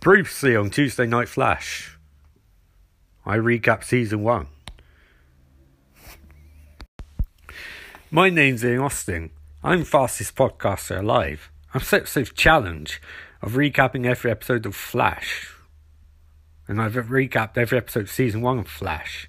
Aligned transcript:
Previously 0.00 0.56
on 0.56 0.70
Tuesday 0.70 1.04
Night 1.04 1.28
Flash, 1.28 1.98
I 3.26 3.36
recap 3.36 3.84
season 3.84 4.22
one. 4.22 4.46
My 8.10 8.30
name's 8.30 8.64
Ian 8.64 8.78
Austin. 8.78 9.30
I'm 9.62 9.84
fastest 9.84 10.34
podcaster 10.34 11.00
alive. 11.00 11.50
I'm 11.74 11.82
set 11.82 12.06
to 12.06 12.24
challenge 12.24 13.02
of 13.42 13.52
recapping 13.52 14.06
every 14.06 14.30
episode 14.30 14.64
of 14.64 14.74
Flash. 14.74 15.54
And 16.66 16.80
I've 16.80 16.94
recapped 16.94 17.58
every 17.58 17.76
episode 17.76 18.04
of 18.04 18.10
season 18.10 18.40
one 18.40 18.60
of 18.60 18.68
Flash. 18.68 19.28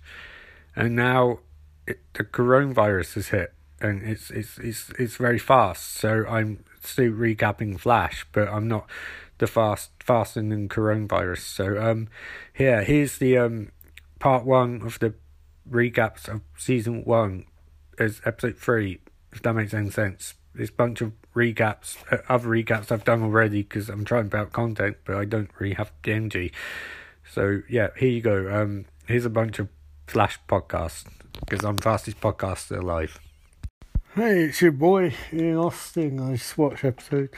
And 0.74 0.96
now 0.96 1.40
it, 1.86 2.00
the 2.14 2.24
coronavirus 2.24 3.16
has 3.16 3.28
hit 3.28 3.54
and 3.82 4.04
it's 4.04 4.30
it's 4.32 4.58
it's 4.60 4.90
it's 4.98 5.18
very 5.18 5.40
fast. 5.40 5.96
So 5.96 6.26
I'm 6.30 6.64
still 6.82 7.12
recapping 7.12 7.78
Flash, 7.78 8.26
but 8.32 8.48
I'm 8.48 8.70
not 8.70 8.88
the 9.42 9.48
fast 9.48 9.90
fasting 10.00 10.54
and 10.54 10.70
coronavirus. 10.70 11.40
So 11.40 11.82
um, 11.82 12.08
yeah, 12.58 12.84
here's 12.84 13.18
the 13.18 13.40
um 13.40 13.72
part 14.20 14.46
one 14.46 14.84
of 14.84 15.00
the 15.00 15.16
recaps 15.70 16.30
of 16.30 16.42
season 16.56 17.04
one 17.04 17.46
as 17.98 18.22
episode 18.24 18.58
three. 18.58 19.02
If 19.34 19.42
that 19.42 19.54
makes 19.54 19.74
any 19.74 19.90
sense, 19.90 20.36
this 20.54 20.70
bunch 20.70 21.02
of 21.02 21.14
recaps, 21.36 21.98
uh, 22.12 22.18
other 22.30 22.50
recaps 22.50 22.92
I've 22.92 23.04
done 23.04 23.24
already 23.24 23.64
because 23.64 23.90
I'm 23.90 24.06
trying 24.06 24.30
to 24.30 24.38
out 24.38 24.54
content, 24.54 24.98
but 25.06 25.16
I 25.16 25.26
don't 25.26 25.50
really 25.58 25.74
have 25.74 25.92
the 26.04 26.14
energy. 26.14 26.54
So 27.28 27.62
yeah, 27.68 27.88
here 27.98 28.10
you 28.10 28.22
go. 28.22 28.54
Um, 28.54 28.86
here's 29.08 29.26
a 29.26 29.30
bunch 29.30 29.58
of 29.58 29.70
Flash 30.06 30.38
podcasts 30.48 31.06
because 31.40 31.66
I'm 31.66 31.78
fastest 31.78 32.22
podcaster 32.22 32.80
alive. 32.80 33.20
Hey, 34.14 34.44
it's 34.44 34.62
your 34.62 34.74
boy 34.74 35.16
Ian 35.34 35.56
Austin. 35.56 36.20
I 36.20 36.36
just 36.36 36.58
watched 36.60 36.86
episode 36.86 37.30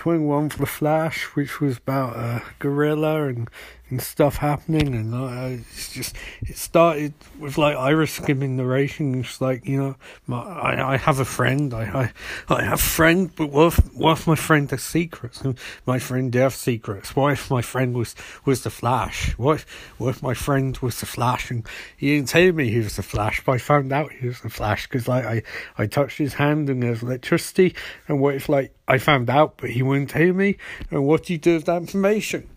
21 0.00 0.48
for 0.48 0.56
The 0.56 0.64
Flash, 0.64 1.24
which 1.36 1.60
was 1.60 1.76
about 1.76 2.16
a 2.16 2.42
gorilla 2.58 3.28
and 3.28 3.50
and 3.90 4.00
stuff 4.00 4.36
happening, 4.36 4.94
and 4.94 5.14
uh, 5.14 5.62
it's 5.70 5.92
just 5.92 6.16
it 6.42 6.56
started 6.56 7.14
with 7.38 7.58
like 7.58 7.76
Iris 7.76 8.12
skimming 8.12 8.56
narration. 8.56 9.20
It's 9.20 9.40
like 9.40 9.66
you 9.66 9.78
know, 9.78 9.96
my, 10.26 10.38
I 10.38 10.94
I 10.94 10.96
have 10.96 11.18
a 11.18 11.24
friend, 11.24 11.74
I 11.74 12.12
I 12.48 12.54
I 12.54 12.62
have 12.64 12.78
a 12.78 12.82
friend, 12.82 13.30
but 13.34 13.50
what 13.50 14.18
if 14.18 14.26
my 14.26 14.34
friend 14.34 14.70
has 14.70 14.82
secrets? 14.82 15.40
And 15.42 15.58
my 15.86 15.98
friend 15.98 16.32
have 16.34 16.54
secrets. 16.54 17.14
What 17.14 17.32
if 17.32 17.50
my 17.50 17.62
friend 17.62 17.94
was 17.94 18.14
was 18.44 18.62
the 18.62 18.70
Flash? 18.70 19.36
What 19.38 19.56
if, 19.56 19.66
what 19.98 20.08
if 20.10 20.22
my 20.22 20.34
friend 20.34 20.76
was 20.78 21.00
the 21.00 21.06
Flash? 21.06 21.50
And 21.50 21.66
he 21.96 22.16
didn't 22.16 22.28
tell 22.28 22.52
me 22.52 22.70
he 22.70 22.78
was 22.78 22.96
the 22.96 23.02
Flash, 23.02 23.42
but 23.44 23.52
I 23.52 23.58
found 23.58 23.92
out 23.92 24.12
he 24.12 24.28
was 24.28 24.40
the 24.40 24.50
Flash 24.50 24.86
because 24.86 25.08
like 25.08 25.24
I 25.24 25.42
I 25.76 25.86
touched 25.86 26.18
his 26.18 26.34
hand 26.34 26.70
and 26.70 26.82
there's 26.82 27.02
electricity. 27.02 27.74
And 28.08 28.20
what 28.20 28.34
if 28.34 28.48
like 28.48 28.74
I 28.86 28.98
found 28.98 29.30
out, 29.30 29.58
but 29.58 29.70
he 29.70 29.82
wouldn't 29.82 30.10
tell 30.10 30.32
me? 30.32 30.56
And 30.90 31.04
what 31.04 31.24
do 31.24 31.32
you 31.32 31.38
do 31.38 31.54
with 31.54 31.66
that 31.66 31.76
information? 31.76 32.48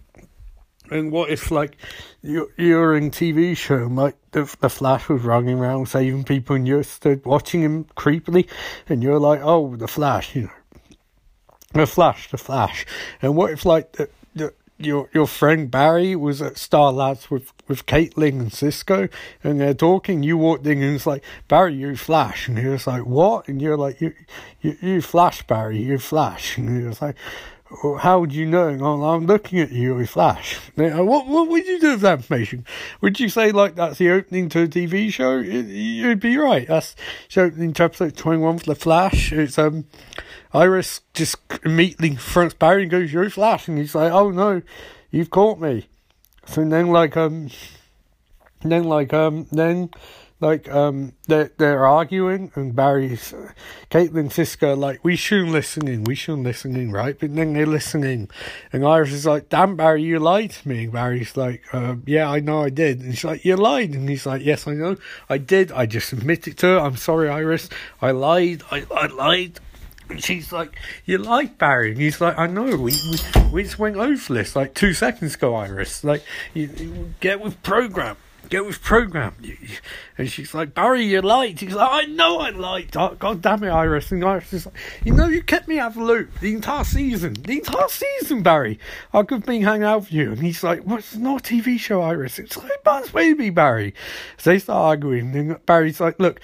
And 0.94 1.12
what 1.12 1.30
if, 1.32 1.50
like, 1.50 1.76
you're, 2.22 2.50
you're 2.56 2.96
in 2.96 3.10
TV 3.10 3.58
show, 3.58 3.88
like, 3.88 4.16
the, 4.32 4.44
the 4.62 4.70
Flash 4.70 5.10
was 5.10 5.24
running 5.24 5.58
around 5.58 5.88
saving 5.88 6.24
people 6.24 6.56
and 6.56 6.68
you're 6.68 6.84
stood 6.84 7.26
watching 7.26 7.62
him 7.62 7.86
creepily, 7.98 8.48
and 8.88 9.02
you're 9.02 9.20
like, 9.20 9.42
oh, 9.44 9.76
the 9.76 9.88
Flash, 9.88 10.36
you 10.36 10.44
know. 10.44 10.52
The 11.74 11.88
Flash, 11.88 12.30
the 12.30 12.38
Flash. 12.38 12.86
And 13.24 13.36
what 13.36 13.52
if, 13.52 13.66
like, 13.66 13.94
the, 13.94 14.08
the, 14.36 14.54
your 14.78 15.10
your 15.14 15.28
friend 15.28 15.72
Barry 15.72 16.16
was 16.16 16.42
at 16.42 16.58
Star 16.58 16.92
Labs 16.92 17.32
with, 17.32 17.52
with 17.68 17.86
Caitlin 17.86 18.40
and 18.40 18.54
Cisco, 18.54 19.08
and 19.44 19.60
they're 19.60 19.74
talking. 19.74 20.24
You 20.24 20.38
walked 20.38 20.68
in 20.68 20.84
and 20.84 20.96
it's 20.96 21.08
like, 21.08 21.24
Barry, 21.48 21.76
you 21.76 21.96
Flash. 21.96 22.48
And 22.48 22.58
he 22.58 22.68
was 22.68 22.86
like, 22.86 23.06
what? 23.06 23.48
And 23.48 23.62
you're 23.62 23.78
like, 23.78 24.02
you, 24.02 24.14
you, 24.62 24.78
you 24.82 25.02
Flash, 25.02 25.46
Barry, 25.48 25.82
you 25.82 25.98
Flash. 25.98 26.58
And 26.58 26.78
he 26.78 26.88
was 26.88 27.02
like, 27.02 27.16
how 28.00 28.20
would 28.20 28.34
you 28.34 28.46
know? 28.46 28.78
Oh, 28.82 29.04
I'm 29.04 29.26
looking 29.26 29.60
at 29.60 29.72
you 29.72 29.96
with 29.96 30.10
Flash. 30.12 30.58
What, 30.76 31.28
what 31.28 31.48
would 31.48 31.66
you 31.66 31.80
do 31.80 31.92
with 31.92 32.02
that 32.02 32.20
information? 32.20 32.66
Would 33.02 33.20
you 33.20 33.30
say, 33.30 33.52
like, 33.52 33.76
that's 33.76 33.98
the 33.98 34.12
opening 34.12 34.50
to 34.50 34.64
a 34.64 34.68
TV 34.68 35.12
show? 35.12 35.38
You'd 35.38 36.20
be 36.20 36.38
right. 36.38 36.68
That's 36.68 36.96
the 37.34 37.42
opening 37.42 37.74
to 37.74 37.84
episode 37.84 38.16
21 38.16 38.60
for 38.60 38.66
The 38.66 38.76
Flash. 38.76 39.32
It's, 39.32 39.58
um, 39.58 39.86
Iris 40.54 41.02
just 41.14 41.38
immediately 41.66 42.10
confronts 42.10 42.54
Barry 42.54 42.84
and 42.84 42.92
goes, 42.92 43.12
You're 43.12 43.30
Flash. 43.30 43.68
And 43.68 43.78
he's 43.78 43.96
like, 43.96 44.12
Oh 44.12 44.30
no, 44.30 44.62
you've 45.10 45.32
caught 45.32 45.60
me. 45.60 45.88
So 46.46 46.64
then, 46.64 46.88
like, 46.88 47.18
um, 47.18 47.50
then, 48.62 48.84
like, 48.84 49.14
um, 49.14 49.48
then 49.52 49.90
like 50.44 50.70
um 50.70 51.14
they're 51.28 51.52
they're 51.58 51.88
arguing 51.88 52.52
and 52.56 52.76
Barry's 52.76 53.34
Caitlin 53.90 54.32
Cisco 54.32 54.76
like 54.76 55.04
we 55.04 55.16
shouldn't 55.16 55.52
listening, 55.52 56.04
we 56.04 56.16
shouldn't 56.16 56.44
listening, 56.44 56.92
right? 56.92 57.18
But 57.18 57.34
then 57.34 57.54
they're 57.54 57.66
listening 57.66 58.30
and 58.74 58.86
Iris 58.86 59.14
is 59.14 59.26
like, 59.26 59.50
Damn 59.50 59.78
Barry, 59.78 60.04
you 60.04 60.20
lied 60.20 60.52
to 60.52 60.68
me. 60.68 60.84
And 60.84 60.94
Barry's 60.94 61.38
like, 61.38 61.64
uh, 61.74 61.96
yeah, 62.06 62.30
I 62.30 62.42
know 62.42 62.62
I 62.62 62.70
did. 62.70 63.00
And 63.02 63.14
she's 63.16 63.24
like, 63.24 63.46
You 63.46 63.56
lied 63.56 63.92
and 63.92 64.08
he's 64.08 64.26
like, 64.26 64.44
Yes, 64.44 64.68
I 64.68 64.74
know, 64.74 64.98
I 65.30 65.38
did, 65.38 65.72
I 65.72 65.86
just 65.86 66.12
admitted 66.12 66.58
to 66.60 66.78
it. 66.78 66.80
I'm 66.80 66.98
sorry, 66.98 67.30
Iris. 67.30 67.70
I 68.02 68.12
lied, 68.12 68.64
I 68.70 68.86
I 68.92 69.08
lied. 69.08 69.60
And 70.10 70.22
she's 70.22 70.52
like, 70.52 70.76
You 71.06 71.20
lied, 71.20 71.58
Barry. 71.58 71.92
And 71.92 72.02
he's 72.02 72.20
like, 72.20 72.38
I 72.38 72.48
know, 72.48 72.66
we, 72.76 72.92
we, 72.92 73.18
we 73.54 73.64
just 73.64 73.80
went 73.80 73.96
over 73.96 74.34
this 74.34 74.58
like 74.58 74.74
two 74.74 74.94
seconds 74.94 75.36
ago, 75.36 75.56
Iris. 75.56 76.04
Like, 76.04 76.24
you, 76.54 76.70
you 76.78 77.14
get 77.22 77.40
with 77.40 77.64
program 77.64 78.18
get 78.50 78.66
with 78.66 78.82
program. 78.82 79.36
And 80.18 80.30
she's 80.30 80.54
like, 80.54 80.74
Barry, 80.74 81.06
you 81.06 81.22
lied. 81.22 81.60
He's 81.60 81.74
like, 81.74 81.90
I 81.92 82.06
know 82.06 82.40
I 82.40 82.52
lied. 82.52 82.92
God 82.92 83.42
damn 83.42 83.64
it, 83.64 83.70
Iris. 83.70 84.12
And 84.12 84.24
Iris 84.24 84.54
is 84.54 84.66
like, 84.66 84.76
you 85.04 85.14
know, 85.14 85.28
you 85.28 85.42
kept 85.42 85.68
me 85.68 85.80
out 85.80 85.92
of 85.92 85.96
the 85.96 86.04
loop 86.04 86.40
the 86.40 86.54
entire 86.54 86.84
season. 86.84 87.34
The 87.34 87.54
entire 87.54 87.88
season, 87.88 88.44
Barry. 88.44 88.80
I 89.14 89.24
could 89.24 89.40
have 89.40 89.46
been 89.46 89.64
hanging 89.64 89.84
out 89.84 90.02
with 90.02 90.14
you. 90.14 90.32
And 90.32 90.40
he's 90.40 90.64
like, 90.64 90.86
well, 90.86 90.98
it's 90.98 91.16
not 91.16 91.50
a 91.50 91.54
TV 91.54 91.80
show, 91.80 92.02
Iris. 92.02 92.40
It's 92.40 92.58
like 92.58 92.84
Buzz 92.84 93.10
Baby, 93.10 93.50
Barry. 93.50 93.94
So 94.38 94.52
they 94.52 94.60
start 94.60 94.86
arguing. 94.86 95.36
And 95.36 95.66
Barry's 95.66 96.00
like, 96.00 96.20
look, 96.20 96.40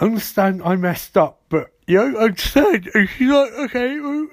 I 0.00 0.04
understand 0.04 0.62
I 0.62 0.76
messed 0.76 1.16
up, 1.16 1.40
but 1.48 1.72
you 1.86 1.96
know, 1.96 2.20
I'm 2.20 2.36
sad. 2.36 2.88
And 2.94 3.08
she's 3.08 3.30
like, 3.30 3.52
okay, 3.52 3.94
who, 3.96 4.28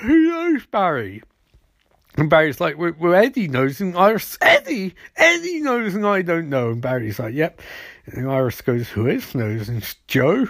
who 0.00 0.28
knows, 0.28 0.66
Barry? 0.66 1.22
And 2.16 2.28
Barry's 2.28 2.60
like, 2.60 2.76
well, 2.76 2.92
well, 2.98 3.14
Eddie 3.14 3.48
knows, 3.48 3.80
and 3.80 3.96
Iris, 3.96 4.36
Eddie, 4.40 4.94
Eddie 5.16 5.60
knows, 5.60 5.94
and 5.94 6.06
I 6.06 6.22
don't 6.22 6.48
know. 6.48 6.70
And 6.70 6.82
Barry's 6.82 7.18
like, 7.18 7.34
yep. 7.34 7.60
And 8.06 8.30
Iris 8.30 8.60
goes, 8.60 8.88
who 8.88 9.08
else 9.08 9.34
knows? 9.34 9.68
And 9.68 9.96
Joe. 10.06 10.48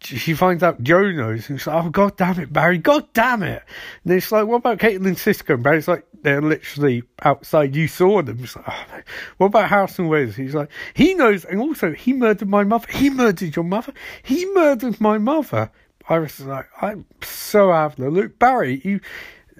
She 0.00 0.34
finds 0.34 0.62
out 0.62 0.80
Joe 0.80 1.10
knows, 1.10 1.50
and 1.50 1.58
she's 1.58 1.66
like, 1.66 1.84
oh, 1.84 1.90
god 1.90 2.16
damn 2.16 2.38
it, 2.38 2.52
Barry, 2.52 2.78
god 2.78 3.12
damn 3.14 3.42
it. 3.42 3.64
And 4.04 4.12
it's 4.14 4.30
like, 4.30 4.46
what 4.46 4.58
about 4.58 4.78
Caitlin 4.78 5.16
Cisco? 5.16 5.54
And 5.54 5.64
Barry's 5.64 5.88
like, 5.88 6.06
they're 6.22 6.40
literally 6.40 7.02
outside, 7.22 7.74
you 7.74 7.88
saw 7.88 8.22
them. 8.22 8.38
Like, 8.40 8.68
oh, 8.68 9.02
what 9.38 9.46
about 9.48 9.68
Harrison 9.68 10.06
Wells? 10.06 10.36
He's 10.36 10.54
like, 10.54 10.70
he 10.94 11.14
knows, 11.14 11.44
and 11.44 11.60
also, 11.60 11.92
he 11.92 12.12
murdered 12.12 12.48
my 12.48 12.62
mother. 12.62 12.86
He 12.92 13.10
murdered 13.10 13.56
your 13.56 13.64
mother. 13.64 13.92
He 14.22 14.44
murdered 14.46 15.00
my 15.00 15.18
mother. 15.18 15.72
Iris 16.08 16.38
is 16.38 16.46
like, 16.46 16.68
I'm 16.80 17.04
so 17.22 17.92
the 17.96 18.08
loop. 18.08 18.38
Barry, 18.38 18.80
you 18.84 19.00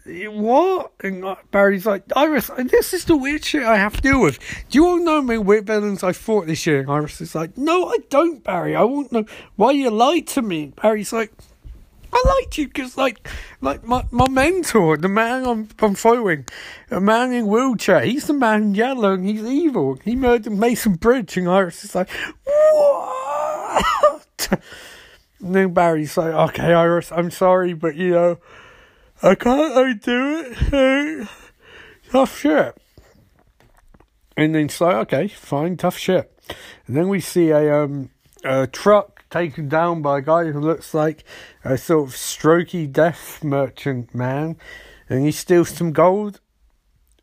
what? 0.08 0.92
And 1.00 1.36
Barry's 1.50 1.86
like, 1.86 2.04
Iris, 2.16 2.50
this 2.56 2.94
is 2.94 3.04
the 3.04 3.16
weird 3.16 3.44
shit 3.44 3.62
I 3.62 3.76
have 3.76 3.96
to 3.96 4.00
deal 4.00 4.20
with. 4.20 4.38
Do 4.70 4.78
you 4.78 4.86
all 4.86 4.98
know 4.98 5.20
me 5.22 5.38
weird 5.38 5.66
villains 5.66 6.02
I 6.02 6.12
fought 6.12 6.46
this 6.46 6.66
year? 6.66 6.80
And 6.80 6.90
Iris 6.90 7.20
is 7.20 7.34
like, 7.34 7.56
no, 7.58 7.88
I 7.88 7.98
don't, 8.08 8.42
Barry. 8.42 8.74
I 8.74 8.82
won't 8.82 9.12
know 9.12 9.24
why 9.56 9.72
you 9.72 9.90
lied 9.90 10.26
to 10.28 10.42
me. 10.42 10.72
Barry's 10.80 11.12
like, 11.12 11.32
I 12.10 12.40
liked 12.40 12.56
you 12.56 12.68
because, 12.68 12.96
like, 12.96 13.28
like 13.60 13.84
my, 13.84 14.04
my 14.10 14.28
mentor, 14.28 14.96
the 14.96 15.08
man 15.08 15.46
I'm, 15.46 15.68
I'm 15.78 15.94
following, 15.94 16.46
a 16.90 17.00
man 17.00 17.32
in 17.32 17.46
wheelchair, 17.46 18.00
he's 18.00 18.26
the 18.26 18.32
man 18.32 18.62
in 18.62 18.74
yellow 18.74 19.12
and 19.12 19.26
he's 19.26 19.44
evil. 19.44 19.98
He 20.04 20.16
murdered 20.16 20.52
Mason 20.52 20.94
Bridge, 20.94 21.36
and 21.36 21.48
Iris 21.48 21.84
is 21.84 21.94
like, 21.94 22.08
what? 22.44 23.84
and 25.40 25.54
then 25.54 25.74
Barry's 25.74 26.16
like, 26.16 26.32
okay, 26.32 26.72
Iris, 26.72 27.12
I'm 27.12 27.30
sorry, 27.30 27.74
but 27.74 27.94
you 27.94 28.10
know, 28.12 28.38
I 29.20 29.34
can't 29.34 29.76
undo 29.76 30.44
it. 30.46 31.28
tough 32.10 32.38
shit. 32.38 32.76
And 34.36 34.54
then 34.54 34.68
like, 34.80 34.94
okay, 35.12 35.26
fine, 35.26 35.76
tough 35.76 35.98
shit. 35.98 36.32
And 36.86 36.96
then 36.96 37.08
we 37.08 37.18
see 37.18 37.50
a 37.50 37.82
um 37.82 38.10
a 38.44 38.68
truck 38.68 39.28
taken 39.28 39.68
down 39.68 40.02
by 40.02 40.18
a 40.18 40.22
guy 40.22 40.44
who 40.44 40.60
looks 40.60 40.94
like 40.94 41.24
a 41.64 41.76
sort 41.76 42.08
of 42.08 42.14
strokey 42.14 42.90
death 42.90 43.42
merchant 43.42 44.14
man, 44.14 44.56
and 45.08 45.24
he 45.24 45.32
steals 45.32 45.70
some 45.70 45.92
gold. 45.92 46.40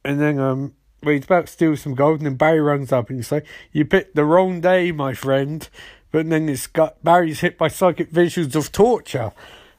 And 0.03 0.19
then 0.19 0.37
um 0.37 0.73
well, 1.01 1.15
he's 1.15 1.23
about 1.23 1.45
to 1.45 1.53
steal 1.53 1.77
some 1.77 1.95
gold, 1.95 2.17
and 2.17 2.25
then 2.25 2.35
Barry 2.35 2.59
runs 2.59 2.91
up 2.91 3.09
and 3.09 3.19
he's 3.19 3.31
like, 3.31 3.45
"You 3.71 3.85
picked 3.85 4.15
the 4.15 4.25
wrong 4.25 4.59
day, 4.59 4.91
my 4.91 5.13
friend." 5.13 5.67
But 6.11 6.29
then 6.29 6.49
it's 6.49 6.67
got 6.67 7.01
Barry's 7.03 7.39
hit 7.39 7.57
by 7.57 7.69
psychic 7.69 8.09
visions 8.09 8.55
of 8.55 8.73
torture 8.73 9.31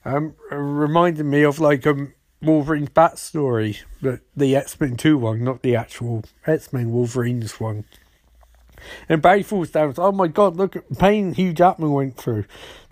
um, 0.07 0.35
reminded 0.51 1.27
me 1.27 1.43
of 1.43 1.59
like 1.59 1.87
um, 1.87 2.15
Wolverine's 2.41 2.91
backstory, 2.91 3.83
but 4.01 4.21
the 4.37 4.55
X 4.55 4.81
Men 4.81 4.97
2 4.97 5.19
one, 5.19 5.43
not 5.43 5.63
the 5.63 5.75
actual 5.75 6.25
X 6.47 6.73
Men 6.73 6.91
Wolverine's 6.93 7.59
one. 7.59 7.85
And 9.09 9.21
Barry 9.21 9.43
falls 9.43 9.71
down. 9.71 9.95
Oh 9.99 10.13
my 10.13 10.29
god, 10.29 10.57
look 10.57 10.77
at 10.77 10.99
pain 10.99 11.35
Hugh 11.35 11.53
Jackman 11.53 11.93
went 11.93 12.17
through 12.17 12.45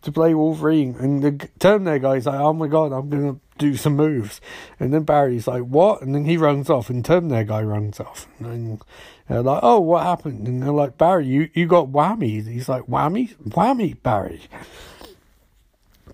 to 0.02 0.11
play 0.11 0.34
Wolverine. 0.34 0.96
And 0.99 1.22
the 1.22 1.49
Terminator 1.58 1.99
guy's 1.99 2.26
like, 2.26 2.40
oh 2.40 2.52
my 2.52 2.66
god, 2.66 2.93
I'm 2.93 3.08
going 3.08 3.34
to 3.34 3.40
do 3.58 3.76
some 3.76 3.94
moves. 3.94 4.40
And 4.81 4.93
then 4.93 5.05
Barry's 5.05 5.46
like, 5.46 5.62
what? 5.62 6.02
And 6.02 6.14
then 6.14 6.25
he 6.25 6.37
runs 6.37 6.69
off, 6.69 6.90
and 6.90 7.05
Terminator 7.05 7.44
guy 7.44 7.62
runs 7.62 8.00
off. 8.00 8.26
And 8.40 8.81
they're 9.28 9.43
like, 9.43 9.61
oh, 9.62 9.81
what 9.81 10.02
happened? 10.02 10.49
And 10.49 10.62
they're 10.62 10.72
like, 10.72 10.99
Barry, 10.99 11.26
you, 11.26 11.49
you 11.55 11.66
got 11.66 11.88
whammy. 11.88 12.46
He's 12.46 12.69
like, 12.69 12.84
whammy? 12.84 13.37
Whammy, 13.37 14.02
Barry. 14.02 14.43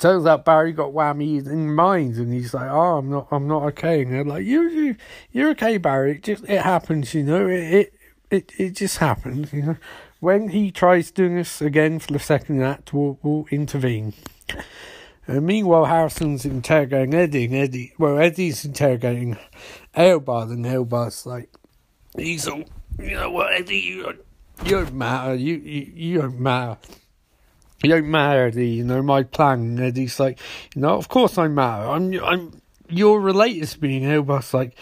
Turns 0.01 0.25
out 0.25 0.47
Barry 0.47 0.73
got 0.73 0.95
whammy 0.95 1.47
in 1.47 1.75
mind, 1.75 2.17
and 2.17 2.33
he's 2.33 2.55
like, 2.55 2.71
"Oh, 2.71 2.97
I'm 2.97 3.11
not, 3.11 3.29
I'm 3.31 3.47
not 3.47 3.65
okay." 3.65 4.01
And 4.01 4.13
they're 4.13 4.25
like, 4.25 4.47
"You, 4.47 4.63
you, 4.63 4.97
you're 5.31 5.51
okay, 5.51 5.77
Barry. 5.77 6.13
It 6.13 6.23
just, 6.23 6.45
it 6.45 6.63
happens, 6.63 7.13
you 7.13 7.23
know. 7.23 7.47
It, 7.47 7.61
it, 7.61 7.95
it, 8.31 8.53
it 8.57 8.71
just 8.71 8.97
happens, 8.97 9.53
you 9.53 9.63
know." 9.63 9.77
When 10.21 10.49
he 10.49 10.71
tries 10.71 11.11
doing 11.11 11.37
this 11.37 11.61
again 11.61 11.99
for 11.99 12.15
the 12.15 12.19
second 12.19 12.63
act, 12.63 12.95
we'll, 12.95 13.19
we'll 13.23 13.47
intervene. 13.51 14.15
Uh, 15.29 15.41
meanwhile, 15.41 15.85
Harrison's 15.85 16.47
interrogating 16.47 17.15
Eddie, 17.15 17.45
and 17.45 17.55
Eddie, 17.55 17.93
well, 17.99 18.19
Eddie's 18.19 18.65
interrogating 18.65 19.37
Eobard, 19.95 20.51
and 20.51 20.65
Eobard's 20.65 21.25
like, 21.25 21.51
he's 22.17 22.49
all, 22.49 22.65
you 22.99 23.17
know 23.17 23.31
what, 23.31 23.53
Eddie, 23.53 23.79
you, 23.79 24.19
you 24.65 24.71
don't 24.71 24.95
matter, 24.95 25.35
you, 25.35 25.57
you, 25.57 25.93
you 25.95 26.21
don't 26.23 26.41
matter. 26.41 26.79
You 27.83 27.91
don't 27.91 28.11
matter, 28.11 28.47
Eddie, 28.47 28.69
you 28.69 28.85
know, 28.85 29.03
my 29.03 29.23
plan. 29.23 29.61
And 29.61 29.81
Eddie's 29.81 30.21
like, 30.21 30.39
you 30.75 30.83
know, 30.83 30.97
of 30.97 31.09
course 31.09 31.39
I 31.39 31.49
matter. 31.49 31.89
I'm, 31.89 32.13
I'm, 32.23 32.61
you're 32.89 33.21
related 33.21 33.69
to 33.69 33.81
me. 33.83 34.03
And 34.03 34.27
Eobard's 34.27 34.53
like, 34.53 34.77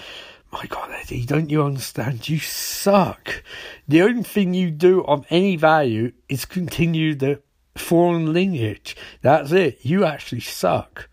my 0.52 0.64
God, 0.66 0.90
Eddie, 1.02 1.24
don't 1.24 1.50
you 1.50 1.62
understand? 1.62 2.28
You 2.28 2.38
suck. 2.38 3.42
The 3.86 4.02
only 4.02 4.22
thing 4.22 4.54
you 4.54 4.70
do 4.70 5.04
of 5.04 5.26
any 5.30 5.56
value 5.56 6.12
is 6.28 6.44
continue 6.44 7.14
the 7.14 7.42
Thawne 7.76 8.32
lineage. 8.32 8.96
That's 9.22 9.52
it. 9.52 9.78
You 9.82 10.04
actually 10.04 10.40
suck. 10.40 11.08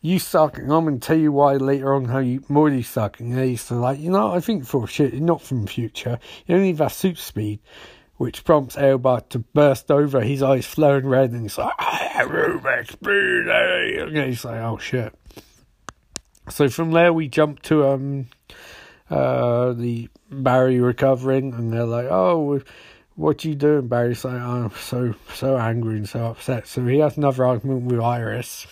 You 0.00 0.18
suck, 0.18 0.58
and 0.58 0.72
I'm 0.72 0.84
going 0.84 1.00
to 1.00 1.06
tell 1.06 1.16
you 1.16 1.32
why 1.32 1.54
later 1.54 1.94
on 1.94 2.06
how 2.06 2.18
you 2.18 2.44
more 2.48 2.68
you 2.68 2.82
suck. 2.82 3.20
And 3.20 3.38
he's 3.38 3.70
like, 3.70 3.98
you 4.00 4.10
know, 4.10 4.32
I 4.32 4.40
think 4.40 4.66
for 4.66 4.86
shit, 4.86 5.14
not 5.14 5.40
from 5.40 5.66
future. 5.66 6.18
You 6.46 6.56
only 6.56 6.74
have 6.74 6.92
suit 6.92 7.16
speed, 7.16 7.60
which 8.16 8.44
prompts 8.44 8.76
Eobard 8.76 9.28
to 9.30 9.40
burst 9.40 9.90
over, 9.90 10.20
his 10.20 10.42
eyes 10.42 10.66
flowing 10.66 11.06
red, 11.06 11.32
and 11.32 11.42
he's 11.42 11.58
like, 11.58 11.74
I 11.78 12.10
have 12.12 12.28
Rubik's. 12.28 12.96
Eh? 13.02 14.02
And 14.02 14.28
he's 14.28 14.44
like, 14.44 14.60
oh 14.60 14.78
shit. 14.78 15.12
So 16.48 16.68
from 16.68 16.92
there 16.92 17.12
we 17.12 17.28
jump 17.28 17.62
to 17.62 17.88
um 17.88 18.26
uh 19.10 19.72
the 19.72 20.08
Barry 20.30 20.80
recovering, 20.80 21.54
and 21.54 21.72
they're 21.72 21.84
like, 21.84 22.06
oh 22.06 22.60
what 23.16 23.44
you 23.44 23.54
doing, 23.54 23.86
Barry? 23.88 24.14
like, 24.24 24.26
I'm 24.26 24.70
so 24.72 25.14
so 25.34 25.56
angry 25.56 25.96
and 25.96 26.08
so 26.08 26.26
upset. 26.26 26.66
So 26.66 26.84
he 26.86 26.98
has 26.98 27.16
another 27.16 27.46
argument 27.46 27.84
with 27.84 28.00
Iris, 28.00 28.66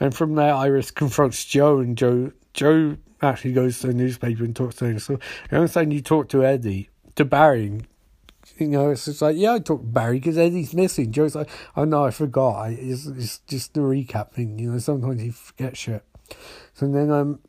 and 0.00 0.14
from 0.14 0.34
there, 0.34 0.54
Iris 0.54 0.90
confronts 0.90 1.44
Joe, 1.44 1.78
and 1.78 1.96
Joe 1.96 2.32
Joe 2.52 2.96
actually 3.22 3.52
goes 3.52 3.80
to 3.80 3.88
the 3.88 3.94
newspaper 3.94 4.44
and 4.44 4.54
talks 4.54 4.76
to 4.76 4.86
him. 4.86 4.98
So 4.98 5.18
I 5.50 5.56
understand 5.56 5.92
you 5.92 6.02
talk 6.02 6.28
to 6.30 6.44
Eddie, 6.44 6.90
to 7.16 7.24
Barry. 7.24 7.80
You 8.58 8.68
know, 8.68 8.90
it's 8.90 9.06
just 9.06 9.20
like, 9.22 9.36
yeah, 9.36 9.54
I 9.54 9.58
talked 9.58 9.82
to 9.82 9.88
Barry 9.88 10.18
because 10.18 10.38
Eddie's 10.38 10.74
missing. 10.74 11.10
Joe's 11.10 11.34
like, 11.34 11.50
oh 11.76 11.84
no, 11.84 12.04
I 12.04 12.10
forgot. 12.10 12.70
It's, 12.70 13.06
it's 13.06 13.38
just 13.40 13.74
the 13.74 13.80
recap 13.80 14.32
thing. 14.32 14.58
You 14.58 14.72
know, 14.72 14.78
sometimes 14.78 15.20
he 15.20 15.30
forgets 15.30 15.78
shit. 15.78 16.04
So 16.74 16.86
then 16.86 17.10
um, 17.10 17.40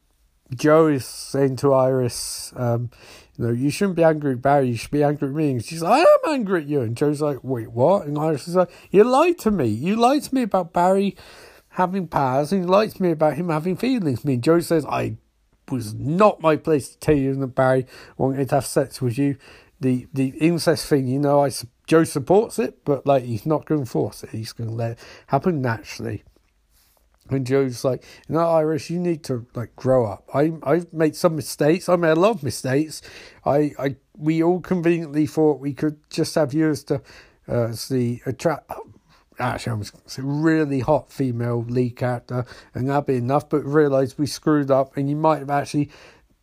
Joe 0.53 0.87
is 0.87 1.05
saying 1.05 1.57
to 1.57 1.73
Iris, 1.73 2.53
um, 2.55 2.89
you 3.37 3.45
know, 3.45 3.51
you 3.51 3.69
shouldn't 3.69 3.97
be 3.97 4.03
angry 4.03 4.33
at 4.33 4.41
Barry, 4.41 4.69
you 4.69 4.77
should 4.77 4.91
be 4.91 5.03
angry 5.03 5.27
at 5.27 5.33
me. 5.33 5.51
And 5.51 5.65
she's 5.65 5.81
like, 5.81 5.93
I 5.93 5.99
am 5.99 6.33
angry 6.33 6.61
at 6.61 6.67
you. 6.67 6.81
And 6.81 6.95
Joe's 6.95 7.21
like, 7.21 7.39
wait, 7.43 7.71
what? 7.71 8.05
And 8.05 8.17
Iris 8.17 8.47
is 8.47 8.55
like, 8.55 8.71
you 8.91 9.03
lied 9.03 9.37
to 9.39 9.51
me. 9.51 9.67
You 9.67 9.95
lied 9.95 10.23
to 10.23 10.35
me 10.35 10.43
about 10.43 10.73
Barry 10.73 11.15
having 11.69 12.07
powers, 12.07 12.51
and 12.51 12.63
you 12.63 12.67
lied 12.67 12.91
to 12.91 13.01
me 13.01 13.11
about 13.11 13.35
him 13.35 13.49
having 13.49 13.75
feelings. 13.75 14.21
I 14.23 14.27
mean, 14.27 14.41
Joe 14.41 14.59
says, 14.61 14.85
I 14.85 15.17
was 15.69 15.93
not 15.93 16.41
my 16.41 16.55
place 16.55 16.89
to 16.89 16.99
tell 16.99 17.15
you 17.15 17.35
that 17.35 17.47
Barry 17.47 17.85
wanted 18.17 18.49
to 18.49 18.55
have 18.55 18.65
sex 18.65 19.01
with 19.01 19.17
you. 19.17 19.37
The 19.79 20.07
the 20.13 20.29
incest 20.39 20.87
thing, 20.87 21.07
you 21.07 21.19
know, 21.19 21.43
I 21.43 21.51
Joe 21.87 22.03
supports 22.03 22.59
it, 22.59 22.83
but 22.85 23.05
like 23.05 23.23
he's 23.23 23.45
not 23.45 23.65
going 23.65 23.83
to 23.83 23.89
force 23.89 24.23
it. 24.23 24.31
He's 24.31 24.53
going 24.53 24.69
to 24.69 24.75
let 24.75 24.91
it 24.91 24.99
happen 25.27 25.61
naturally. 25.61 26.23
And 27.29 27.45
Joe's 27.45 27.83
like, 27.83 28.03
you 28.27 28.35
know, 28.35 28.41
Iris, 28.41 28.89
you 28.89 28.99
need 28.99 29.23
to 29.25 29.47
like 29.55 29.75
grow 29.75 30.05
up. 30.05 30.29
I 30.33 30.53
I've 30.63 30.93
made 30.93 31.15
some 31.15 31.35
mistakes. 31.35 31.89
I 31.89 31.95
made 31.95 32.11
a 32.11 32.19
lot 32.19 32.35
of 32.35 32.43
mistakes. 32.43 33.01
I 33.45 33.71
I 33.79 33.95
we 34.17 34.43
all 34.43 34.61
conveniently 34.61 35.25
thought 35.25 35.59
we 35.59 35.73
could 35.73 35.97
just 36.09 36.35
have 36.35 36.53
you 36.53 36.69
as 36.69 36.83
the 36.83 37.01
uh, 37.47 37.69
as 37.69 37.91
attract. 37.91 38.71
Actually, 39.37 39.71
I 39.71 39.75
was 39.75 40.17
a 40.17 40.21
really 40.21 40.79
hot 40.79 41.11
female 41.11 41.65
lead 41.67 41.97
character, 41.97 42.45
and 42.73 42.89
that'd 42.89 43.07
be 43.07 43.15
enough. 43.15 43.49
But 43.49 43.65
realised 43.65 44.17
we 44.17 44.27
screwed 44.27 44.71
up, 44.71 44.95
and 44.95 45.09
you 45.09 45.15
might 45.15 45.39
have 45.39 45.49
actually 45.49 45.89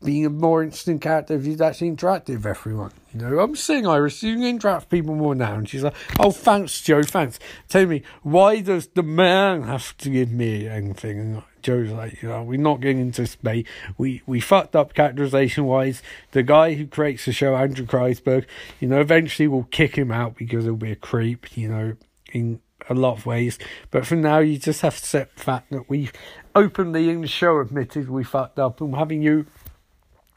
being 0.02 0.26
a 0.26 0.30
more 0.30 0.62
interesting 0.62 0.98
character 0.98 1.34
if 1.34 1.46
you'd 1.46 1.60
actually 1.60 1.90
interacted 1.90 2.36
with 2.36 2.46
everyone. 2.46 2.92
You 3.12 3.20
know, 3.20 3.40
I'm 3.40 3.54
saying, 3.56 3.86
Iris, 3.86 4.22
you 4.22 4.34
can 4.34 4.44
interact 4.44 4.82
with 4.82 4.88
people 4.90 5.14
more 5.14 5.34
now. 5.34 5.54
And 5.54 5.68
she's 5.68 5.82
like, 5.82 5.94
oh, 6.18 6.30
thanks, 6.30 6.80
Joe, 6.80 7.02
thanks. 7.02 7.38
Tell 7.68 7.86
me, 7.86 8.02
why 8.22 8.60
does 8.60 8.88
the 8.88 9.02
man 9.02 9.64
have 9.64 9.96
to 9.98 10.10
give 10.10 10.32
me 10.32 10.66
anything? 10.66 11.18
And 11.18 11.42
Joe's 11.62 11.90
like, 11.90 12.22
you 12.22 12.28
know, 12.28 12.42
we're 12.42 12.58
not 12.58 12.80
getting 12.80 13.00
into 13.00 13.26
space. 13.26 13.66
We, 13.98 14.22
we 14.26 14.40
fucked 14.40 14.74
up 14.74 14.94
characterization 14.94 15.64
wise. 15.64 16.02
The 16.32 16.42
guy 16.42 16.74
who 16.74 16.86
creates 16.86 17.26
the 17.26 17.32
show, 17.32 17.54
Andrew 17.54 17.86
Kreisberg, 17.86 18.46
you 18.80 18.88
know, 18.88 19.00
eventually 19.00 19.46
we'll 19.46 19.64
kick 19.64 19.96
him 19.96 20.10
out 20.10 20.36
because 20.36 20.64
he'll 20.64 20.76
be 20.76 20.92
a 20.92 20.96
creep, 20.96 21.56
you 21.56 21.68
know, 21.68 21.96
in 22.32 22.60
a 22.88 22.94
lot 22.94 23.18
of 23.18 23.26
ways. 23.26 23.58
But 23.90 24.06
for 24.06 24.16
now, 24.16 24.38
you 24.38 24.58
just 24.58 24.80
have 24.80 24.96
to 24.96 25.02
accept 25.02 25.36
the 25.36 25.42
fact 25.42 25.70
that 25.70 25.88
we've 25.88 26.12
openly 26.54 27.08
in 27.08 27.20
the 27.20 27.28
show 27.28 27.60
admitted 27.60 28.08
we 28.08 28.24
fucked 28.24 28.58
up 28.58 28.80
and 28.80 28.96
having 28.96 29.22
you 29.22 29.46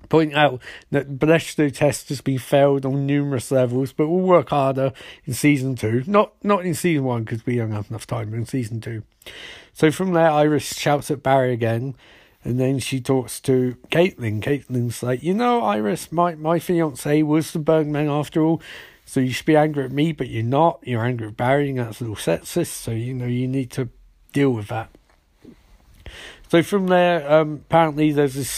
point 0.09 0.33
out 0.33 0.61
that 0.91 1.19
Bledsoe 1.19 1.69
test 1.69 2.09
has 2.09 2.21
been 2.21 2.39
failed 2.39 2.85
on 2.85 3.05
numerous 3.05 3.51
levels, 3.51 3.93
but 3.93 4.07
we'll 4.07 4.25
work 4.25 4.49
harder 4.49 4.93
in 5.25 5.33
season 5.33 5.75
two. 5.75 6.03
Not 6.07 6.33
not 6.43 6.65
in 6.65 6.73
season 6.73 7.03
one 7.03 7.23
because 7.23 7.45
we 7.45 7.57
don't 7.57 7.71
have 7.71 7.89
enough 7.89 8.07
time, 8.07 8.31
but 8.31 8.37
in 8.37 8.45
season 8.45 8.81
two. 8.81 9.03
So 9.73 9.91
from 9.91 10.13
there, 10.13 10.29
Iris 10.29 10.77
shouts 10.77 11.11
at 11.11 11.23
Barry 11.23 11.53
again, 11.53 11.95
and 12.43 12.59
then 12.59 12.79
she 12.79 13.01
talks 13.01 13.39
to 13.41 13.75
Caitlin. 13.89 14.41
Caitlin's 14.41 15.03
like, 15.03 15.23
you 15.23 15.33
know, 15.33 15.61
Iris, 15.61 16.11
my 16.11 16.35
my 16.35 16.59
fiance 16.59 17.21
was 17.23 17.51
the 17.51 17.59
Bergman 17.59 18.09
after 18.09 18.41
all. 18.41 18.61
So 19.07 19.19
you 19.19 19.31
should 19.31 19.45
be 19.45 19.55
angry 19.55 19.85
at 19.85 19.91
me, 19.91 20.13
but 20.13 20.29
you're 20.29 20.43
not. 20.43 20.79
You're 20.83 21.05
angry 21.05 21.27
at 21.27 21.37
Barry, 21.37 21.69
and 21.69 21.79
that's 21.79 22.01
a 22.01 22.03
little 22.03 22.15
sexist. 22.15 22.67
So 22.67 22.91
you 22.91 23.13
know 23.13 23.27
you 23.27 23.47
need 23.47 23.71
to 23.71 23.89
deal 24.33 24.49
with 24.49 24.67
that. 24.67 24.89
So 26.49 26.63
from 26.63 26.87
there, 26.87 27.31
um, 27.31 27.63
apparently 27.67 28.11
there's 28.11 28.35
this 28.35 28.49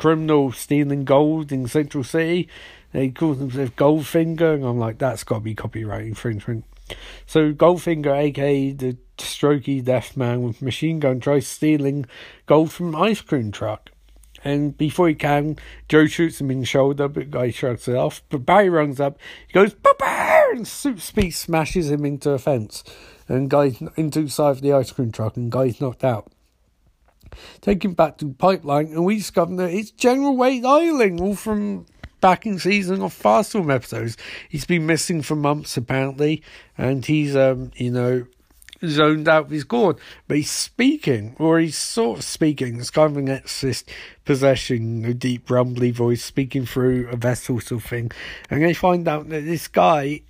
criminal 0.00 0.50
stealing 0.50 1.04
gold 1.04 1.52
in 1.52 1.68
Central 1.68 2.02
City. 2.02 2.48
They 2.92 3.10
call 3.10 3.34
themselves 3.34 3.72
Goldfinger, 3.72 4.54
and 4.54 4.64
I'm 4.64 4.78
like, 4.78 4.96
that's 4.96 5.24
got 5.24 5.34
to 5.34 5.40
be 5.42 5.54
copyright 5.54 6.06
infringement. 6.06 6.64
So 7.26 7.52
Goldfinger, 7.52 8.16
aka 8.16 8.72
the 8.72 8.96
strokey 9.18 9.84
deaf 9.84 10.16
man 10.16 10.42
with 10.42 10.62
machine 10.62 11.00
gun, 11.00 11.20
tries 11.20 11.46
stealing 11.46 12.06
gold 12.46 12.72
from 12.72 12.94
an 12.94 13.02
ice 13.02 13.20
cream 13.20 13.52
truck. 13.52 13.90
And 14.42 14.74
before 14.78 15.06
he 15.06 15.14
can, 15.14 15.58
Joe 15.86 16.06
shoots 16.06 16.40
him 16.40 16.50
in 16.50 16.60
the 16.60 16.66
shoulder, 16.66 17.06
but 17.06 17.30
guy 17.30 17.50
shrugs 17.50 17.86
it 17.86 17.94
off. 17.94 18.22
But 18.30 18.46
Barry 18.46 18.70
runs 18.70 19.00
up, 19.00 19.18
he 19.46 19.52
goes, 19.52 19.74
Papa! 19.74 20.46
And 20.54 20.66
Soup 20.66 20.98
Speed 20.98 21.32
smashes 21.32 21.90
him 21.90 22.06
into 22.06 22.30
a 22.30 22.38
fence. 22.38 22.84
And 23.28 23.50
guy's 23.50 23.82
into 23.96 24.22
the 24.22 24.30
side 24.30 24.52
of 24.52 24.60
the 24.62 24.72
ice 24.72 24.92
cream 24.92 25.12
truck, 25.12 25.36
and 25.36 25.52
guy's 25.52 25.78
knocked 25.78 26.04
out. 26.04 26.32
Take 27.60 27.84
him 27.84 27.94
back 27.94 28.18
to 28.18 28.32
Pipeline, 28.32 28.86
and 28.86 29.04
we 29.04 29.18
discover 29.18 29.54
that 29.56 29.70
it's 29.70 29.90
General 29.90 30.36
Wade 30.36 30.64
Eiling, 30.64 31.20
all 31.20 31.34
from 31.34 31.86
back 32.20 32.46
in 32.46 32.58
season 32.58 33.02
of 33.02 33.14
Firestorm 33.14 33.74
episodes. 33.74 34.16
He's 34.48 34.64
been 34.64 34.86
missing 34.86 35.22
for 35.22 35.36
months 35.36 35.76
apparently, 35.76 36.42
and 36.76 37.04
he's 37.04 37.34
um, 37.34 37.70
you 37.76 37.90
know, 37.90 38.26
zoned 38.84 39.28
out 39.28 39.46
of 39.46 39.50
his 39.50 39.64
gourd. 39.64 39.98
But 40.28 40.38
he's 40.38 40.50
speaking, 40.50 41.36
or 41.38 41.58
he's 41.58 41.78
sort 41.78 42.18
of 42.18 42.24
speaking. 42.24 42.78
It's 42.78 42.90
kind 42.90 43.12
of 43.12 43.16
an 43.16 43.28
exorcist 43.28 43.90
possession, 44.24 45.04
a 45.04 45.14
deep 45.14 45.50
rumbly 45.50 45.90
voice 45.90 46.22
speaking 46.22 46.66
through 46.66 47.08
a 47.08 47.16
vessel 47.16 47.60
sort 47.60 47.82
of 47.82 47.88
thing. 47.88 48.10
And 48.48 48.62
they 48.62 48.74
find 48.74 49.06
out 49.08 49.28
that 49.28 49.44
this 49.44 49.68
guy 49.68 50.22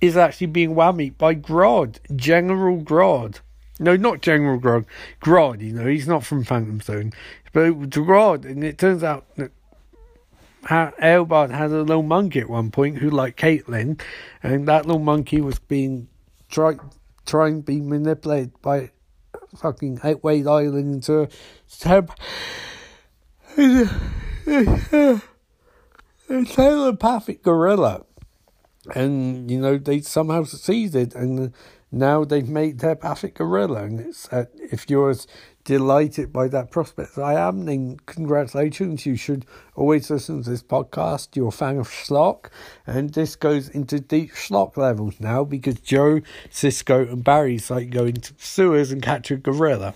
is 0.00 0.16
actually 0.16 0.48
being 0.48 0.74
whammied 0.74 1.18
by 1.18 1.34
Grodd, 1.34 1.98
General 2.16 2.78
Grodd. 2.78 3.40
No, 3.80 3.96
not 3.96 4.20
General 4.20 4.60
Grodd. 4.60 4.84
Grodd, 5.22 5.62
you 5.62 5.72
know, 5.72 5.86
he's 5.86 6.06
not 6.06 6.22
from 6.22 6.44
Phantom 6.44 6.80
Zone. 6.82 7.12
But 7.54 7.72
Grodd, 7.90 8.44
and 8.44 8.62
it 8.62 8.76
turns 8.76 9.02
out 9.02 9.24
that 9.36 9.52
Eobard 10.64 11.50
had 11.50 11.70
a 11.70 11.82
little 11.82 12.02
monkey 12.02 12.40
at 12.40 12.50
one 12.50 12.70
point 12.70 12.98
who 12.98 13.08
liked 13.08 13.40
Caitlin, 13.40 13.98
and 14.42 14.68
that 14.68 14.84
little 14.84 15.00
monkey 15.00 15.40
was 15.40 15.58
being 15.58 16.08
try, 16.50 16.76
trying 17.24 17.62
to 17.62 17.62
be 17.62 17.80
manipulated 17.80 18.52
by 18.60 18.90
fucking 19.56 19.98
Wade 20.22 20.44
Eiling 20.44 20.92
into 20.92 21.22
a 21.22 21.28
telepathic 26.44 27.42
gorilla. 27.42 28.04
and 28.94 29.50
you 29.50 29.58
know 29.58 29.78
they 29.78 30.00
somehow 30.02 30.44
succeeded, 30.44 31.14
and 31.14 31.54
now 31.92 32.24
they've 32.24 32.48
made 32.48 32.78
telepathic 32.78 33.34
gorilla, 33.34 33.82
and 33.84 33.98
it's 33.98 34.32
uh, 34.32 34.44
if 34.54 34.88
you're 34.88 35.10
as 35.10 35.26
delighted 35.64 36.32
by 36.32 36.46
that 36.48 36.70
prospect 36.70 37.10
as 37.12 37.18
I 37.18 37.34
am, 37.34 37.64
then 37.64 37.98
congratulations. 38.06 39.06
You 39.06 39.16
should 39.16 39.44
always 39.74 40.08
listen 40.08 40.42
to 40.42 40.50
this 40.50 40.62
podcast. 40.62 41.34
You're 41.34 41.48
a 41.48 41.52
fan 41.52 41.78
of 41.78 41.88
Schlock, 41.88 42.50
and 42.86 43.12
this 43.12 43.34
goes 43.34 43.68
into 43.68 43.98
deep 43.98 44.32
Schlock 44.32 44.76
levels 44.76 45.18
now 45.18 45.42
because 45.42 45.80
Joe, 45.80 46.20
Cisco, 46.48 47.06
and 47.06 47.24
Barry's 47.24 47.70
like 47.70 47.90
going 47.90 48.16
into 48.16 48.34
sewers 48.38 48.92
and 48.92 49.02
catch 49.02 49.30
a 49.32 49.36
gorilla. 49.36 49.94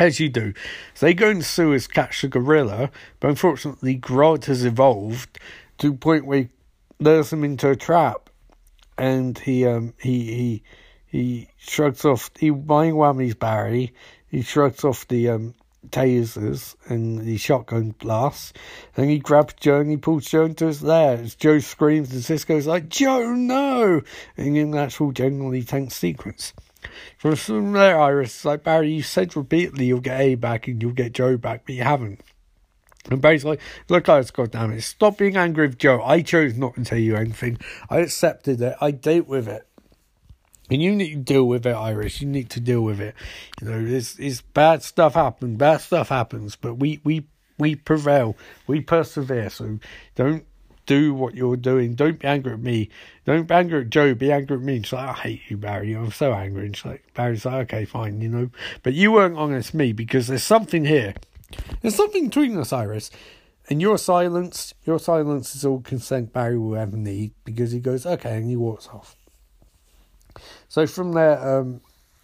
As 0.00 0.20
you 0.20 0.28
do. 0.28 0.54
So 0.94 1.06
they 1.06 1.14
go 1.14 1.30
into 1.30 1.42
sewers, 1.42 1.88
catch 1.88 2.22
the 2.22 2.28
gorilla, 2.28 2.92
but 3.18 3.30
unfortunately 3.30 3.98
Grodd 3.98 4.44
has 4.44 4.64
evolved 4.64 5.40
to 5.78 5.88
a 5.88 5.94
point 5.94 6.24
where 6.24 6.42
he 6.42 6.48
lures 7.00 7.30
them 7.30 7.42
into 7.42 7.68
a 7.68 7.74
trap 7.74 8.27
and 8.98 9.38
he 9.38 9.64
um 9.66 9.94
he 9.98 10.34
he 10.34 10.62
he 11.06 11.48
shrugs 11.56 12.04
off 12.04 12.30
he 12.38 12.50
mind 12.50 12.96
whammies 12.96 13.38
Barry, 13.38 13.94
he 14.28 14.42
shrugs 14.42 14.84
off 14.84 15.08
the 15.08 15.28
um 15.28 15.54
tasers 15.90 16.74
and 16.86 17.20
the 17.20 17.36
shotgun 17.36 17.94
blasts, 17.98 18.52
and 18.96 19.08
he 19.08 19.18
grabs 19.18 19.54
Joe 19.54 19.80
and 19.80 19.90
he 19.90 19.96
pulls 19.96 20.26
Joe 20.26 20.44
into 20.44 20.66
his 20.66 20.82
lair. 20.82 21.18
As 21.18 21.34
Joe 21.34 21.60
screams 21.60 22.12
and 22.12 22.22
Cisco's 22.22 22.66
like, 22.66 22.88
Joe, 22.88 23.32
no! 23.32 24.02
And 24.36 24.56
in 24.56 24.72
the 24.72 24.78
actual 24.78 25.12
generally 25.12 25.62
tense 25.62 25.94
sequence. 25.94 26.52
From 27.18 27.72
there, 27.72 28.00
Iris, 28.00 28.44
like 28.44 28.64
Barry, 28.64 28.92
you 28.92 29.02
said 29.02 29.36
repeatedly 29.36 29.86
you'll 29.86 30.00
get 30.00 30.20
A 30.20 30.34
back 30.34 30.68
and 30.68 30.82
you'll 30.82 30.92
get 30.92 31.12
Joe 31.12 31.36
back, 31.36 31.62
but 31.66 31.74
you 31.74 31.82
haven't. 31.82 32.20
And 33.10 33.22
Barry's 33.22 33.44
like, 33.44 33.60
look, 33.88 34.04
guys, 34.04 34.30
goddamn 34.30 34.72
it, 34.72 34.82
stop 34.82 35.18
being 35.18 35.36
angry 35.36 35.68
with 35.68 35.78
Joe. 35.78 36.02
I 36.02 36.22
chose 36.22 36.56
not 36.56 36.74
to 36.74 36.84
tell 36.84 36.98
you 36.98 37.16
anything. 37.16 37.58
I 37.88 37.98
accepted 37.98 38.60
it. 38.60 38.76
I 38.80 38.90
dealt 38.90 39.26
with 39.26 39.48
it. 39.48 39.66
And 40.70 40.82
you 40.82 40.94
need 40.94 41.10
to 41.10 41.16
deal 41.16 41.44
with 41.44 41.66
it, 41.66 41.74
Iris. 41.74 42.20
You 42.20 42.28
need 42.28 42.50
to 42.50 42.60
deal 42.60 42.82
with 42.82 43.00
it. 43.00 43.14
You 43.60 43.70
know, 43.70 43.96
it's, 43.96 44.18
it's 44.18 44.42
bad 44.42 44.82
stuff 44.82 45.14
happens. 45.14 45.56
Bad 45.56 45.80
stuff 45.80 46.10
happens, 46.10 46.56
but 46.56 46.74
we, 46.74 47.00
we, 47.04 47.24
we 47.58 47.74
prevail. 47.74 48.36
We 48.66 48.82
persevere. 48.82 49.48
So 49.48 49.78
don't 50.14 50.44
do 50.84 51.14
what 51.14 51.34
you're 51.34 51.56
doing. 51.56 51.94
Don't 51.94 52.18
be 52.18 52.26
angry 52.26 52.52
at 52.52 52.60
me. 52.60 52.90
Don't 53.24 53.46
be 53.46 53.54
angry 53.54 53.80
at 53.82 53.90
Joe. 53.90 54.14
Be 54.14 54.30
angry 54.30 54.56
at 54.56 54.62
me. 54.62 54.82
She's 54.82 54.92
like, 54.92 55.08
I 55.08 55.12
hate 55.12 55.42
you, 55.48 55.56
Barry. 55.56 55.94
I'm 55.94 56.12
so 56.12 56.32
angry. 56.34 56.66
And 56.66 56.76
she's 56.76 56.84
like, 56.84 57.14
Barry's 57.14 57.46
like, 57.46 57.72
okay, 57.72 57.84
fine, 57.86 58.20
you 58.20 58.28
know. 58.28 58.50
But 58.82 58.92
you 58.92 59.12
weren't 59.12 59.38
honest 59.38 59.72
me 59.72 59.92
because 59.92 60.26
there's 60.26 60.42
something 60.42 60.84
here. 60.84 61.14
There's 61.80 61.94
something 61.94 62.26
between 62.26 62.56
us, 62.58 62.72
Iris. 62.72 63.10
And 63.70 63.82
your 63.82 63.98
silence, 63.98 64.72
your 64.84 64.98
silence 64.98 65.54
is 65.54 65.64
all 65.64 65.80
consent 65.80 66.32
Barry 66.32 66.58
will 66.58 66.76
ever 66.76 66.96
need 66.96 67.32
because 67.44 67.70
he 67.70 67.80
goes, 67.80 68.06
okay, 68.06 68.36
and 68.36 68.48
he 68.48 68.56
walks 68.56 68.88
off. 68.88 69.14
So 70.68 70.86
from 70.86 71.12
there, 71.12 71.38
um, 71.38 71.82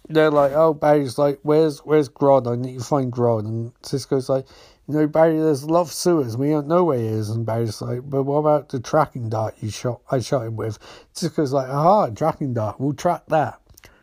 they're 0.09 0.31
like, 0.31 0.53
oh, 0.53 0.73
Barry's 0.73 1.17
like, 1.17 1.39
where's 1.43 1.79
where's 1.79 2.09
Grodd? 2.09 2.51
I 2.51 2.55
need 2.55 2.79
to 2.79 2.83
find 2.83 3.11
Grodd. 3.11 3.45
And 3.45 3.73
Cisco's 3.83 4.29
like, 4.29 4.45
you 4.87 4.95
know, 4.95 5.07
Barry, 5.07 5.39
there's 5.39 5.63
love 5.63 5.91
sewers. 5.91 6.37
We 6.37 6.49
don't 6.49 6.67
know 6.67 6.83
where 6.83 6.99
he 6.99 7.05
is. 7.05 7.29
And 7.29 7.45
Barry's 7.45 7.81
like, 7.81 8.01
but 8.03 8.23
what 8.23 8.37
about 8.37 8.69
the 8.69 8.79
tracking 8.79 9.29
dart 9.29 9.55
you 9.59 9.69
shot? 9.69 10.01
I 10.11 10.19
shot 10.19 10.45
him 10.45 10.55
with. 10.55 10.77
Cisco's 11.13 11.53
like, 11.53 11.69
aha, 11.69 12.09
tracking 12.09 12.53
dart. 12.53 12.79
We'll 12.79 12.93
track 12.93 13.23
that. 13.27 13.59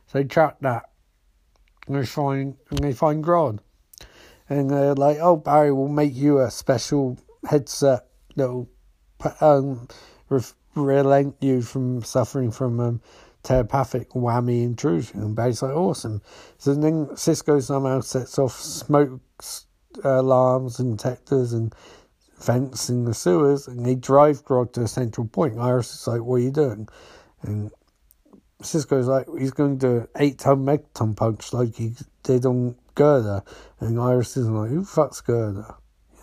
So 0.07 0.19
they 0.19 0.25
track 0.25 0.57
that. 0.61 0.91
And 1.87 1.97
they 1.97 2.07
find 2.07 2.57
and 2.71 2.79
they 2.81 2.93
find 2.93 3.25
Grodd. 3.25 3.61
And 4.49 4.71
they're 4.71 4.95
like, 4.95 5.19
oh, 5.21 5.37
Barry, 5.37 5.73
we'll 5.73 5.89
make 5.89 6.15
you 6.15 6.41
a 6.41 6.51
special 6.51 7.19
headset 7.49 8.07
that'll 8.37 8.69
um, 9.41 9.89
relent 10.75 11.37
you 11.41 11.63
from 11.63 12.03
suffering 12.03 12.51
from 12.51 12.81
um, 12.81 13.01
telepathic 13.43 14.11
whammy 14.11 14.65
intrusion. 14.65 15.21
And 15.21 15.37
Barry's 15.37 15.63
like, 15.63 15.75
awesome. 15.75 16.23
So 16.59 16.75
then 16.75 17.17
Cisco 17.17 17.61
somehow 17.61 18.01
sets 18.01 18.39
off 18.39 18.59
smoke 18.59 19.21
alarms 20.05 20.79
and 20.79 20.97
detectors 20.97 21.53
and 21.53 21.75
vents 22.39 22.89
in 22.89 23.05
the 23.05 23.15
sewers, 23.15 23.69
and 23.69 23.85
they 23.87 23.95
drive 23.95 24.45
Grodd 24.45 24.73
to 24.73 24.83
a 24.83 24.89
central 24.89 25.27
point. 25.27 25.59
Iris 25.59 25.95
is 25.95 26.07
like, 26.07 26.23
what 26.23 26.37
are 26.37 26.41
you 26.41 26.51
doing? 26.51 26.89
And 27.43 27.71
Cisco's 28.63 29.07
like, 29.07 29.27
he's 29.39 29.53
going 29.53 29.79
to 29.81 30.01
an 30.03 30.09
eight 30.17 30.39
ton 30.39 30.65
megaton 30.65 31.17
punch 31.17 31.53
like 31.53 31.77
he 31.77 31.93
did 32.23 32.47
on 32.47 32.77
Girder. 32.95 33.43
And 33.81 34.01
Iris 34.01 34.37
is 34.37 34.49
like, 34.49 34.71
who 34.71 34.83
fucks 34.83 35.25
Girder? 35.25 35.75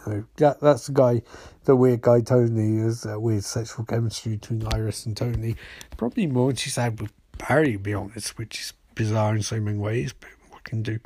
You 0.05 0.13
know, 0.13 0.25
that, 0.37 0.59
that's 0.61 0.87
the 0.87 0.93
guy, 0.93 1.21
the 1.65 1.75
weird 1.75 2.01
guy 2.01 2.21
Tony, 2.21 2.77
is 2.77 3.01
that 3.01 3.21
weird 3.21 3.43
sexual 3.43 3.85
chemistry 3.85 4.37
between 4.37 4.65
Iris 4.67 5.05
and 5.05 5.15
Tony. 5.15 5.55
Probably 5.97 6.27
more 6.27 6.47
than 6.47 6.55
she's 6.55 6.75
had 6.75 7.01
with 7.01 7.11
Barry, 7.37 7.73
to 7.73 7.79
be 7.79 7.93
honest, 7.93 8.37
which 8.37 8.59
is 8.59 8.73
bizarre 8.95 9.35
in 9.35 9.43
so 9.43 9.59
many 9.59 9.77
ways, 9.77 10.13
but 10.13 10.29
what 10.49 10.63
can 10.63 10.83
do? 10.83 10.99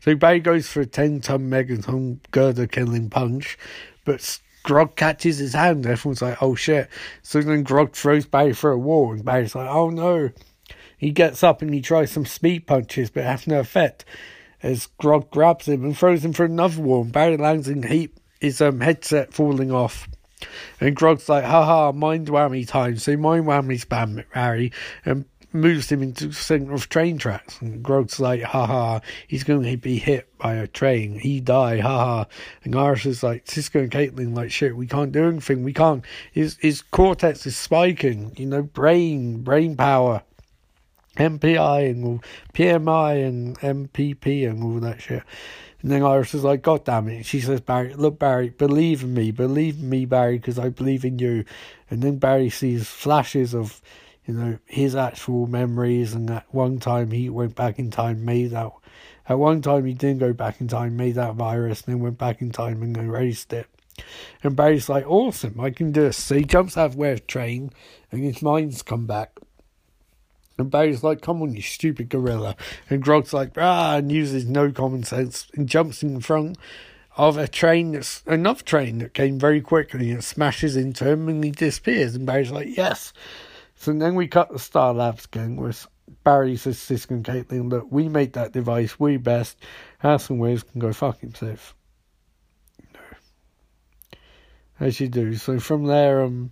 So 0.00 0.14
Barry 0.14 0.40
goes 0.40 0.68
for 0.68 0.80
a 0.80 0.86
10 0.86 1.20
ton 1.20 1.50
megaton 1.50 2.20
Girder 2.30 2.66
killing 2.66 3.10
punch, 3.10 3.58
but 4.04 4.40
Grodd 4.64 4.96
catches 4.96 5.38
his 5.38 5.54
hand. 5.54 5.86
Everyone's 5.86 6.22
like, 6.22 6.42
oh 6.42 6.54
shit. 6.54 6.88
So 7.22 7.40
then 7.40 7.64
Grodd 7.64 7.92
throws 7.92 8.26
Barry 8.26 8.52
for 8.52 8.70
a 8.70 8.78
wall, 8.78 9.12
and 9.12 9.24
Barry's 9.24 9.54
like, 9.54 9.68
oh 9.68 9.90
no. 9.90 10.30
He 10.96 11.10
gets 11.10 11.42
up 11.44 11.62
and 11.62 11.72
he 11.72 11.80
tries 11.80 12.10
some 12.10 12.26
speed 12.26 12.66
punches, 12.66 13.08
but 13.10 13.24
has 13.24 13.46
no 13.46 13.60
effect. 13.60 14.04
As 14.62 14.88
Grodd 15.00 15.30
grabs 15.30 15.68
him 15.68 15.84
and 15.84 15.96
throws 15.96 16.24
him 16.24 16.32
for 16.32 16.44
another 16.44 16.82
wall, 16.82 17.02
and 17.02 17.12
Barry 17.12 17.36
lands 17.36 17.68
in 17.68 17.82
heap, 17.82 18.18
his 18.40 18.60
um, 18.60 18.80
headset 18.80 19.32
falling 19.32 19.72
off. 19.72 20.08
And 20.80 20.96
Grodd's 20.96 21.28
like, 21.28 21.44
haha, 21.44 21.92
mind 21.92 22.28
whammy 22.28 22.66
time. 22.66 22.96
So 22.96 23.16
mind 23.16 23.46
whammy 23.46 23.84
spam 23.84 24.24
Barry. 24.32 24.72
And 25.04 25.24
moves 25.52 25.90
him 25.90 26.02
into 26.02 26.28
the 26.28 26.34
centre 26.34 26.74
of 26.74 26.88
train 26.88 27.18
tracks. 27.18 27.60
And 27.60 27.84
Grodd's 27.84 28.20
like, 28.20 28.42
haha, 28.42 29.00
he's 29.26 29.44
going 29.44 29.62
to 29.62 29.76
be 29.76 29.98
hit 29.98 30.28
by 30.38 30.54
a 30.54 30.66
train. 30.66 31.18
He 31.18 31.40
die, 31.40 31.80
haha. 31.80 32.24
And 32.64 32.76
Iris 32.76 33.06
is 33.06 33.22
like, 33.22 33.50
Cisco 33.50 33.80
and 33.80 33.90
Caitlin, 33.90 34.36
like, 34.36 34.50
shit, 34.50 34.76
we 34.76 34.86
can't 34.86 35.12
do 35.12 35.28
anything. 35.28 35.64
We 35.64 35.72
can't. 35.72 36.04
His, 36.32 36.56
his 36.60 36.82
cortex 36.82 37.46
is 37.46 37.56
spiking, 37.56 38.32
you 38.36 38.46
know, 38.46 38.62
brain, 38.62 39.42
brain 39.42 39.76
power. 39.76 40.22
MPI 41.18 41.90
and 41.90 42.22
PMI 42.54 43.26
and 43.26 43.58
MPP 43.58 44.48
and 44.48 44.62
all 44.62 44.80
that 44.80 45.02
shit. 45.02 45.22
And 45.82 45.90
then 45.92 46.02
Iris 46.02 46.34
is 46.34 46.44
like, 46.44 46.62
God 46.62 46.84
damn 46.84 47.08
it. 47.08 47.24
She 47.24 47.40
says, 47.40 47.60
Barry, 47.60 47.94
look, 47.94 48.18
Barry, 48.18 48.50
believe 48.50 49.02
in 49.02 49.14
me. 49.14 49.30
Believe 49.30 49.78
in 49.78 49.88
me, 49.88 50.06
Barry, 50.06 50.38
because 50.38 50.58
I 50.58 50.70
believe 50.70 51.04
in 51.04 51.18
you. 51.18 51.44
And 51.90 52.02
then 52.02 52.18
Barry 52.18 52.50
sees 52.50 52.88
flashes 52.88 53.54
of 53.54 53.80
you 54.26 54.34
know, 54.34 54.58
his 54.66 54.96
actual 54.96 55.46
memories. 55.46 56.14
And 56.14 56.30
at 56.30 56.46
one 56.52 56.78
time 56.78 57.10
he 57.10 57.28
went 57.30 57.54
back 57.54 57.78
in 57.78 57.90
time, 57.90 58.24
made 58.24 58.50
that. 58.50 58.72
At 59.28 59.38
one 59.38 59.62
time 59.62 59.84
he 59.84 59.94
didn't 59.94 60.20
go 60.20 60.32
back 60.32 60.60
in 60.60 60.68
time, 60.68 60.96
made 60.96 61.14
that 61.14 61.34
virus, 61.34 61.82
and 61.82 61.94
then 61.94 62.02
went 62.02 62.18
back 62.18 62.40
in 62.40 62.50
time 62.50 62.82
and 62.82 62.96
erased 62.96 63.52
it. 63.52 63.66
And 64.42 64.56
Barry's 64.56 64.88
like, 64.88 65.06
awesome, 65.06 65.60
I 65.60 65.70
can 65.70 65.92
do 65.92 66.02
this. 66.02 66.16
So 66.16 66.36
he 66.36 66.44
jumps 66.44 66.76
out 66.76 66.86
of 66.86 66.96
where 66.96 67.18
train, 67.18 67.70
and 68.10 68.22
his 68.22 68.42
mind's 68.42 68.82
come 68.82 69.06
back. 69.06 69.38
And 70.58 70.70
Barry's 70.70 71.04
like, 71.04 71.20
come 71.20 71.40
on, 71.40 71.54
you 71.54 71.62
stupid 71.62 72.08
gorilla. 72.08 72.56
And 72.90 73.02
Grodd's 73.02 73.32
like, 73.32 73.52
ah, 73.56 73.96
and 73.96 74.10
uses 74.10 74.46
no 74.46 74.72
common 74.72 75.04
sense 75.04 75.46
and 75.54 75.68
jumps 75.68 76.02
in 76.02 76.20
front 76.20 76.58
of 77.16 77.36
a 77.38 77.46
train 77.46 77.92
that's 77.92 78.22
another 78.26 78.62
train 78.62 78.98
that 78.98 79.14
came 79.14 79.38
very 79.38 79.60
quickly 79.60 80.10
and 80.10 80.22
smashes 80.22 80.76
into 80.76 81.08
him 81.08 81.28
and 81.28 81.44
he 81.44 81.52
disappears. 81.52 82.16
And 82.16 82.26
Barry's 82.26 82.50
like, 82.50 82.76
yes. 82.76 83.12
So 83.76 83.92
then 83.92 84.16
we 84.16 84.26
cut 84.26 84.50
the 84.50 84.58
Star 84.58 84.92
Labs 84.92 85.26
gang 85.26 85.56
with 85.56 85.86
Barry 86.24 86.56
says 86.56 87.06
and 87.10 87.24
Caitlin, 87.24 87.70
look, 87.70 87.86
we 87.90 88.08
made 88.08 88.32
that 88.32 88.52
device, 88.52 88.98
we 88.98 89.16
best. 89.16 89.58
Harrison 89.98 90.38
Wells 90.38 90.62
can 90.64 90.80
go 90.80 90.92
fuck 90.92 91.20
himself. 91.20 91.74
No. 92.92 93.00
As 94.80 94.98
you 94.98 95.08
do. 95.08 95.34
So 95.34 95.60
from 95.60 95.84
there, 95.84 96.22
um, 96.22 96.50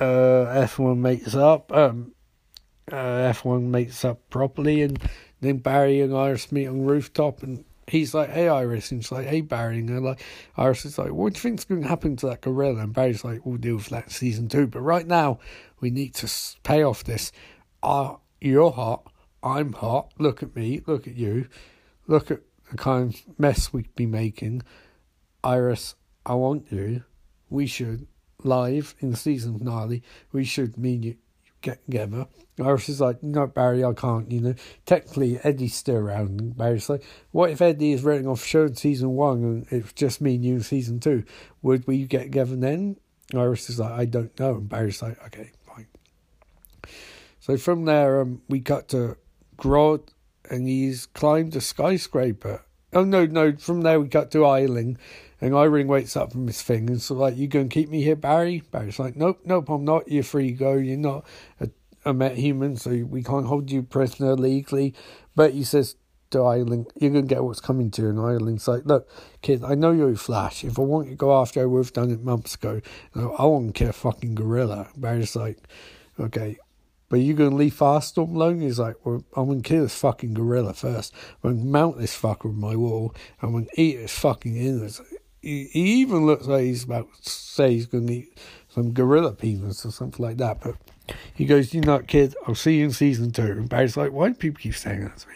uh, 0.00 0.66
F1 0.66 0.98
makes 0.98 1.34
up. 1.34 1.70
Um, 1.72 2.13
uh, 2.90 3.32
F1 3.32 3.62
mates 3.62 4.04
up 4.04 4.28
properly, 4.30 4.82
and 4.82 4.98
then 5.40 5.58
Barry 5.58 6.00
and 6.00 6.14
Iris 6.14 6.52
meet 6.52 6.66
on 6.66 6.84
rooftop, 6.84 7.42
and 7.42 7.64
he's 7.86 8.14
like, 8.14 8.30
"Hey, 8.30 8.48
Iris," 8.48 8.90
and 8.92 9.02
she's 9.02 9.12
like, 9.12 9.26
"Hey, 9.26 9.40
Barry," 9.40 9.78
and 9.78 10.04
like, 10.04 10.22
Iris 10.56 10.84
is 10.84 10.98
like, 10.98 11.12
"What 11.12 11.32
do 11.32 11.38
you 11.38 11.42
think's 11.42 11.64
going 11.64 11.82
to 11.82 11.88
happen 11.88 12.16
to 12.16 12.26
that 12.26 12.42
gorilla?" 12.42 12.82
And 12.82 12.92
Barry's 12.92 13.24
like, 13.24 13.44
"We'll 13.44 13.56
deal 13.56 13.76
with 13.76 13.88
that 13.88 14.10
season 14.10 14.48
two, 14.48 14.66
but 14.66 14.80
right 14.80 15.06
now, 15.06 15.38
we 15.80 15.90
need 15.90 16.14
to 16.16 16.30
pay 16.62 16.82
off 16.82 17.04
this. 17.04 17.32
Uh, 17.82 18.16
you're 18.40 18.72
hot. 18.72 19.10
I'm 19.42 19.72
hot. 19.74 20.12
Look 20.18 20.42
at 20.42 20.56
me. 20.56 20.82
Look 20.86 21.06
at 21.06 21.14
you. 21.14 21.48
Look 22.06 22.30
at 22.30 22.40
the 22.70 22.76
kind 22.76 23.14
of 23.14 23.38
mess 23.38 23.72
we'd 23.72 23.94
be 23.94 24.06
making. 24.06 24.62
Iris, 25.42 25.94
I 26.24 26.34
want 26.34 26.72
you. 26.72 27.04
We 27.50 27.66
should, 27.66 28.06
live 28.42 28.94
in 29.00 29.10
the 29.10 29.16
season 29.16 29.58
finale, 29.58 30.02
we 30.32 30.44
should, 30.44 30.76
me 30.76 30.94
and 30.94 31.04
you, 31.04 31.16
get 31.64 31.84
together. 31.86 32.26
Iris 32.62 32.88
is 32.88 33.00
like, 33.00 33.22
no, 33.22 33.48
Barry, 33.48 33.84
I 33.84 33.92
can't, 33.94 34.30
you 34.30 34.40
know. 34.40 34.54
Technically, 34.86 35.40
Eddie's 35.42 35.74
still 35.74 35.96
around. 35.96 36.40
And 36.40 36.56
Barry's 36.56 36.88
like, 36.88 37.02
what 37.32 37.50
if 37.50 37.60
Eddie 37.60 37.92
is 37.92 38.04
writing 38.04 38.28
off 38.28 38.44
show 38.44 38.64
in 38.64 38.76
season 38.76 39.10
one 39.10 39.42
and 39.42 39.66
it's 39.70 39.92
just 39.94 40.20
me 40.20 40.36
and 40.36 40.44
you 40.44 40.54
in 40.54 40.62
season 40.62 41.00
two? 41.00 41.24
Would 41.62 41.86
we 41.86 42.04
get 42.04 42.24
together 42.24 42.54
then? 42.54 42.96
Iris 43.34 43.70
is 43.70 43.80
like, 43.80 43.92
I 43.92 44.04
don't 44.04 44.38
know. 44.38 44.56
And 44.56 44.68
Barry's 44.68 45.02
like, 45.02 45.20
okay, 45.26 45.50
fine. 45.66 45.88
So 47.40 47.56
from 47.56 47.86
there, 47.86 48.20
um, 48.20 48.42
we 48.48 48.60
cut 48.60 48.88
to 48.90 49.16
Grodd, 49.56 50.08
and 50.48 50.68
he's 50.68 51.06
climbed 51.06 51.56
a 51.56 51.60
skyscraper. 51.60 52.62
Oh, 52.94 53.04
no, 53.04 53.26
no. 53.26 53.56
From 53.56 53.82
there, 53.82 54.00
we 54.00 54.08
cut 54.08 54.30
to 54.32 54.38
Eiling, 54.38 54.96
and 55.40 55.52
Eiling 55.52 55.86
wakes 55.86 56.16
up 56.16 56.32
from 56.32 56.46
his 56.46 56.62
thing 56.62 56.88
and 56.88 57.02
so 57.02 57.14
like, 57.14 57.36
you 57.36 57.48
going 57.48 57.68
to 57.68 57.74
keep 57.74 57.88
me 57.88 58.02
here, 58.02 58.16
Barry? 58.16 58.62
Barry's 58.70 58.98
like, 58.98 59.16
nope, 59.16 59.40
nope, 59.44 59.68
I'm 59.68 59.84
not. 59.84 60.10
You're 60.10 60.22
free 60.22 60.52
to 60.52 60.56
go. 60.56 60.74
You're 60.74 60.96
not 60.96 61.26
a, 61.60 61.70
a 62.04 62.14
met 62.14 62.36
human, 62.36 62.76
so 62.76 62.90
we 62.90 63.22
can't 63.22 63.46
hold 63.46 63.70
you 63.70 63.82
prisoner 63.82 64.34
legally. 64.34 64.94
But 65.34 65.52
he 65.52 65.64
says, 65.64 65.96
to 66.34 66.38
Eiling, 66.38 66.86
you're 66.96 67.12
going 67.12 67.28
to 67.28 67.34
get 67.34 67.44
what's 67.44 67.60
coming 67.60 67.90
to 67.92 68.02
you. 68.02 68.08
And 68.08 68.18
Eiling's 68.18 68.66
like, 68.66 68.84
look, 68.84 69.08
kid, 69.40 69.62
I 69.64 69.74
know 69.74 69.92
you're 69.92 70.10
a 70.10 70.16
Flash. 70.16 70.64
If 70.64 70.78
I 70.78 70.82
want 70.82 71.06
you 71.06 71.12
to 71.12 71.16
go 71.16 71.38
after, 71.40 71.62
I 71.62 71.66
would 71.66 71.84
have 71.84 71.92
done 71.92 72.10
it 72.10 72.22
months 72.22 72.56
ago. 72.56 72.80
I 73.14 73.44
won't 73.44 73.74
care 73.74 73.92
fucking 73.92 74.34
gorilla. 74.34 74.88
Barry's 74.96 75.36
like, 75.36 75.58
okay, 76.18 76.58
but 77.08 77.20
you 77.20 77.34
going 77.34 77.50
to 77.50 77.56
leave 77.56 77.74
Firestorm 77.74 78.34
alone? 78.34 78.60
He's 78.60 78.78
like, 78.78 78.96
well, 79.04 79.24
I'm 79.36 79.46
going 79.46 79.62
to 79.62 79.68
kill 79.68 79.82
this 79.82 79.98
fucking 79.98 80.34
gorilla 80.34 80.74
first. 80.74 81.12
I'm 81.42 81.52
going 81.52 81.64
to 81.64 81.70
mount 81.70 81.98
this 81.98 82.18
fucker 82.18 82.46
on 82.46 82.58
my 82.58 82.76
wall. 82.76 83.14
And 83.40 83.48
I'm 83.48 83.52
going 83.52 83.66
to 83.66 83.80
eat 83.80 83.98
his 83.98 84.18
fucking 84.18 84.56
innards. 84.56 85.00
He, 85.40 85.68
even 85.74 86.24
looks 86.24 86.46
like 86.46 86.64
he's 86.64 86.84
about 86.84 87.08
to 87.22 87.30
say 87.30 87.72
he's 87.72 87.86
going 87.86 88.06
to 88.06 88.12
eat 88.14 88.38
some 88.68 88.92
gorilla 88.92 89.32
peanuts 89.32 89.84
or 89.84 89.92
something 89.92 90.24
like 90.24 90.38
that. 90.38 90.60
But 90.60 90.76
he 91.34 91.44
goes, 91.44 91.74
you 91.74 91.82
know, 91.82 91.98
kid, 92.00 92.34
I'll 92.46 92.54
see 92.54 92.78
you 92.78 92.86
in 92.86 92.92
season 92.92 93.30
two. 93.30 93.42
And 93.42 93.68
Barry's 93.68 93.96
like, 93.96 94.12
why 94.12 94.28
do 94.28 94.34
people 94.34 94.60
keep 94.60 94.74
saying 94.74 95.02
that 95.02 95.18
to 95.18 95.28
me? 95.28 95.34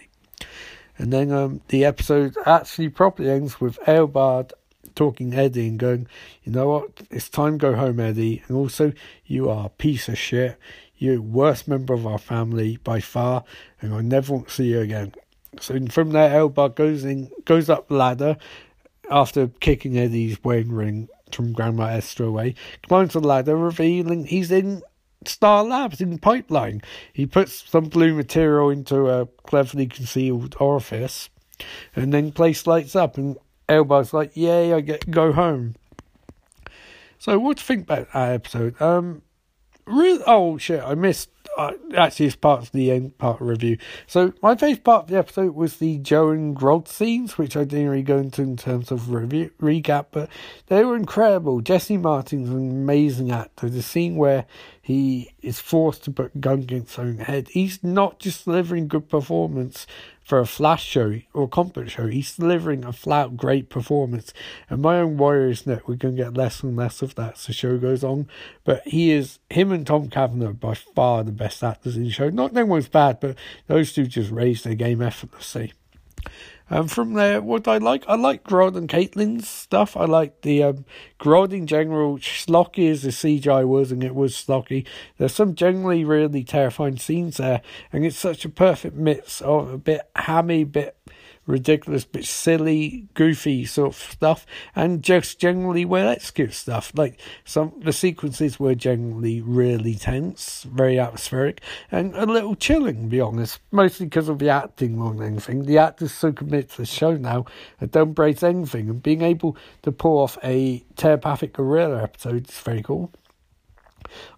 And 0.97 1.13
then 1.13 1.31
um, 1.31 1.61
the 1.69 1.85
episode 1.85 2.37
actually 2.45 2.89
properly 2.89 3.31
ends 3.31 3.61
with 3.61 3.79
Eobard 3.81 4.53
talking 4.99 5.33
Eddie 5.33 5.69
and 5.69 5.79
going, 5.79 6.09
you 6.43 6.51
know 6.51 6.69
what, 6.69 6.91
it's 7.11 7.29
time 7.29 7.59
to 7.59 7.71
go 7.71 7.77
home, 7.77 8.01
Eddie. 8.01 8.43
And 8.49 8.57
also, 8.57 8.93
you 9.25 9.49
are 9.49 9.67
a 9.67 9.71
piece 9.71 10.09
of 10.09 10.19
shit. 10.19 10.59
You're 10.99 11.21
worst 11.21 11.69
member 11.69 11.95
of 11.95 12.07
our 12.07 12.19
family 12.19 12.79
by 12.83 13.01
far, 13.01 13.45
and 13.81 13.95
I 13.95 14.01
never 14.01 14.35
want 14.35 14.49
to 14.49 14.55
see 14.55 14.67
you 14.67 14.81
again. 14.81 15.15
So 15.61 15.79
from 15.87 16.11
there, 16.11 16.31
Eobard 16.31 16.75
goes 16.75 17.05
in, 17.05 17.31
goes 17.45 17.71
up 17.71 17.89
the 17.89 17.95
ladder 17.95 18.37
after 19.11 19.49
kicking 19.49 19.97
Eddie's 19.97 20.43
wedding 20.45 20.73
ring 20.73 21.09
from 21.33 21.53
Grandma 21.53 21.87
Esther 21.87 22.25
away, 22.25 22.55
climbs 22.87 23.13
the 23.13 23.21
ladder, 23.21 23.57
revealing 23.57 24.27
he's 24.27 24.51
in 24.51 24.83
Star 25.25 25.65
Labs 25.65 26.01
in 26.01 26.19
pipeline. 26.19 26.83
He 27.13 27.27
puts 27.27 27.69
some 27.69 27.85
blue 27.85 28.15
material 28.15 28.71
into 28.71 29.09
a 29.09 29.27
cleverly 29.47 29.87
concealed 29.87 30.57
orifice, 30.59 31.29
and 31.95 32.13
then 32.13 32.33
place 32.33 32.67
lights 32.67 32.95
up. 32.97 33.17
And 33.17 33.37
Eobard's 33.69 34.13
like, 34.13 34.37
"Yay! 34.37 34.73
I 34.73 34.81
get 34.81 35.11
go 35.11 35.33
home." 35.33 35.75
So, 37.19 37.39
what 37.39 37.57
do 37.57 37.63
you 37.63 37.67
think 37.67 37.83
about 37.85 38.13
that 38.13 38.33
episode? 38.33 38.81
Um, 38.81 39.23
really? 39.89 40.23
Oh 40.27 40.59
shit! 40.59 40.83
I 40.83 40.95
missed 40.95 41.31
uh, 41.59 41.73
actually 41.97 42.27
it's 42.27 42.37
part 42.37 42.63
of 42.63 42.73
the 42.73 42.91
end 42.91 43.19
part 43.19 43.41
review. 43.41 43.77
So 44.07 44.33
my 44.43 44.55
favourite 44.55 44.85
part 44.85 45.05
of 45.05 45.11
the 45.11 45.19
episode 45.19 45.55
was 45.55 45.77
the 45.77 45.99
Joe 45.99 46.31
and 46.31 46.57
Grodd 46.57 46.87
scenes, 46.87 47.37
which 47.37 47.57
I 47.57 47.65
didn't 47.65 47.89
really 47.89 48.03
go 48.03 48.19
into 48.19 48.43
in 48.43 48.57
terms 48.57 48.93
of 48.93 49.11
review 49.11 49.51
recap, 49.61 50.07
but 50.13 50.31
they 50.69 50.85
were 50.85 50.97
incredible. 50.97 51.61
Jesse 51.61 51.97
Martin's 51.97 52.49
an 52.49 52.71
amazing 52.71 53.33
actor. 53.33 53.69
The 53.69 53.83
scene 53.83 54.17
where 54.17 54.47
he 54.89 55.35
is 55.43 55.61
forced 55.61 56.05
to 56.05 56.11
put 56.11 56.41
gun 56.41 56.61
against 56.61 56.97
his 56.97 56.99
own 56.99 57.19
head. 57.19 57.49
He's 57.49 57.85
not 57.85 58.19
just 58.19 58.47
delivering 58.47 58.89
good 58.89 59.11
performance 59.11 59.87
for 60.25 60.39
a 60.39 60.47
flash 60.47 60.83
show 60.83 61.21
or 61.35 61.43
a 61.43 61.47
combat 61.47 61.91
show. 61.91 62.07
He's 62.07 62.35
delivering 62.35 62.87
a 62.87 62.95
flat 62.95 63.37
great 63.37 63.69
performance. 63.69 64.33
And 64.71 64.81
my 64.81 64.97
own 65.01 65.19
Warriors 65.19 65.67
Net, 65.67 65.87
we're 65.87 65.97
going 65.97 66.17
to 66.17 66.23
get 66.23 66.33
less 66.33 66.63
and 66.63 66.75
less 66.75 67.03
of 67.03 67.17
that 67.17 67.35
as 67.35 67.45
the 67.45 67.53
show 67.53 67.77
goes 67.77 68.03
on. 68.03 68.31
But 68.65 68.81
he 68.89 69.11
is, 69.11 69.41
him 69.51 69.73
and 69.73 69.87
Tom 69.87 70.09
Cavanagh 70.09 70.53
by 70.53 70.73
far 70.73 71.23
the 71.23 71.33
best 71.33 71.63
actors 71.63 71.95
in 71.95 72.05
the 72.05 72.11
show. 72.11 72.31
Not 72.31 72.55
that 72.55 72.61
anyone's 72.61 72.89
bad, 72.89 73.21
but 73.21 73.37
those 73.67 73.93
two 73.93 74.07
just 74.07 74.31
raised 74.31 74.65
their 74.65 74.75
game 74.75 75.03
effortlessly. 75.03 75.75
And 76.71 76.91
from 76.91 77.15
there, 77.15 77.41
what 77.41 77.67
I 77.67 77.79
like, 77.79 78.05
I 78.07 78.15
like 78.15 78.45
Grodd 78.45 78.77
and 78.77 78.89
Caitlin's 78.89 79.49
stuff. 79.49 79.97
I 79.97 80.05
like 80.05 80.43
the 80.43 80.63
um, 80.63 80.85
in 81.25 81.67
general, 81.67 82.19
schlocky 82.19 82.91
as 82.91 83.03
the 83.03 83.09
CGI 83.09 83.67
was, 83.67 83.91
and 83.91 84.05
it 84.05 84.15
was 84.15 84.35
schlocky. 84.35 84.87
There's 85.17 85.35
some 85.35 85.55
generally 85.55 86.05
really 86.05 86.45
terrifying 86.45 86.99
scenes 86.99 87.39
there, 87.39 87.63
and 87.93 88.05
it's 88.05 88.19
such 88.19 88.45
a 88.45 88.51
perfect 88.51 88.97
mix 88.97 89.41
of 89.41 89.73
a 89.73 89.79
bit 89.79 90.03
hammy, 90.15 90.65
bit 90.65 90.97
ridiculous, 91.49 92.05
but 92.05 92.25
silly, 92.25 93.09
goofy 93.15 93.65
sort 93.65 93.95
of 93.95 93.97
stuff, 93.97 94.47
and 94.77 95.03
just 95.03 95.41
generally 95.41 95.85
well 95.85 96.09
executed 96.09 96.55
stuff. 96.55 96.93
Like 96.95 97.21
some 97.45 97.73
the 97.79 97.93
sequences 97.93 98.61
were 98.61 98.75
generally 98.77 99.41
really 99.41 99.95
tense, 99.95 100.65
very 100.65 100.99
atmospheric, 100.99 101.61
and 101.91 102.15
a 102.15 102.27
little 102.27 102.55
chilling. 102.55 103.03
To 103.03 103.09
be 103.09 103.21
honest, 103.21 103.59
mostly 103.73 104.07
because 104.07 104.29
of 104.29 104.39
the 104.39 104.51
acting 104.51 104.97
more 104.97 105.15
than 105.15 105.27
anything. 105.27 105.65
The 105.65 105.79
actors 105.79 106.13
so 106.13 106.31
committed 106.31 106.71
to 106.71 106.77
the 106.79 106.87
show 106.87 107.17
now 107.17 107.47
and 107.81 107.91
don't 107.91 108.13
break 108.13 108.43
anything, 108.43 108.89
and 108.91 109.03
being 109.03 109.23
able 109.23 109.57
to 109.83 109.91
pull 109.91 110.19
off 110.19 110.39
a 110.45 110.85
telepathic 110.97 111.55
gorilla 111.55 112.03
episode 112.03 112.49
is 112.49 112.59
very 112.59 112.83
cool. 112.83 113.11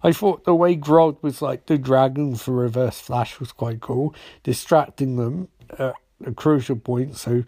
I 0.03 0.11
thought 0.11 0.43
the 0.43 0.55
way 0.55 0.75
Grodd 0.75 1.21
was 1.21 1.41
like 1.41 1.65
the 1.65 1.77
dragon 1.77 2.35
for 2.35 2.51
Reverse 2.51 2.99
Flash 2.99 3.39
was 3.39 3.51
quite 3.51 3.81
cool, 3.81 4.13
distracting 4.43 5.15
them. 5.15 5.47
Uh, 5.77 5.93
a 6.27 6.33
crucial 6.33 6.75
point 6.75 7.17
so 7.17 7.43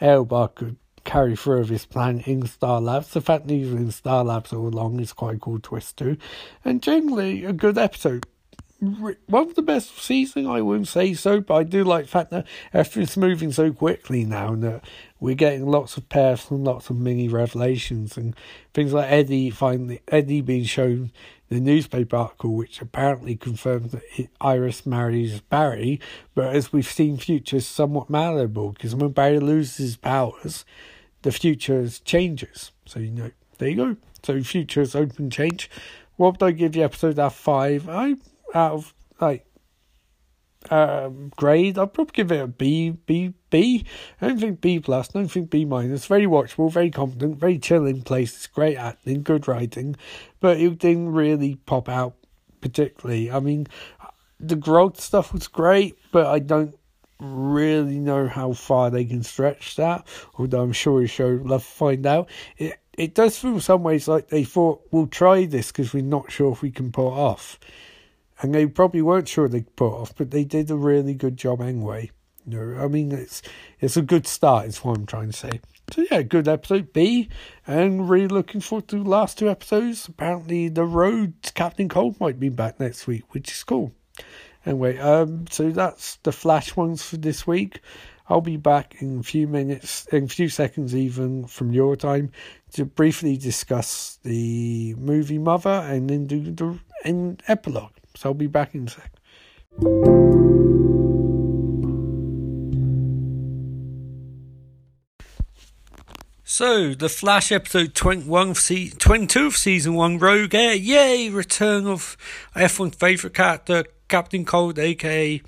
Eobard 0.00 0.54
could 0.54 0.76
carry 1.04 1.36
through 1.36 1.60
of 1.60 1.68
his 1.68 1.86
plan 1.86 2.20
in 2.20 2.46
Star 2.46 2.80
Labs. 2.80 3.10
The 3.10 3.20
fact 3.20 3.46
that 3.46 3.54
he's 3.54 3.72
in 3.72 3.90
Star 3.90 4.24
Labs 4.24 4.52
all 4.52 4.66
along 4.66 5.00
is 5.00 5.12
quite 5.12 5.36
a 5.36 5.38
cool 5.38 5.58
twist 5.60 5.96
too. 5.96 6.16
And 6.64 6.82
generally 6.82 7.44
a 7.44 7.52
good 7.52 7.78
episode. 7.78 8.26
One 8.80 9.16
of 9.48 9.54
the 9.54 9.62
best 9.62 9.98
season, 9.98 10.46
I 10.46 10.60
wouldn't 10.60 10.88
say 10.88 11.14
so, 11.14 11.40
but 11.40 11.54
I 11.54 11.62
do 11.62 11.84
like 11.84 12.04
the 12.04 12.10
fact 12.10 12.30
that 12.30 12.46
everything's 12.72 13.16
moving 13.16 13.50
so 13.50 13.72
quickly 13.72 14.24
now 14.24 14.52
and 14.52 14.62
that 14.62 14.84
we're 15.20 15.34
getting 15.34 15.66
lots 15.66 15.96
of 15.96 16.08
pairs 16.10 16.50
and 16.50 16.64
lots 16.64 16.90
of 16.90 16.96
mini 16.96 17.28
revelations 17.28 18.18
and 18.18 18.36
things 18.74 18.92
like 18.92 19.10
Eddie 19.10 19.48
finally 19.48 20.02
Eddie 20.08 20.42
being 20.42 20.64
shown 20.64 21.12
the 21.54 21.60
newspaper 21.60 22.16
article, 22.16 22.54
which 22.54 22.82
apparently 22.82 23.36
confirms 23.36 23.92
that 23.92 24.02
Iris 24.40 24.84
marries 24.84 25.40
Barry, 25.40 26.00
but 26.34 26.54
as 26.54 26.72
we've 26.72 26.86
seen, 26.86 27.16
future 27.16 27.56
is 27.56 27.66
somewhat 27.66 28.10
malleable 28.10 28.72
because 28.72 28.94
when 28.94 29.10
Barry 29.10 29.38
loses 29.38 29.76
his 29.76 29.96
powers, 29.96 30.64
the 31.22 31.30
future 31.30 31.88
changes. 32.04 32.72
So 32.86 32.98
you 32.98 33.12
know, 33.12 33.30
there 33.58 33.68
you 33.68 33.76
go. 33.76 33.96
So 34.24 34.42
future 34.42 34.80
is 34.80 34.96
open 34.96 35.30
change. 35.30 35.70
What 36.16 36.40
would 36.40 36.46
I 36.46 36.50
give 36.50 36.72
the 36.72 36.82
episode 36.82 37.18
out 37.18 37.26
of 37.26 37.34
five? 37.34 37.88
I 37.88 38.14
out 38.52 38.72
of 38.72 38.94
like 39.20 39.46
um, 40.70 41.30
grade, 41.36 41.78
I'd 41.78 41.92
probably 41.92 42.12
give 42.12 42.32
it 42.32 42.40
a 42.40 42.46
B, 42.46 42.90
B, 42.90 43.34
B. 43.50 43.84
I 44.20 44.28
don't 44.28 44.40
think 44.40 44.60
B 44.60 44.80
plus, 44.80 45.10
I 45.10 45.18
don't 45.18 45.28
think 45.30 45.50
B 45.50 45.64
minus. 45.64 46.06
Very 46.06 46.26
watchable, 46.26 46.70
very 46.70 46.90
competent, 46.90 47.38
very 47.38 47.58
chilling 47.58 48.02
place. 48.02 48.24
places, 48.24 48.46
great 48.46 48.76
acting, 48.76 49.22
good 49.22 49.46
writing, 49.48 49.96
but 50.40 50.58
it 50.58 50.78
didn't 50.78 51.12
really 51.12 51.56
pop 51.66 51.88
out 51.88 52.14
particularly. 52.60 53.30
I 53.30 53.40
mean, 53.40 53.66
the 54.40 54.56
Grodd 54.56 54.96
stuff 54.96 55.32
was 55.32 55.48
great, 55.48 55.98
but 56.12 56.26
I 56.26 56.38
don't 56.38 56.74
really 57.20 57.98
know 57.98 58.28
how 58.28 58.52
far 58.52 58.90
they 58.90 59.04
can 59.04 59.22
stretch 59.22 59.76
that, 59.76 60.06
although 60.38 60.62
I'm 60.62 60.72
sure 60.72 61.00
the 61.00 61.06
show 61.06 61.40
love 61.44 61.62
to 61.62 61.68
find 61.68 62.06
out. 62.06 62.28
It, 62.56 62.78
it 62.96 63.14
does 63.14 63.38
feel 63.38 63.60
some 63.60 63.82
ways 63.82 64.08
like 64.08 64.28
they 64.28 64.44
thought, 64.44 64.82
we'll 64.90 65.06
try 65.06 65.44
this 65.44 65.72
because 65.72 65.92
we're 65.92 66.02
not 66.02 66.30
sure 66.30 66.52
if 66.52 66.62
we 66.62 66.70
can 66.70 66.92
pull 66.92 67.08
it 67.08 67.18
off 67.18 67.58
and 68.40 68.54
they 68.54 68.66
probably 68.66 69.02
weren't 69.02 69.28
sure 69.28 69.48
they'd 69.48 69.76
put 69.76 69.92
off, 69.92 70.14
but 70.16 70.30
they 70.30 70.44
did 70.44 70.70
a 70.70 70.76
really 70.76 71.14
good 71.14 71.36
job 71.36 71.60
anyway. 71.60 72.10
You 72.46 72.58
know, 72.58 72.84
I 72.84 72.88
mean, 72.88 73.12
it's 73.12 73.42
it's 73.80 73.96
a 73.96 74.02
good 74.02 74.26
start. 74.26 74.66
Is 74.66 74.84
what 74.84 74.98
I'm 74.98 75.06
trying 75.06 75.30
to 75.30 75.36
say. 75.36 75.60
So 75.92 76.04
yeah, 76.10 76.22
good 76.22 76.48
episode 76.48 76.92
B, 76.92 77.28
and 77.66 78.08
really 78.08 78.28
looking 78.28 78.60
forward 78.60 78.88
to 78.88 79.02
the 79.02 79.08
last 79.08 79.38
two 79.38 79.50
episodes. 79.50 80.08
Apparently, 80.08 80.68
the 80.68 80.84
road 80.84 81.34
Captain 81.54 81.88
Cold 81.88 82.18
might 82.20 82.40
be 82.40 82.48
back 82.48 82.80
next 82.80 83.06
week, 83.06 83.32
which 83.34 83.50
is 83.50 83.62
cool. 83.62 83.92
Anyway, 84.66 84.98
um, 84.98 85.46
so 85.50 85.70
that's 85.70 86.16
the 86.16 86.32
Flash 86.32 86.74
ones 86.74 87.02
for 87.02 87.16
this 87.18 87.46
week. 87.46 87.80
I'll 88.28 88.40
be 88.40 88.56
back 88.56 88.96
in 89.00 89.20
a 89.20 89.22
few 89.22 89.46
minutes, 89.46 90.06
in 90.06 90.24
a 90.24 90.28
few 90.28 90.48
seconds 90.48 90.96
even 90.96 91.46
from 91.46 91.72
your 91.72 91.96
time, 91.96 92.32
to 92.72 92.86
briefly 92.86 93.36
discuss 93.36 94.18
the 94.22 94.94
movie 94.96 95.38
Mother 95.38 95.84
and 95.86 96.08
then 96.08 96.26
do 96.26 96.50
the 96.50 96.78
an 97.04 97.38
epilogue. 97.48 97.92
So 98.16 98.30
I'll 98.30 98.34
be 98.34 98.46
back 98.46 98.74
in 98.74 98.86
a 98.86 98.90
sec. 98.90 99.10
So, 106.46 106.94
the 106.94 107.08
Flash 107.08 107.50
episode 107.50 107.94
21 107.94 108.50
of 108.50 108.58
se- 108.58 108.90
22 108.90 109.46
of 109.46 109.56
season 109.56 109.94
1, 109.94 110.18
Rogue 110.18 110.54
Air. 110.54 110.74
Yay! 110.74 111.28
Return 111.28 111.86
of 111.88 112.16
F1's 112.54 112.94
favourite 112.96 113.34
character, 113.34 113.84
Captain 114.06 114.44
Cold, 114.44 114.78
aka 114.78 115.42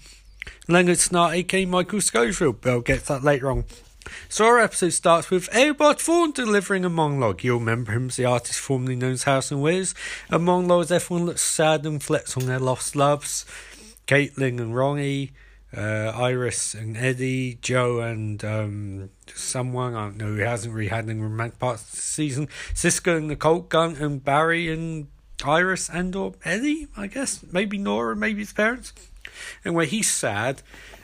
Leonard 0.67 0.97
Snart, 0.97 1.35
aka 1.35 1.65
Michael 1.65 2.01
Scofield. 2.01 2.61
But 2.61 2.71
I'll 2.71 2.81
get 2.81 3.05
that 3.05 3.23
later 3.23 3.51
on. 3.51 3.65
So 4.29 4.47
our 4.47 4.59
episode 4.59 4.91
starts 4.91 5.31
with 5.31 5.51
Eobard 5.51 5.99
Thawne 5.99 6.35
delivering 6.35 6.85
a 6.85 6.91
monologue. 6.91 7.43
You'll 7.43 7.59
remember 7.59 7.93
him 7.93 8.09
as 8.09 8.17
the 8.17 8.25
artist 8.25 8.59
formerly 8.59 8.97
known 8.97 9.13
as 9.13 9.25
Harrison 9.25 9.61
Wells. 9.61 9.95
A 10.31 10.39
monologue 10.39 10.85
as 10.85 10.93
everyone 10.93 11.27
looks 11.27 11.43
sad 11.43 11.87
and 11.87 11.97
reflects 11.97 12.37
on 12.37 12.47
their 12.47 12.59
lost 12.59 12.97
loves. 12.97 13.45
Caitlin 14.07 14.61
and 14.61 14.75
Ronnie, 14.75 15.33
uh, 15.77 16.13
Iris 16.15 16.75
and 16.75 16.97
Eddie, 16.97 17.59
Joe 17.61 18.01
and 18.01 18.45
um, 18.45 19.11
someone 19.35 19.95
I 19.95 20.07
don't 20.07 20.17
know 20.17 20.27
who 20.27 20.43
hasn't 20.43 20.75
really 20.75 20.89
had 20.89 21.09
any 21.09 21.21
romantic 21.21 21.59
parts 21.59 21.83
this 21.91 22.05
season. 22.05 22.49
Cisco 22.75 23.17
and 23.17 23.31
the 23.31 23.37
Cold 23.37 23.69
Gun 23.69 23.97
and 23.97 24.25
Barry 24.25 24.73
and 24.73 25.09
Iris 25.45 25.89
and 25.89 26.15
or 26.17 26.35
Eddie, 26.45 26.89
I 26.97 27.07
guess. 27.07 27.45
Maybe 27.51 27.79
Nora, 27.79 28.17
maybe 28.17 28.41
his 28.41 28.53
parents. 28.53 28.93
Anyway, 29.65 29.87
he's 29.87 30.09
sad. 30.09 30.63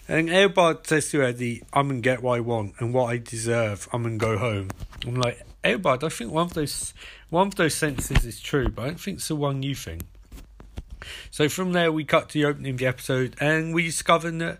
And 0.09 0.29
Eobard 0.29 0.87
says 0.87 1.11
to 1.11 1.23
Eddie, 1.23 1.63
I'm 1.73 1.89
gonna 1.89 2.01
get 2.01 2.23
what 2.23 2.37
I 2.37 2.41
want 2.41 2.75
and 2.79 2.93
what 2.93 3.07
I 3.07 3.19
deserve. 3.19 3.89
I'm 3.93 4.03
gonna 4.03 4.17
go 4.17 4.37
home. 4.37 4.69
I'm 5.07 5.15
like, 5.15 5.41
Eobard, 5.65 6.03
I 6.03 6.09
think 6.09 6.33
one 6.33 6.47
of 6.47 6.55
those 6.55 6.93
one 7.31 7.47
of 7.47 7.55
those 7.55 7.75
sentences 7.75 8.25
is 8.25 8.41
true, 8.41 8.69
but 8.69 8.83
I 8.83 8.87
don't 8.89 9.01
think 9.01 9.19
it's 9.19 9.29
the 9.29 9.37
one 9.37 9.63
you 9.63 9.75
think. 9.75 10.03
So 11.31 11.49
from 11.49 11.73
there 11.73 11.93
we 11.93 12.05
cut 12.05 12.29
to 12.31 12.35
the 12.35 12.45
opening 12.45 12.73
of 12.73 12.79
the 12.79 12.87
episode 12.87 13.37
and 13.41 13.75
we 13.75 13.85
discover 13.85 14.31
that 14.31 14.59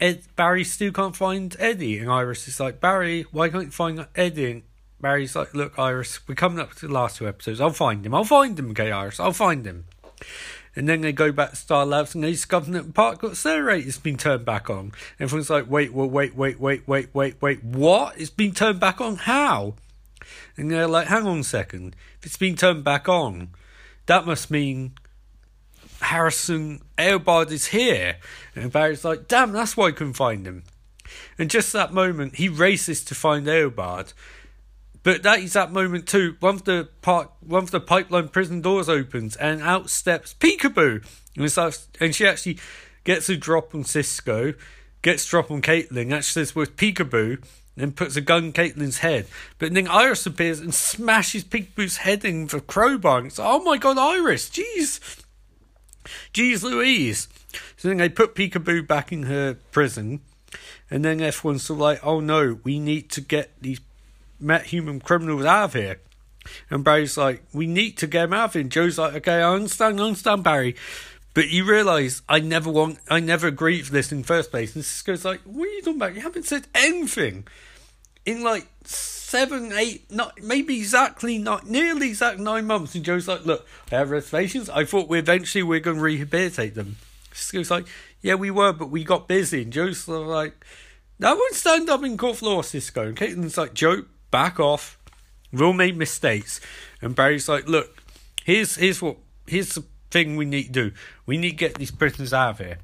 Ed 0.00 0.22
Barry 0.36 0.64
still 0.64 0.92
can't 0.92 1.16
find 1.16 1.54
Eddie 1.58 1.98
and 1.98 2.10
Iris 2.10 2.48
is 2.48 2.58
like, 2.58 2.80
Barry, 2.80 3.22
why 3.30 3.48
can't 3.48 3.66
you 3.66 3.70
find 3.70 4.06
Eddie? 4.16 4.50
And 4.50 4.62
Barry's 5.00 5.36
like, 5.36 5.54
Look, 5.54 5.78
Iris, 5.78 6.26
we're 6.26 6.34
coming 6.34 6.58
up 6.58 6.74
to 6.74 6.88
the 6.88 6.92
last 6.92 7.16
two 7.18 7.28
episodes. 7.28 7.60
I'll 7.60 7.70
find 7.70 8.04
him. 8.04 8.14
I'll 8.14 8.24
find 8.24 8.58
him, 8.58 8.70
okay, 8.70 8.90
Iris, 8.90 9.20
I'll 9.20 9.32
find 9.32 9.64
him. 9.64 9.84
And 10.76 10.88
then 10.88 11.02
they 11.02 11.12
go 11.12 11.30
back 11.30 11.50
to 11.50 11.56
Star 11.56 11.86
Labs 11.86 12.14
and 12.14 12.24
they 12.24 12.32
discover 12.32 12.70
that 12.72 12.86
the 12.86 12.92
particle 12.92 13.30
accelerator's 13.30 13.98
been 13.98 14.16
turned 14.16 14.44
back 14.44 14.68
on. 14.68 14.92
Everyone's 15.20 15.50
like, 15.50 15.70
wait, 15.70 15.92
well, 15.92 16.08
wait, 16.08 16.34
wait, 16.34 16.58
wait, 16.58 16.88
wait, 16.88 17.14
wait, 17.14 17.40
wait, 17.40 17.64
what? 17.64 18.18
It's 18.20 18.30
been 18.30 18.52
turned 18.52 18.80
back 18.80 19.00
on? 19.00 19.16
How? 19.16 19.74
And 20.56 20.70
they're 20.70 20.88
like, 20.88 21.08
hang 21.08 21.26
on 21.26 21.40
a 21.40 21.44
second. 21.44 21.94
If 22.18 22.26
it's 22.26 22.36
been 22.36 22.56
turned 22.56 22.82
back 22.82 23.08
on, 23.08 23.50
that 24.06 24.26
must 24.26 24.50
mean 24.50 24.92
Harrison 26.00 26.82
Eobard 26.98 27.50
is 27.50 27.66
here. 27.66 28.16
And 28.54 28.72
Barry's 28.72 29.04
like, 29.04 29.28
damn, 29.28 29.52
that's 29.52 29.76
why 29.76 29.86
I 29.86 29.92
couldn't 29.92 30.14
find 30.14 30.46
him. 30.46 30.64
And 31.38 31.50
just 31.50 31.72
that 31.72 31.92
moment, 31.92 32.36
he 32.36 32.48
races 32.48 33.04
to 33.04 33.14
find 33.14 33.46
Eobard. 33.46 34.12
But 35.04 35.22
that 35.22 35.40
is 35.40 35.52
that 35.52 35.70
moment 35.70 36.08
too. 36.08 36.36
One 36.40 36.56
of 36.56 36.64
the 36.64 36.88
park, 37.02 37.30
one 37.40 37.62
of 37.62 37.70
the 37.70 37.78
pipeline 37.78 38.28
prison 38.28 38.62
doors 38.62 38.88
opens, 38.88 39.36
and 39.36 39.62
out 39.62 39.90
steps 39.90 40.34
Peekaboo, 40.34 41.04
and, 41.36 41.52
starts, 41.52 41.86
and 42.00 42.14
she 42.14 42.26
actually 42.26 42.58
gets 43.04 43.28
a 43.28 43.36
drop 43.36 43.74
on 43.74 43.84
Cisco, 43.84 44.54
gets 45.02 45.26
a 45.26 45.30
drop 45.30 45.50
on 45.50 45.62
Caitlin. 45.62 46.06
Actually, 46.06 46.46
says 46.46 46.56
with 46.56 46.76
Peekaboo, 46.76 47.44
and 47.76 47.94
puts 47.94 48.16
a 48.16 48.22
gun 48.22 48.44
in 48.44 48.52
Caitlin's 48.52 48.98
head. 48.98 49.26
But 49.58 49.74
then 49.74 49.88
Iris 49.88 50.26
appears 50.26 50.60
and 50.60 50.74
smashes 50.74 51.44
Peekaboo's 51.44 51.98
head 51.98 52.24
in 52.24 52.44
with 52.44 52.54
a 52.54 52.60
crowbar. 52.60 53.18
And 53.18 53.26
it's 53.26 53.38
like, 53.38 53.48
oh 53.48 53.62
my 53.62 53.76
god, 53.76 53.98
Iris, 53.98 54.48
jeez, 54.48 55.00
jeez 56.32 56.62
Louise. 56.62 57.28
So 57.76 57.88
then 57.88 57.98
they 57.98 58.08
put 58.08 58.34
Peekaboo 58.34 58.86
back 58.86 59.12
in 59.12 59.24
her 59.24 59.58
prison, 59.70 60.20
and 60.90 61.04
then 61.04 61.20
everyone's 61.20 61.64
sort 61.64 61.76
of 61.76 61.82
like, 61.82 62.00
oh 62.02 62.20
no, 62.20 62.58
we 62.64 62.78
need 62.78 63.10
to 63.10 63.20
get 63.20 63.52
these 63.60 63.80
met 64.44 64.66
human 64.66 65.00
criminals 65.00 65.44
out 65.44 65.64
of 65.64 65.72
here. 65.74 66.00
And 66.70 66.84
Barry's 66.84 67.16
like, 67.16 67.42
we 67.52 67.66
need 67.66 67.96
to 67.98 68.06
get 68.06 68.24
him 68.24 68.34
out 68.34 68.46
of 68.46 68.52
here. 68.52 68.62
And 68.62 68.70
Joe's 68.70 68.98
like, 68.98 69.14
okay, 69.14 69.40
I 69.40 69.54
understand, 69.54 70.00
I 70.00 70.04
understand, 70.04 70.44
Barry. 70.44 70.76
But 71.32 71.48
you 71.48 71.64
realise 71.64 72.22
I 72.28 72.38
never 72.38 72.70
want, 72.70 72.98
I 73.10 73.20
never 73.20 73.48
agreed 73.48 73.86
for 73.86 73.92
this 73.92 74.12
in 74.12 74.18
the 74.18 74.26
first 74.26 74.50
place. 74.50 74.74
And 74.76 74.84
Cisco's 74.84 75.24
like, 75.24 75.40
what 75.42 75.66
are 75.66 75.72
you 75.72 75.80
talking 75.80 75.96
about? 75.96 76.14
You 76.14 76.20
haven't 76.20 76.44
said 76.44 76.68
anything 76.74 77.46
in 78.24 78.44
like 78.44 78.68
seven, 78.84 79.72
eight, 79.72 80.10
not 80.12 80.40
maybe 80.42 80.76
exactly 80.76 81.38
not 81.38 81.66
nearly 81.68 82.08
exact 82.08 82.38
nine 82.38 82.66
months. 82.66 82.94
And 82.94 83.04
Joe's 83.04 83.26
like, 83.26 83.44
look, 83.44 83.66
I 83.90 83.96
have 83.96 84.10
reservations. 84.10 84.70
I 84.70 84.84
thought 84.84 85.08
we 85.08 85.18
eventually 85.18 85.64
we're 85.64 85.80
going 85.80 85.96
to 85.96 86.02
rehabilitate 86.02 86.74
them. 86.74 86.96
Cisco's 87.32 87.70
like, 87.70 87.86
yeah, 88.22 88.34
we 88.34 88.50
were, 88.50 88.72
but 88.72 88.90
we 88.90 89.02
got 89.02 89.26
busy. 89.26 89.62
And 89.62 89.72
Joe's 89.72 90.06
like, 90.06 90.64
that 91.18 91.36
won't 91.36 91.54
stand 91.54 91.90
up 91.90 92.04
in 92.04 92.16
court 92.16 92.36
for 92.36 92.40
floor, 92.40 92.64
Cisco. 92.64 93.08
And 93.08 93.16
Caitlin's 93.16 93.58
like, 93.58 93.74
Joe, 93.74 94.04
back 94.34 94.58
off. 94.58 94.98
We've 95.52 95.62
all 95.62 95.72
made 95.72 95.96
mistakes. 95.96 96.60
And 97.00 97.14
Barry's 97.14 97.48
like, 97.48 97.68
look, 97.68 98.02
here's 98.44 98.74
here's 98.74 99.00
what 99.00 99.18
here's 99.46 99.76
the 99.76 99.84
thing 100.10 100.34
we 100.34 100.44
need 100.44 100.64
to 100.64 100.72
do. 100.72 100.92
We 101.24 101.36
need 101.36 101.50
to 101.50 101.56
get 101.56 101.76
these 101.76 101.92
prisoners 101.92 102.32
out 102.32 102.50
of 102.50 102.58
here. 102.58 102.78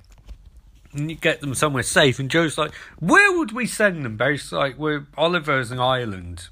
We 0.94 1.00
need 1.00 1.14
to 1.16 1.20
get 1.20 1.40
them 1.40 1.56
somewhere 1.56 1.82
safe. 1.82 2.20
And 2.20 2.30
Joe's 2.30 2.56
like, 2.56 2.72
where 3.00 3.36
would 3.36 3.50
we 3.50 3.66
send 3.66 4.04
them? 4.04 4.16
Barry's 4.16 4.52
like, 4.52 4.78
we're 4.78 5.08
Oliver's 5.16 5.72
an 5.72 5.80
island 5.80 6.50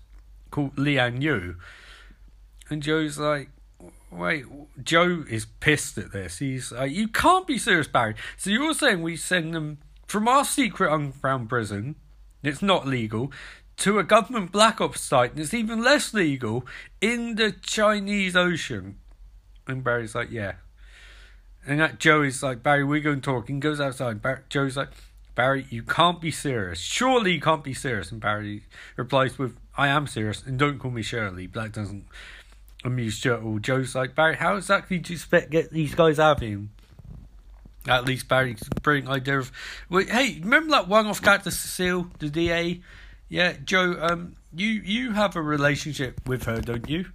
called 0.50 0.76
Lian 0.76 1.22
Yu. 1.22 1.54
And 2.68 2.82
Joe's 2.82 3.18
like, 3.18 3.50
wait, 4.10 4.46
Joe 4.82 5.24
is 5.30 5.46
pissed 5.60 5.96
at 5.96 6.10
this. 6.10 6.38
He's 6.38 6.72
like, 6.72 6.90
you 6.90 7.06
can't 7.06 7.46
be 7.46 7.56
serious, 7.56 7.86
Barry. 7.86 8.16
So 8.36 8.50
you're 8.50 8.74
saying 8.74 9.02
we 9.02 9.14
send 9.16 9.54
them 9.54 9.78
from 10.08 10.26
our 10.26 10.44
secret 10.44 10.92
underground 10.92 11.48
prison, 11.48 11.94
it's 12.42 12.62
not 12.62 12.86
legal, 12.86 13.30
to 13.78 13.98
a 13.98 14.04
government 14.04 14.52
black 14.52 14.80
ops 14.80 15.00
site 15.00 15.32
and 15.32 15.40
it's 15.40 15.54
even 15.54 15.82
less 15.82 16.12
legal 16.12 16.66
in 17.00 17.36
the 17.36 17.52
Chinese 17.52 18.36
Ocean. 18.36 18.98
And 19.66 19.84
Barry's 19.84 20.14
like, 20.14 20.30
yeah. 20.30 20.54
And 21.66 21.80
that 21.80 21.98
Joe 21.98 22.22
is 22.22 22.42
like, 22.42 22.62
Barry, 22.62 22.84
we're 22.84 23.00
going 23.00 23.20
talking. 23.20 23.60
Goes 23.60 23.80
outside. 23.80 24.22
Barry, 24.22 24.40
Joe's 24.48 24.76
like, 24.76 24.88
Barry, 25.34 25.66
you 25.70 25.82
can't 25.82 26.20
be 26.20 26.30
serious. 26.30 26.80
Surely 26.80 27.32
you 27.34 27.40
can't 27.40 27.62
be 27.62 27.74
serious. 27.74 28.10
And 28.10 28.20
Barry 28.20 28.64
replies 28.96 29.38
with, 29.38 29.56
I 29.76 29.88
am 29.88 30.06
serious, 30.06 30.42
and 30.44 30.58
don't 30.58 30.78
call 30.78 30.90
me 30.90 31.02
Shirley. 31.02 31.46
Black 31.46 31.72
doesn't 31.72 32.06
amuse 32.84 33.20
Joe. 33.20 33.58
Joe's 33.60 33.94
like, 33.94 34.14
Barry, 34.14 34.36
how 34.36 34.56
exactly 34.56 34.98
do 34.98 35.12
you 35.12 35.16
expect 35.16 35.50
get 35.50 35.70
these 35.70 35.94
guys 35.94 36.18
out 36.18 36.38
of 36.38 36.42
him? 36.42 36.70
At 37.86 38.04
least 38.04 38.28
Barry's 38.28 38.62
brilliant 38.82 39.08
idea 39.08 39.38
of, 39.38 39.52
hey, 39.90 40.40
remember 40.42 40.72
that 40.72 40.88
one-off 40.88 41.22
character 41.22 41.50
Cecile, 41.50 42.08
the 42.18 42.28
DA? 42.28 42.80
Yeah, 43.28 43.54
Joe. 43.64 43.96
Um, 44.00 44.36
you 44.54 44.68
you 44.68 45.12
have 45.12 45.36
a 45.36 45.42
relationship 45.42 46.26
with 46.26 46.44
her, 46.44 46.60
don't 46.60 46.88
you? 46.88 47.06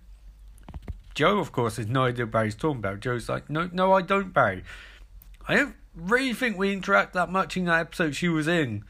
Joe, 1.16 1.40
of 1.40 1.52
course, 1.52 1.78
has 1.78 1.88
no 1.88 2.06
idea 2.06 2.26
what 2.26 2.32
Barry's 2.32 2.56
talking 2.56 2.80
about. 2.80 3.00
Joe's 3.00 3.30
like, 3.30 3.50
no, 3.50 3.70
no, 3.72 3.94
I 3.94 4.02
don't, 4.02 4.34
Barry. 4.34 4.64
I 5.48 5.56
don't 5.56 5.76
really 5.96 6.34
think 6.34 6.58
we 6.58 6.74
interact 6.74 7.14
that 7.14 7.30
much 7.30 7.56
in 7.56 7.66
that 7.66 7.80
episode 7.80 8.16
she 8.16 8.30
was 8.30 8.48
in. 8.48 8.84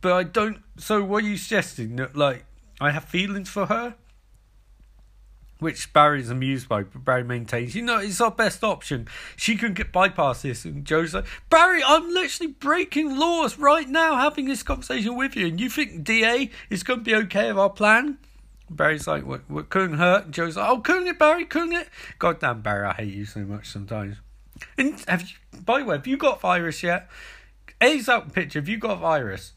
But 0.00 0.12
I 0.12 0.22
don't. 0.24 0.58
So, 0.76 1.02
what 1.04 1.24
are 1.24 1.26
you 1.26 1.36
suggesting? 1.36 1.96
That 1.96 2.16
like 2.16 2.44
I 2.80 2.90
have 2.90 3.04
feelings 3.04 3.48
for 3.48 3.66
her? 3.66 3.94
Which 5.60 5.92
Barry's 5.92 6.30
amused 6.30 6.68
by, 6.68 6.82
but 6.82 7.04
Barry 7.04 7.22
maintains, 7.22 7.74
you 7.74 7.82
know, 7.82 7.98
it's 7.98 8.20
our 8.20 8.30
best 8.30 8.64
option. 8.64 9.06
She 9.36 9.56
can 9.56 9.74
get 9.74 9.92
bypass 9.92 10.42
this. 10.42 10.64
And 10.64 10.84
Joe's 10.84 11.14
like, 11.14 11.26
Barry, 11.48 11.82
I'm 11.86 12.12
literally 12.12 12.52
breaking 12.52 13.16
laws 13.16 13.58
right 13.58 13.88
now 13.88 14.16
having 14.16 14.46
this 14.46 14.62
conversation 14.62 15.16
with 15.16 15.36
you. 15.36 15.46
And 15.46 15.60
you 15.60 15.70
think 15.70 16.02
DA 16.02 16.50
is 16.70 16.82
going 16.82 17.00
to 17.00 17.04
be 17.04 17.14
okay 17.14 17.48
with 17.48 17.58
our 17.58 17.70
plan? 17.70 18.18
Barry's 18.70 19.06
like, 19.06 19.26
what, 19.26 19.42
what 19.48 19.68
couldn't 19.68 19.98
hurt? 19.98 20.26
And 20.26 20.34
Joe's 20.34 20.56
like, 20.56 20.68
oh, 20.68 20.78
couldn't 20.78 21.08
it, 21.08 21.18
Barry? 21.18 21.44
Couldn't 21.44 21.72
it? 21.72 21.88
God 22.18 22.40
damn, 22.40 22.62
Barry, 22.62 22.86
I 22.86 22.92
hate 22.94 23.14
you 23.14 23.24
so 23.24 23.40
much 23.40 23.68
sometimes. 23.68 24.16
And 24.78 24.98
have 25.08 25.22
you, 25.22 25.36
by 25.64 25.80
the 25.80 25.84
way, 25.86 25.96
have 25.96 26.06
you 26.06 26.16
got 26.16 26.40
virus 26.40 26.82
yet? 26.82 27.08
A's 27.80 28.08
out 28.08 28.32
picture, 28.32 28.60
have 28.60 28.68
you 28.68 28.78
got 28.78 29.00
virus? 29.00 29.52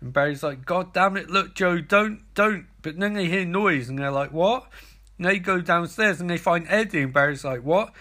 And 0.00 0.12
Barry's 0.12 0.42
like, 0.42 0.64
God 0.64 0.92
damn 0.92 1.16
it, 1.16 1.28
look, 1.28 1.54
Joe, 1.54 1.80
don't, 1.80 2.22
don't. 2.34 2.66
But 2.82 2.98
then 2.98 3.14
they 3.14 3.26
hear 3.26 3.44
noise 3.44 3.88
and 3.88 3.98
they're 3.98 4.10
like, 4.10 4.32
what? 4.32 4.68
And 5.18 5.26
they 5.26 5.38
go 5.38 5.60
downstairs 5.60 6.20
and 6.20 6.28
they 6.28 6.38
find 6.38 6.66
Eddie, 6.68 7.02
and 7.02 7.12
Barry's 7.12 7.44
like, 7.44 7.62
"What?" 7.62 7.92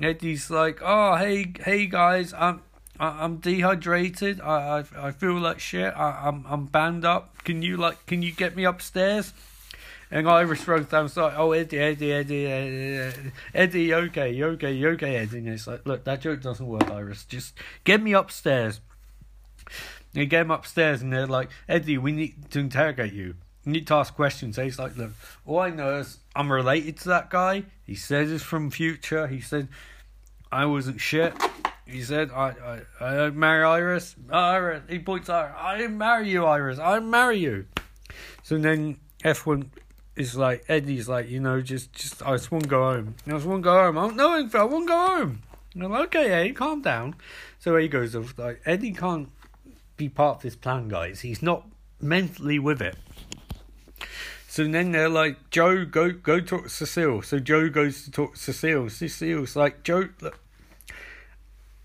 Eddie's 0.00 0.50
like, 0.50 0.80
"Oh, 0.82 1.16
hey, 1.16 1.52
hey 1.64 1.86
guys, 1.86 2.34
I'm 2.34 2.62
I'm 3.00 3.36
dehydrated. 3.38 4.40
I 4.40 4.80
I, 4.80 5.08
I 5.08 5.10
feel 5.12 5.38
like 5.38 5.60
shit. 5.60 5.94
I, 5.96 6.22
I'm 6.26 6.44
I'm 6.48 6.66
banned 6.66 7.04
up. 7.04 7.42
Can 7.44 7.62
you 7.62 7.76
like 7.76 8.04
can 8.06 8.22
you 8.22 8.32
get 8.32 8.56
me 8.56 8.64
upstairs?" 8.64 9.32
And 10.10 10.28
Iris 10.28 10.68
runs 10.68 10.86
downstairs. 10.88 11.34
Oh, 11.36 11.50
Eddie, 11.52 11.78
Eddie, 11.78 12.12
Eddie, 12.12 12.46
Eddie, 12.46 13.32
Eddie, 13.52 13.94
okay, 13.94 14.44
okay, 14.44 14.86
okay, 14.86 15.16
Eddie. 15.16 15.38
And 15.38 15.48
it's 15.48 15.66
like, 15.66 15.84
look, 15.86 16.04
that 16.04 16.20
joke 16.20 16.40
doesn't 16.40 16.66
work, 16.66 16.88
Iris. 16.88 17.24
Just 17.24 17.54
get 17.82 18.00
me 18.00 18.12
upstairs. 18.12 18.80
They 20.12 20.26
get 20.26 20.42
him 20.42 20.52
upstairs, 20.52 21.02
and 21.02 21.12
they're 21.12 21.26
like, 21.26 21.50
Eddie, 21.68 21.98
we 21.98 22.12
need 22.12 22.50
to 22.50 22.60
interrogate 22.60 23.12
you. 23.12 23.34
You 23.64 23.72
need 23.72 23.88
to 23.88 23.94
ask 23.94 24.14
questions. 24.14 24.56
He's 24.56 24.78
like, 24.78 24.96
look, 24.96 25.10
all 25.46 25.58
I 25.58 25.70
know 25.70 25.98
is 25.98 26.18
I'm 26.36 26.50
related 26.50 26.98
to 26.98 27.08
that 27.10 27.30
guy. 27.30 27.64
He 27.84 27.94
says 27.94 28.30
he's 28.30 28.42
from 28.42 28.70
future. 28.70 29.26
He 29.26 29.40
said 29.40 29.68
I 30.50 30.66
wasn't 30.66 31.00
shit. 31.00 31.34
He 31.86 32.02
said 32.02 32.30
I 32.30 32.48
I 32.48 32.80
I 33.00 33.14
don't 33.16 33.36
marry 33.36 33.64
Iris. 33.64 34.16
Iris. 34.30 34.82
He 34.88 34.98
points 34.98 35.28
out 35.28 35.54
I 35.56 35.78
didn't 35.78 35.98
marry 35.98 36.28
you, 36.30 36.44
Iris. 36.44 36.78
I 36.78 36.94
didn't 36.94 37.10
marry 37.10 37.38
you. 37.38 37.66
So 38.42 38.58
then 38.58 38.98
F1 39.24 39.66
is 40.16 40.36
like 40.36 40.64
Eddie's 40.68 41.08
like 41.08 41.28
you 41.28 41.40
know 41.40 41.60
just 41.60 41.92
just 41.92 42.22
I 42.22 42.32
just 42.32 42.50
want 42.50 42.64
to 42.64 42.70
go 42.70 42.82
home. 42.82 43.14
I 43.26 43.30
just 43.30 43.46
want 43.46 43.62
to 43.62 43.64
go 43.64 43.74
home. 43.74 43.98
I 43.98 44.02
don't 44.02 44.16
know 44.16 44.34
anything. 44.34 44.60
I 44.60 44.64
want 44.64 44.86
to 44.86 44.88
go 44.88 45.06
home. 45.06 45.42
And 45.74 45.82
I'm 45.82 45.90
like, 45.90 46.06
okay, 46.06 46.30
Eddie, 46.30 46.52
calm 46.52 46.82
down. 46.82 47.16
So 47.58 47.76
he 47.76 47.88
goes 47.88 48.14
like 48.38 48.60
Eddie 48.64 48.92
can't 48.92 49.28
be 49.96 50.08
part 50.08 50.36
of 50.36 50.42
this 50.42 50.56
plan, 50.56 50.88
guys. 50.88 51.20
He's 51.20 51.42
not 51.42 51.66
mentally 52.00 52.58
with 52.58 52.80
it. 52.80 52.96
So 54.54 54.62
then 54.68 54.92
they're 54.92 55.08
like, 55.08 55.50
Joe, 55.50 55.84
go 55.84 56.12
go 56.12 56.38
talk 56.38 56.62
to 56.62 56.68
Cecile. 56.68 57.22
So 57.22 57.40
Joe 57.40 57.68
goes 57.68 58.04
to 58.04 58.12
talk 58.12 58.34
to 58.34 58.38
Cecile. 58.38 58.88
Cecile's 58.88 59.56
like, 59.56 59.82
Joe, 59.82 60.10
look, 60.20 60.38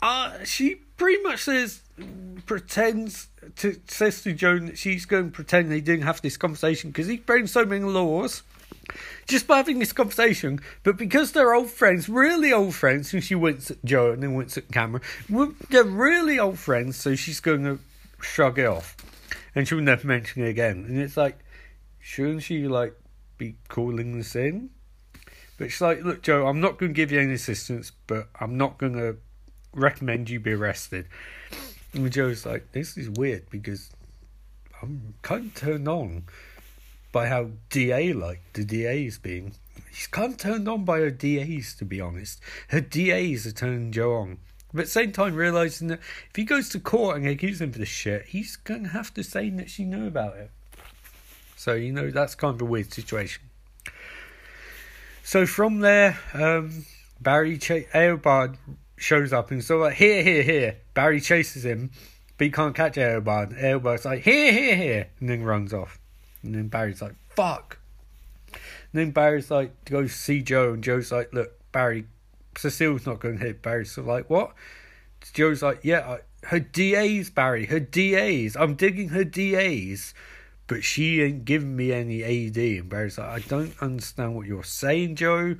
uh, 0.04 0.44
she 0.44 0.76
pretty 0.96 1.20
much 1.24 1.46
says, 1.46 1.82
pretends 2.46 3.30
to 3.56 3.76
says 3.88 4.22
to 4.22 4.34
Joan 4.34 4.68
that 4.68 4.78
she's 4.78 5.08
going 5.08 5.32
to 5.32 5.32
pretend 5.32 5.72
they 5.72 5.82
didn't 5.82 6.04
have 6.04 6.22
this 6.22 6.38
conversation 6.38 6.92
because 6.92 7.08
he's 7.08 7.22
breaking 7.22 7.48
so 7.48 7.66
many 7.66 7.84
laws 7.86 8.44
just 9.26 9.48
by 9.48 9.58
having 9.58 9.80
this 9.80 9.92
conversation. 9.92 10.60
But 10.84 10.96
because 10.96 11.32
they're 11.32 11.56
old 11.56 11.72
friends, 11.72 12.08
really 12.08 12.54
old 12.54 12.76
friends, 12.76 13.12
and 13.16 13.24
she 13.24 13.34
winks 13.34 13.72
at 13.72 13.84
Joe 13.84 14.12
and 14.12 14.22
then 14.22 14.36
winks 14.36 14.60
at 14.60 14.72
Cameron, 14.72 15.02
they're 15.72 15.84
really 15.84 16.38
old 16.38 16.60
friends, 16.60 16.98
so 16.98 17.16
she's 17.16 17.40
going 17.40 17.64
to 17.64 17.80
shrug 18.22 18.60
it 18.60 18.68
off. 18.68 18.96
And 19.56 19.68
she'll 19.68 19.82
never 19.82 20.06
mention 20.06 20.44
it 20.44 20.50
again. 20.50 20.86
And 20.88 21.02
it's 21.02 21.18
like, 21.18 21.40
shouldn't 22.00 22.44
she, 22.44 22.68
like, 22.68 22.96
be 23.38 23.56
calling 23.68 24.18
this 24.18 24.36
in? 24.36 24.70
But 25.58 25.72
she's 25.72 25.82
like, 25.82 26.04
look, 26.04 26.22
Joe, 26.22 26.48
I'm 26.48 26.62
not 26.62 26.78
going 26.78 26.94
to 26.94 26.96
give 26.96 27.12
you 27.12 27.20
any 27.20 27.34
assistance, 27.34 27.92
but 28.08 28.30
I'm 28.40 28.58
not 28.58 28.78
going 28.78 28.94
to 28.94 29.18
recommend 29.74 30.30
you 30.30 30.40
be 30.40 30.54
arrested. 30.54 31.08
And 31.94 32.10
Joe's 32.12 32.46
like, 32.46 32.72
this 32.72 32.98
is 32.98 33.10
weird 33.10 33.50
because 33.50 33.90
I'm 34.82 35.16
kind 35.22 35.48
of 35.48 35.56
turned 35.56 35.88
on 35.88 36.24
by 37.12 37.28
how 37.28 37.50
DA 37.70 38.14
like 38.14 38.42
the 38.54 38.64
DA's 38.64 39.18
being. 39.18 39.54
He's 39.90 40.08
kind 40.08 40.32
of 40.32 40.38
turned 40.38 40.68
on 40.70 40.86
by 40.86 41.00
her 41.00 41.10
DAs, 41.10 41.74
to 41.80 41.86
be 41.86 42.00
honest. 42.00 42.40
Her 42.70 42.82
DAs 42.82 43.46
are 43.46 43.52
turning 43.52 43.92
Joe 43.92 44.16
on. 44.16 44.38
But 44.72 44.82
at 44.82 44.86
the 44.86 44.92
same 44.92 45.12
time, 45.12 45.36
realizing 45.36 45.88
that 45.88 46.00
if 46.30 46.36
he 46.36 46.44
goes 46.44 46.70
to 46.70 46.80
court 46.80 47.18
and 47.18 47.28
accuses 47.28 47.62
him 47.62 47.72
for 47.72 47.80
this 47.80 47.90
shit, 47.90 48.28
he's 48.28 48.56
going 48.56 48.84
to 48.84 48.90
have 48.90 49.14
to 49.16 49.24
say 49.24 49.50
that 49.50 49.70
she 49.70 49.84
knew 49.84 50.06
about 50.06 50.38
it. 50.38 50.52
So, 51.60 51.74
you 51.74 51.92
know, 51.92 52.10
that's 52.10 52.36
kind 52.36 52.56
of 52.56 52.62
a 52.62 52.64
weird 52.64 52.94
situation. 52.94 53.44
So 55.24 55.46
from 55.46 55.82
there, 55.82 56.18
um, 56.34 56.86
Barry 57.20 57.58
Ch- 57.58 57.86
Eobard 57.94 58.56
shows 58.96 59.34
up 59.34 59.52
and 59.52 59.62
so 59.62 59.80
like, 59.80 59.96
here, 59.96 60.24
here, 60.24 60.42
here. 60.42 60.78
Barry 60.94 61.20
chases 61.20 61.66
him, 61.66 61.92
but 62.38 62.46
he 62.46 62.52
can't 62.52 62.74
catch 62.74 62.96
Eobard. 62.96 63.62
Eobard's 63.62 64.06
like, 64.06 64.22
here, 64.22 64.54
here, 64.54 64.76
here, 64.78 65.08
and 65.20 65.30
then 65.30 65.44
runs 65.44 65.74
off. 65.74 66.00
And 66.44 66.56
then 66.56 66.70
Barry's 66.70 67.02
like, 67.02 67.16
fuck. 67.28 67.78
And 68.54 68.62
then 68.94 69.12
Barry's 69.12 69.52
like, 69.52 69.84
go 69.84 70.08
see 70.08 70.42
Joe, 70.42 70.72
and 70.72 70.82
Joe's 70.82 71.12
like, 71.12 71.34
look, 71.34 71.60
Barry, 71.74 72.06
Cecile's 72.58 73.06
not 73.06 73.20
going 73.20 73.38
to 73.38 73.44
hit 73.44 73.62
Barry. 73.62 73.86
So, 73.86 74.02
like, 74.02 74.30
what? 74.30 74.54
Joe's 75.34 75.62
like, 75.62 75.82
yeah, 75.84 76.08
I, 76.10 76.48
her 76.48 76.60
DAs, 76.62 77.30
Barry, 77.30 77.66
her 77.66 77.82
DAs. 77.82 78.56
I'm 78.56 78.76
digging 78.76 79.10
her 79.10 79.26
DAs, 79.26 80.14
but 80.70 80.84
she 80.84 81.22
ain't 81.22 81.46
giving 81.46 81.76
me 81.76 81.92
any 81.92 82.24
AD. 82.24 82.58
And 82.58 82.88
Barry's 82.90 83.18
like, 83.18 83.28
I 83.28 83.40
don't 83.40 83.74
understand 83.82 84.36
what 84.36 84.46
you're 84.46 84.64
saying, 84.64 85.16
Joe, 85.16 85.56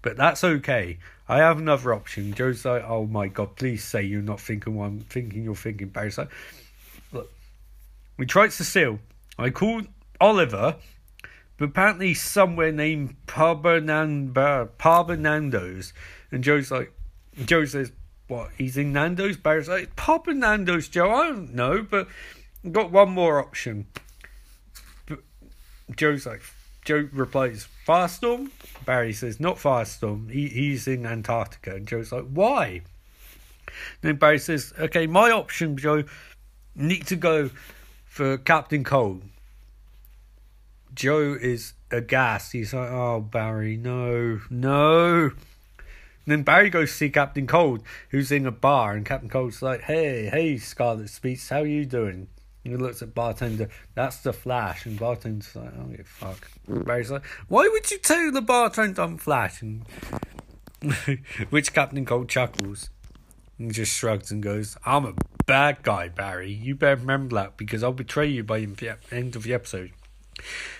but 0.00 0.16
that's 0.16 0.42
okay. 0.42 0.98
I 1.28 1.38
have 1.38 1.58
another 1.58 1.92
option. 1.92 2.32
Joe's 2.32 2.64
like, 2.64 2.82
oh 2.84 3.06
my 3.06 3.28
god, 3.28 3.56
please 3.56 3.84
say 3.84 4.02
you're 4.02 4.22
not 4.22 4.40
thinking 4.40 4.74
what 4.74 4.86
I'm 4.86 5.00
thinking 5.00 5.44
you're 5.44 5.54
thinking. 5.54 5.88
Barry's 5.88 6.16
like, 6.16 6.30
look, 7.12 7.30
we 8.16 8.24
tried 8.24 8.54
Cecile. 8.54 9.00
I 9.38 9.50
called 9.50 9.86
Oliver, 10.18 10.76
but 11.58 11.64
apparently 11.66 12.14
somewhere 12.14 12.72
named 12.72 13.16
Parbernando, 13.26 14.70
Parbernando's. 14.78 15.92
And 16.32 16.42
Joe's 16.42 16.70
like, 16.70 16.90
Joe 17.44 17.66
says, 17.66 17.92
what, 18.28 18.48
he's 18.56 18.78
in 18.78 18.94
Nando's? 18.94 19.36
Barry's 19.36 19.68
like, 19.68 19.94
Parbernando's, 19.94 20.88
Joe, 20.88 21.10
I 21.10 21.28
don't 21.28 21.54
know, 21.54 21.82
but 21.82 22.08
got 22.72 22.90
one 22.90 23.10
more 23.10 23.38
option. 23.38 23.86
Joe's 25.94 26.26
like, 26.26 26.42
Joe 26.84 27.08
replies, 27.12 27.68
Firestorm? 27.86 28.50
Barry 28.84 29.12
says, 29.12 29.40
not 29.40 29.56
Firestorm. 29.56 30.30
He, 30.30 30.48
he's 30.48 30.86
in 30.86 31.06
Antarctica. 31.06 31.74
And 31.74 31.86
Joe's 31.86 32.12
like, 32.12 32.26
why? 32.32 32.82
Then 34.00 34.16
Barry 34.16 34.38
says, 34.38 34.72
okay, 34.78 35.06
my 35.06 35.30
option, 35.30 35.76
Joe, 35.76 36.04
need 36.74 37.06
to 37.08 37.16
go 37.16 37.50
for 38.04 38.38
Captain 38.38 38.84
Cold. 38.84 39.22
Joe 40.94 41.36
is 41.40 41.74
aghast. 41.90 42.52
He's 42.52 42.72
like, 42.72 42.90
oh, 42.90 43.20
Barry, 43.20 43.76
no, 43.76 44.40
no. 44.48 45.24
And 45.24 46.32
then 46.32 46.42
Barry 46.42 46.70
goes 46.70 46.90
to 46.90 46.96
see 46.96 47.10
Captain 47.10 47.46
Cold, 47.46 47.82
who's 48.10 48.32
in 48.32 48.46
a 48.46 48.50
bar, 48.50 48.94
and 48.94 49.04
Captain 49.04 49.28
Cold's 49.28 49.62
like, 49.62 49.82
hey, 49.82 50.26
hey, 50.26 50.56
Scarlet 50.56 51.10
Speaks, 51.10 51.48
how 51.48 51.60
are 51.60 51.66
you 51.66 51.84
doing? 51.84 52.28
He 52.66 52.76
looks 52.76 53.00
at 53.00 53.14
bartender, 53.14 53.68
that's 53.94 54.18
the 54.18 54.32
Flash, 54.32 54.86
and 54.86 54.98
bartender's 54.98 55.54
like, 55.54 55.72
oh, 55.78 55.88
you 55.90 56.02
fuck. 56.04 56.50
Barry's 56.66 57.12
like, 57.12 57.24
why 57.46 57.68
would 57.68 57.88
you 57.90 57.98
tell 57.98 58.32
the 58.32 58.42
bartender 58.42 59.02
I'm 59.02 59.18
Flash? 59.18 59.62
And 59.62 59.84
which 61.50 61.72
Captain 61.72 62.04
Cold 62.04 62.28
chuckles 62.28 62.90
and 63.56 63.72
just 63.72 63.96
shrugs 63.96 64.32
and 64.32 64.42
goes, 64.42 64.76
I'm 64.84 65.04
a 65.04 65.14
bad 65.46 65.84
guy, 65.84 66.08
Barry. 66.08 66.50
You 66.50 66.74
better 66.74 66.96
remember 66.96 67.36
that 67.36 67.56
because 67.56 67.84
I'll 67.84 67.92
betray 67.92 68.26
you 68.26 68.42
by 68.42 68.58
the 68.58 68.96
end 69.12 69.36
of 69.36 69.44
the 69.44 69.54
episode. 69.54 69.92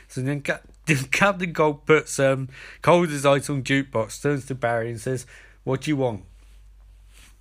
So 0.08 0.22
then 0.22 0.42
Captain 1.12 1.54
Cold 1.54 1.86
puts 1.86 2.18
um, 2.18 2.48
Cold's 2.82 3.24
eyes 3.24 3.48
on 3.48 3.62
jukebox, 3.62 4.20
turns 4.20 4.46
to 4.46 4.56
Barry 4.56 4.90
and 4.90 5.00
says, 5.00 5.24
What 5.62 5.82
do 5.82 5.90
you 5.90 5.96
want? 5.96 6.24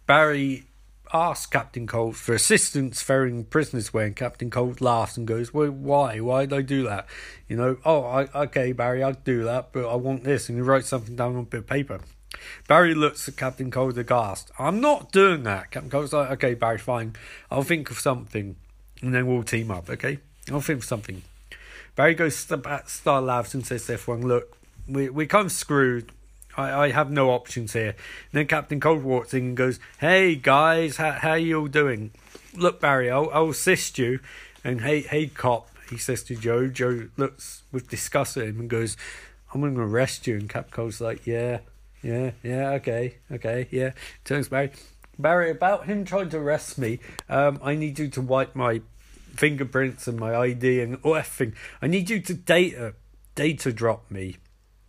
Barry 0.05 0.65
asks 1.13 1.45
Captain 1.45 1.87
Cold 1.87 2.15
for 2.15 2.33
assistance 2.33 3.01
ferrying 3.01 3.45
prisoners 3.45 3.89
away, 3.93 4.07
and 4.07 4.15
Captain 4.15 4.49
Cold 4.49 4.81
laughs 4.81 5.17
and 5.17 5.27
goes, 5.27 5.53
Well, 5.53 5.71
why? 5.71 6.19
Why 6.19 6.45
did 6.45 6.53
I 6.53 6.61
do 6.61 6.83
that? 6.83 7.07
You 7.47 7.57
know, 7.57 7.77
oh, 7.85 8.03
I, 8.03 8.27
okay, 8.43 8.71
Barry, 8.71 9.03
I'll 9.03 9.13
do 9.13 9.43
that, 9.43 9.71
but 9.71 9.87
I 9.87 9.95
want 9.95 10.23
this. 10.23 10.49
And 10.49 10.57
he 10.57 10.61
writes 10.61 10.89
something 10.89 11.15
down 11.15 11.35
on 11.35 11.41
a 11.41 11.43
bit 11.43 11.59
of 11.59 11.67
paper. 11.67 11.99
Barry 12.67 12.93
looks 12.93 13.27
at 13.27 13.37
Captain 13.37 13.71
Cold 13.71 13.97
aghast. 13.97 14.51
I'm 14.59 14.81
not 14.81 15.11
doing 15.11 15.43
that. 15.43 15.71
Captain 15.71 15.89
Cold's 15.89 16.13
like, 16.13 16.31
okay, 16.31 16.53
Barry, 16.53 16.77
fine. 16.77 17.15
I'll 17.49 17.63
think 17.63 17.91
of 17.91 17.99
something. 17.99 18.55
And 19.01 19.13
then 19.13 19.27
we'll 19.27 19.43
team 19.43 19.71
up, 19.71 19.89
okay? 19.89 20.19
I'll 20.51 20.61
think 20.61 20.79
of 20.79 20.85
something. 20.85 21.23
Barry 21.95 22.13
goes 22.13 22.45
to 22.45 22.83
Star 22.87 23.21
Labs 23.21 23.53
and 23.53 23.65
says 23.65 23.89
everyone, 23.89 24.27
look, 24.27 24.57
we, 24.87 25.09
we're 25.09 25.27
kind 25.27 25.45
of 25.45 25.51
screwed. 25.51 26.11
I, 26.57 26.85
I 26.85 26.91
have 26.91 27.11
no 27.11 27.29
options 27.31 27.73
here. 27.73 27.89
And 27.89 28.33
then 28.33 28.47
Captain 28.47 28.79
Cold 28.79 29.03
walks 29.03 29.33
in 29.33 29.43
and 29.43 29.57
goes, 29.57 29.79
hey, 29.99 30.35
guys, 30.35 30.97
how, 30.97 31.11
how 31.11 31.33
you 31.33 31.61
all 31.61 31.67
doing? 31.67 32.11
Look, 32.55 32.79
Barry, 32.79 33.09
I'll, 33.09 33.29
I'll 33.31 33.49
assist 33.49 33.97
you. 33.97 34.19
And 34.63 34.81
hey, 34.81 35.01
hey, 35.01 35.27
cop, 35.27 35.69
he 35.89 35.97
says 35.97 36.23
to 36.23 36.35
Joe. 36.35 36.67
Joe 36.67 37.07
looks 37.17 37.63
with 37.71 37.89
disgust 37.89 38.37
at 38.37 38.47
him 38.47 38.59
and 38.59 38.69
goes, 38.69 38.97
I'm 39.53 39.61
going 39.61 39.75
to 39.75 39.81
arrest 39.81 40.27
you. 40.27 40.35
And 40.35 40.49
Captain 40.49 40.71
Cold's 40.71 41.01
like, 41.01 41.25
yeah, 41.27 41.59
yeah, 42.01 42.31
yeah, 42.43 42.71
okay, 42.71 43.15
okay, 43.31 43.67
yeah. 43.71 43.91
Turns 44.23 44.49
Barry. 44.49 44.71
Barry, 45.17 45.49
about 45.49 45.85
him 45.85 46.03
trying 46.03 46.29
to 46.29 46.37
arrest 46.37 46.77
me, 46.77 46.99
um, 47.29 47.59
I 47.63 47.75
need 47.75 47.97
you 47.97 48.09
to 48.09 48.21
wipe 48.21 48.55
my 48.55 48.81
fingerprints 49.35 50.07
and 50.07 50.19
my 50.19 50.35
ID 50.35 50.81
and 50.81 50.97
all 51.03 51.15
everything. 51.15 51.55
I 51.81 51.87
need 51.87 52.09
you 52.09 52.19
to 52.21 52.33
data 52.33 52.93
data 53.35 53.71
drop 53.71 54.09
me. 54.09 54.37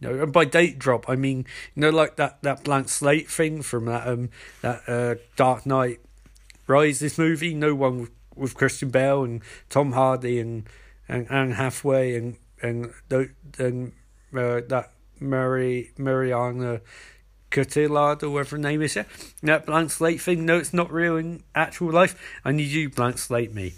You 0.00 0.08
know, 0.08 0.22
and 0.24 0.32
by 0.32 0.44
date 0.44 0.78
drop, 0.78 1.08
I 1.08 1.16
mean 1.16 1.46
you 1.74 1.82
know, 1.82 1.90
like 1.90 2.16
that, 2.16 2.42
that 2.42 2.64
blank 2.64 2.88
slate 2.88 3.30
thing 3.30 3.62
from 3.62 3.86
that 3.86 4.06
um 4.06 4.30
that 4.62 4.82
uh, 4.88 5.14
Dark 5.36 5.66
Knight 5.66 6.00
Rises 6.66 7.18
movie. 7.18 7.54
No 7.54 7.74
one 7.74 8.00
with, 8.00 8.10
with 8.34 8.54
Christian 8.54 8.90
Bale 8.90 9.24
and 9.24 9.42
Tom 9.70 9.92
Hardy 9.92 10.38
and 10.38 10.68
and 11.08 11.30
Anne 11.30 11.52
Hathaway 11.52 12.16
and 12.16 12.36
and 12.62 12.92
and 13.58 13.92
uh, 14.34 14.60
that 14.68 14.92
Mary 15.20 15.92
Mariana 15.96 16.80
Cotillard 17.50 18.22
or 18.22 18.30
whatever 18.30 18.56
her 18.56 18.62
name 18.62 18.82
is. 18.82 18.96
Yeah, 18.96 19.04
that 19.42 19.66
blank 19.66 19.90
slate 19.90 20.20
thing. 20.20 20.44
No, 20.44 20.58
it's 20.58 20.74
not 20.74 20.92
real 20.92 21.16
in 21.16 21.42
actual 21.54 21.92
life. 21.92 22.20
I 22.44 22.52
need 22.52 22.68
you 22.68 22.90
blank 22.90 23.18
slate 23.18 23.54
me. 23.54 23.74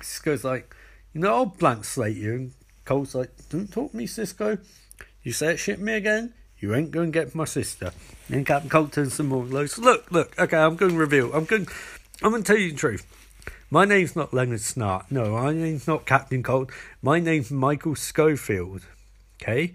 Cisco's 0.00 0.44
like, 0.44 0.74
you 1.12 1.20
know, 1.20 1.34
I'll 1.34 1.46
blank 1.46 1.84
slate 1.84 2.16
you. 2.16 2.34
And 2.34 2.52
Cole's 2.84 3.14
like, 3.14 3.30
don't 3.48 3.70
talk 3.70 3.92
to 3.92 3.96
me, 3.96 4.06
Cisco. 4.06 4.58
You 5.22 5.32
say 5.32 5.52
it 5.52 5.58
shit 5.58 5.80
me 5.80 5.94
again, 5.94 6.32
you 6.58 6.74
ain't 6.74 6.90
going 6.90 7.12
to 7.12 7.18
get 7.18 7.34
my 7.34 7.44
sister. 7.44 7.92
And 8.28 8.46
Captain 8.46 8.70
Cold 8.70 8.92
turns 8.92 9.14
some 9.14 9.28
more 9.28 9.44
lows. 9.44 9.78
Look, 9.78 10.10
look, 10.10 10.38
okay, 10.38 10.56
I'm 10.56 10.76
going 10.76 10.92
to 10.92 10.98
reveal. 10.98 11.34
I'm 11.34 11.44
going, 11.44 11.66
I'm 12.22 12.30
going 12.30 12.42
to 12.42 12.52
tell 12.52 12.60
you 12.60 12.72
the 12.72 12.78
truth. 12.78 13.06
My 13.70 13.84
name's 13.84 14.16
not 14.16 14.34
Leonard 14.34 14.60
Snart. 14.60 15.10
No, 15.10 15.32
my 15.32 15.52
name's 15.52 15.86
not 15.86 16.06
Captain 16.06 16.42
Cold. 16.42 16.72
My 17.02 17.20
name's 17.20 17.50
Michael 17.50 17.94
Scofield. 17.94 18.82
Okay? 19.40 19.74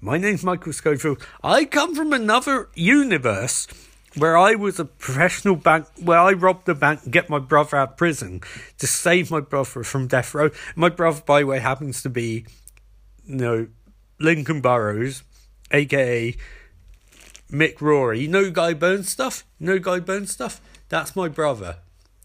My 0.00 0.18
name's 0.18 0.44
Michael 0.44 0.72
Scofield. 0.72 1.26
I 1.42 1.64
come 1.64 1.94
from 1.94 2.12
another 2.12 2.68
universe 2.74 3.66
where 4.16 4.36
I 4.36 4.54
was 4.54 4.78
a 4.78 4.84
professional 4.84 5.56
bank, 5.56 5.86
where 6.00 6.18
I 6.18 6.32
robbed 6.32 6.66
the 6.66 6.74
bank 6.74 7.00
and 7.04 7.12
get 7.12 7.28
my 7.28 7.38
brother 7.38 7.76
out 7.76 7.90
of 7.90 7.96
prison 7.96 8.42
to 8.78 8.86
save 8.86 9.30
my 9.30 9.40
brother 9.40 9.82
from 9.82 10.06
death 10.06 10.34
row. 10.34 10.50
My 10.74 10.88
brother, 10.88 11.22
by 11.26 11.40
the 11.40 11.46
way, 11.46 11.58
happens 11.58 12.02
to 12.02 12.10
be, 12.10 12.46
you 13.26 13.36
know, 13.36 13.68
Lincoln 14.18 14.60
Burrows, 14.60 15.22
aka 15.70 16.36
Mick 17.50 17.80
Rory. 17.80 18.20
You 18.20 18.28
know 18.28 18.50
Guy 18.50 18.74
Burns 18.74 19.08
stuff? 19.08 19.44
You 19.58 19.66
know 19.66 19.78
Guy 19.78 20.00
Burns 20.00 20.32
stuff? 20.32 20.60
That's 20.88 21.16
my 21.16 21.28
brother. 21.28 21.78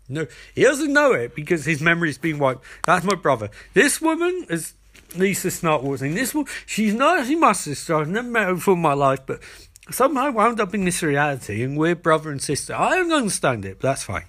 No, 0.09 0.27
he 0.53 0.63
doesn't 0.63 0.91
know 0.91 1.13
it 1.13 1.35
because 1.35 1.65
his 1.65 1.81
memory's 1.81 2.17
been 2.17 2.37
wiped. 2.37 2.63
That's 2.85 3.05
my 3.05 3.15
brother. 3.15 3.49
This 3.73 4.01
woman 4.01 4.45
is 4.49 4.73
Lisa 5.15 5.47
Snartwaltzing. 5.47 6.13
This 6.15 6.33
woman, 6.33 6.51
she's 6.65 6.93
not 6.93 7.19
actually 7.19 7.35
my 7.35 7.53
sister. 7.53 7.95
I've 7.95 8.09
never 8.09 8.27
met 8.27 8.47
her 8.47 8.55
before 8.55 8.73
in 8.73 8.81
my 8.81 8.93
life, 8.93 9.19
but 9.25 9.41
somehow 9.89 10.31
wound 10.31 10.59
up 10.59 10.73
in 10.73 10.83
this 10.83 11.01
reality, 11.01 11.63
and 11.63 11.77
we're 11.77 11.95
brother 11.95 12.29
and 12.29 12.41
sister. 12.41 12.75
I 12.75 12.95
don't 12.95 13.11
understand 13.11 13.63
it, 13.63 13.79
but 13.79 13.87
that's 13.87 14.03
fine. 14.03 14.25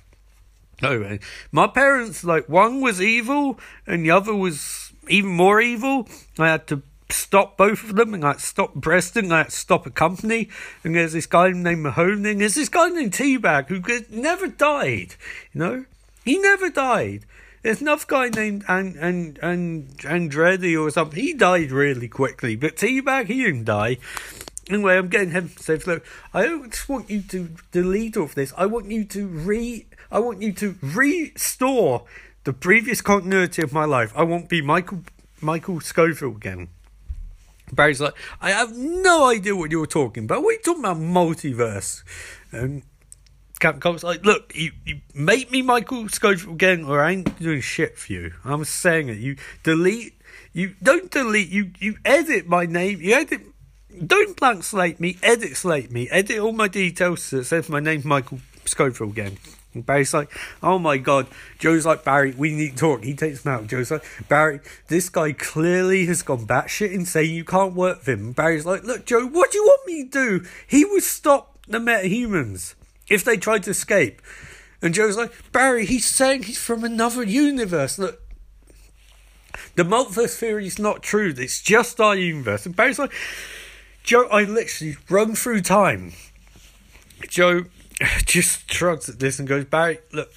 Anyway, 0.82 1.20
my 1.50 1.66
parents, 1.66 2.24
like, 2.24 2.48
one 2.48 2.80
was 2.80 3.00
evil, 3.00 3.58
and 3.86 4.04
the 4.04 4.10
other 4.10 4.34
was 4.34 4.92
even 5.08 5.30
more 5.30 5.60
evil. 5.60 6.08
I 6.38 6.48
had 6.48 6.66
to 6.68 6.82
stop 7.12 7.56
both 7.56 7.84
of 7.84 7.96
them 7.96 8.14
and 8.14 8.22
like 8.22 8.40
stop 8.40 8.80
Preston, 8.80 9.28
like 9.28 9.50
stop 9.50 9.86
a 9.86 9.90
company. 9.90 10.48
And 10.84 10.94
there's 10.94 11.12
this 11.12 11.26
guy 11.26 11.50
named 11.50 11.82
Mahoney. 11.82 12.30
And 12.30 12.40
there's 12.40 12.54
this 12.54 12.68
guy 12.68 12.88
named 12.88 13.14
T-Bag 13.14 13.68
who 13.68 13.82
never 14.10 14.48
died. 14.48 15.14
You 15.52 15.60
know, 15.60 15.84
he 16.24 16.38
never 16.38 16.70
died. 16.70 17.24
There's 17.62 17.80
another 17.80 18.04
guy 18.08 18.28
named 18.28 18.64
and 18.66 18.96
and 18.96 19.38
and 19.40 19.96
Andretti 19.98 20.80
or 20.80 20.90
something. 20.90 21.20
He 21.20 21.32
died 21.32 21.70
really 21.70 22.08
quickly, 22.08 22.56
but 22.56 22.76
T-Bag 22.76 23.26
he 23.26 23.44
didn't 23.44 23.64
die. 23.64 23.98
Anyway, 24.68 24.96
I'm 24.96 25.08
getting 25.08 25.30
him 25.30 25.48
safe. 25.48 25.86
Look, 25.86 26.04
I 26.34 26.42
don't 26.42 26.70
just 26.70 26.88
want 26.88 27.10
you 27.10 27.22
to 27.22 27.50
delete 27.70 28.16
all 28.16 28.24
of 28.24 28.34
this. 28.34 28.52
I 28.56 28.66
want 28.66 28.90
you 28.90 29.04
to 29.04 29.26
re. 29.26 29.86
I 30.10 30.18
want 30.18 30.42
you 30.42 30.52
to 30.54 30.76
restore 30.82 32.04
the 32.44 32.52
previous 32.52 33.00
continuity 33.00 33.62
of 33.62 33.72
my 33.72 33.84
life. 33.84 34.12
I 34.16 34.24
won't 34.24 34.48
be 34.48 34.60
Michael 34.60 35.02
Michael 35.40 35.80
Scofield 35.80 36.36
again. 36.36 36.68
Barry's 37.72 38.00
like, 38.00 38.14
I 38.40 38.50
have 38.50 38.76
no 38.76 39.26
idea 39.28 39.56
what 39.56 39.70
you're 39.70 39.86
talking 39.86 40.24
about. 40.24 40.42
What 40.42 40.50
are 40.50 40.52
you 40.52 40.58
talking 40.62 40.84
about 40.84 40.98
multiverse? 40.98 42.02
And 42.52 42.82
Captain 43.58 43.80
Cold's 43.80 44.04
like, 44.04 44.24
look, 44.24 44.52
you, 44.54 44.72
you 44.84 45.00
make 45.14 45.50
me 45.50 45.62
Michael 45.62 46.08
Scofield 46.08 46.54
again, 46.54 46.84
or 46.84 47.00
I 47.00 47.12
ain't 47.12 47.40
doing 47.40 47.60
shit 47.60 47.96
for 47.96 48.12
you. 48.12 48.34
I'm 48.44 48.64
saying 48.64 49.08
it. 49.08 49.18
You 49.18 49.36
delete, 49.62 50.20
you 50.52 50.74
don't 50.82 51.10
delete, 51.10 51.48
you 51.48 51.70
you 51.78 51.96
edit 52.04 52.46
my 52.46 52.66
name, 52.66 53.00
you 53.00 53.14
edit, 53.14 53.40
don't 54.06 54.36
blank 54.36 54.64
slate 54.64 55.00
me, 55.00 55.16
edit 55.22 55.56
slate 55.56 55.90
me, 55.90 56.08
edit 56.10 56.38
all 56.40 56.52
my 56.52 56.68
details 56.68 57.22
so 57.22 57.38
it 57.38 57.44
says 57.44 57.68
my 57.68 57.80
name's 57.80 58.04
Michael 58.04 58.40
Scofield 58.64 59.12
again. 59.12 59.38
And 59.74 59.86
Barry's 59.86 60.12
like, 60.12 60.30
oh 60.62 60.78
my 60.78 60.98
god. 60.98 61.26
Joe's 61.58 61.86
like, 61.86 62.04
Barry, 62.04 62.32
we 62.32 62.54
need 62.54 62.72
to 62.72 62.76
talk. 62.76 63.04
He 63.04 63.14
takes 63.14 63.44
him 63.44 63.52
out. 63.52 63.66
Joe's 63.66 63.90
like, 63.90 64.04
Barry, 64.28 64.60
this 64.88 65.08
guy 65.08 65.32
clearly 65.32 66.06
has 66.06 66.22
gone 66.22 66.46
batshit 66.46 66.92
insane. 66.92 67.34
You 67.34 67.44
can't 67.44 67.74
work 67.74 67.98
with 67.98 68.08
him. 68.08 68.32
Barry's 68.32 68.66
like, 68.66 68.84
look, 68.84 69.06
Joe, 69.06 69.26
what 69.26 69.50
do 69.50 69.58
you 69.58 69.64
want 69.64 69.86
me 69.86 70.04
to 70.04 70.10
do? 70.10 70.46
He 70.66 70.84
would 70.84 71.02
stop 71.02 71.58
the 71.66 71.78
metahumans 71.78 72.74
if 73.08 73.24
they 73.24 73.36
tried 73.36 73.62
to 73.64 73.70
escape. 73.70 74.20
And 74.82 74.92
Joe's 74.92 75.16
like, 75.16 75.32
Barry, 75.52 75.86
he's 75.86 76.06
saying 76.06 76.44
he's 76.44 76.58
from 76.58 76.84
another 76.84 77.22
universe. 77.22 77.98
Look, 77.98 78.20
the 79.76 79.84
multiverse 79.84 80.36
theory 80.36 80.66
is 80.66 80.78
not 80.78 81.02
true. 81.02 81.32
It's 81.36 81.62
just 81.62 82.00
our 82.00 82.16
universe. 82.16 82.66
And 82.66 82.74
Barry's 82.76 82.98
like, 82.98 83.12
Joe, 84.02 84.26
I 84.30 84.42
literally 84.42 84.96
run 85.08 85.34
through 85.34 85.60
time. 85.60 86.12
Joe, 87.28 87.64
just 88.26 88.70
shrugs 88.70 89.08
at 89.08 89.18
this 89.18 89.38
and 89.38 89.48
goes, 89.48 89.64
Barry, 89.64 89.98
look, 90.12 90.32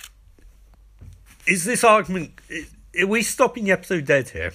is 1.48 1.66
this 1.66 1.84
argument, 1.84 2.32
are 3.00 3.08
we 3.08 3.22
stopping 3.22 3.66
the 3.66 3.72
episode 3.72 4.06
dead 4.06 4.30
here? 4.30 4.54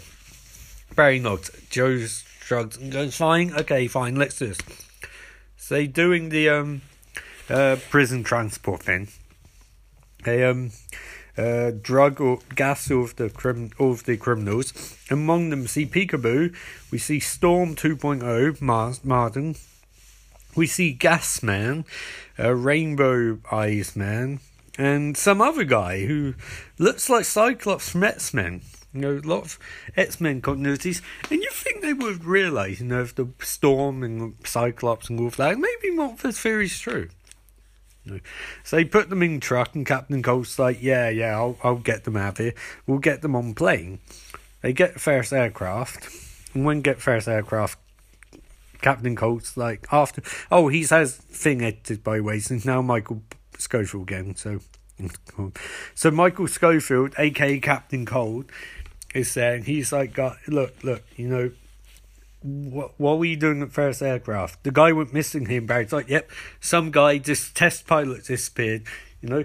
Barry 0.96 1.18
nods. 1.18 1.50
Joe 1.70 1.98
shrugs 1.98 2.76
and 2.76 2.92
goes, 2.92 3.16
fine, 3.16 3.52
okay, 3.54 3.86
fine, 3.86 4.16
let's 4.16 4.38
do 4.38 4.48
this. 4.48 4.58
So 5.56 5.86
doing 5.86 6.30
the 6.30 6.48
um, 6.48 6.82
uh, 7.48 7.76
prison 7.90 8.24
transport 8.24 8.82
thing. 8.82 9.08
They 10.24 10.44
um, 10.44 10.72
uh, 11.38 11.70
drug 11.80 12.20
or 12.20 12.40
gas 12.54 12.90
all 12.90 13.04
of 13.04 13.16
the 13.16 13.30
crim- 13.30 13.70
all 13.78 13.92
of 13.92 14.04
the 14.04 14.16
criminals. 14.16 14.98
Among 15.10 15.50
them, 15.50 15.66
see 15.66 15.86
Peekaboo. 15.86 16.54
We 16.90 16.98
see 16.98 17.20
Storm 17.20 17.76
2.0, 17.76 18.60
Mar- 18.60 18.92
Mardon. 19.04 19.56
We 20.54 20.66
see 20.66 20.92
Gas 20.92 21.42
Man 21.42 21.84
a 22.40 22.54
Rainbow 22.54 23.38
Eyes 23.52 23.94
Man, 23.94 24.40
and 24.78 25.16
some 25.16 25.42
other 25.42 25.64
guy 25.64 26.06
who 26.06 26.34
looks 26.78 27.10
like 27.10 27.26
Cyclops 27.26 27.90
from 27.90 28.02
X 28.02 28.32
Men. 28.32 28.62
You 28.94 29.00
know, 29.00 29.12
a 29.18 29.28
lot 29.28 29.44
of 29.44 29.58
X 29.96 30.20
Men 30.20 30.40
continuities, 30.40 31.02
and 31.30 31.42
you 31.42 31.50
think 31.52 31.82
they 31.82 31.92
would 31.92 32.24
realise, 32.24 32.80
you 32.80 32.86
know, 32.86 33.02
if 33.02 33.14
the 33.14 33.28
Storm 33.40 34.02
and 34.02 34.34
Cyclops 34.44 35.10
and 35.10 35.20
of 35.20 35.36
that, 35.36 35.58
maybe 35.58 35.94
Multiverse 35.94 36.40
Theory 36.40 36.64
is 36.64 36.80
true. 36.80 37.08
So 38.64 38.76
they 38.76 38.86
put 38.86 39.10
them 39.10 39.22
in 39.22 39.38
truck, 39.38 39.74
and 39.74 39.86
Captain 39.86 40.22
Cold's 40.22 40.58
like, 40.58 40.82
"Yeah, 40.82 41.10
yeah, 41.10 41.36
I'll, 41.36 41.58
I'll 41.62 41.76
get 41.76 42.04
them 42.04 42.16
out 42.16 42.38
here. 42.38 42.54
We'll 42.86 42.98
get 42.98 43.20
them 43.20 43.36
on 43.36 43.54
plane." 43.54 44.00
They 44.62 44.72
get 44.72 45.00
Ferris 45.00 45.32
Aircraft, 45.32 46.08
and 46.54 46.64
when 46.64 46.80
get 46.80 47.00
Ferris 47.00 47.28
Aircraft 47.28 47.78
Captain 48.80 49.16
Cold's 49.16 49.56
like 49.56 49.86
after 49.92 50.22
oh 50.50 50.68
he 50.68 50.84
has 50.84 51.16
thing 51.16 51.62
edited 51.62 52.02
by 52.02 52.20
ways 52.20 52.50
and 52.50 52.64
now 52.64 52.82
Michael 52.82 53.22
Scofield 53.58 54.10
again 54.10 54.34
so 54.36 54.60
so 55.94 56.10
Michael 56.10 56.46
Scofield 56.46 57.14
aka 57.18 57.58
Captain 57.60 58.06
Cold 58.06 58.50
is 59.14 59.30
saying 59.30 59.64
he's 59.64 59.92
like 59.92 60.12
got 60.12 60.36
look 60.46 60.74
look 60.82 61.02
you 61.16 61.28
know 61.28 61.50
what 62.42 62.92
what 62.98 63.18
were 63.18 63.24
you 63.24 63.36
doing 63.36 63.60
at 63.60 63.70
Ferris 63.70 64.00
Aircraft? 64.00 64.64
The 64.64 64.70
guy 64.70 64.92
went 64.92 65.12
missing 65.12 65.46
here 65.46 65.60
Barry's 65.60 65.92
like 65.92 66.08
yep 66.08 66.30
some 66.60 66.90
guy 66.90 67.18
just 67.18 67.54
test 67.54 67.86
pilot 67.86 68.24
disappeared 68.24 68.84
you 69.20 69.28
know 69.28 69.44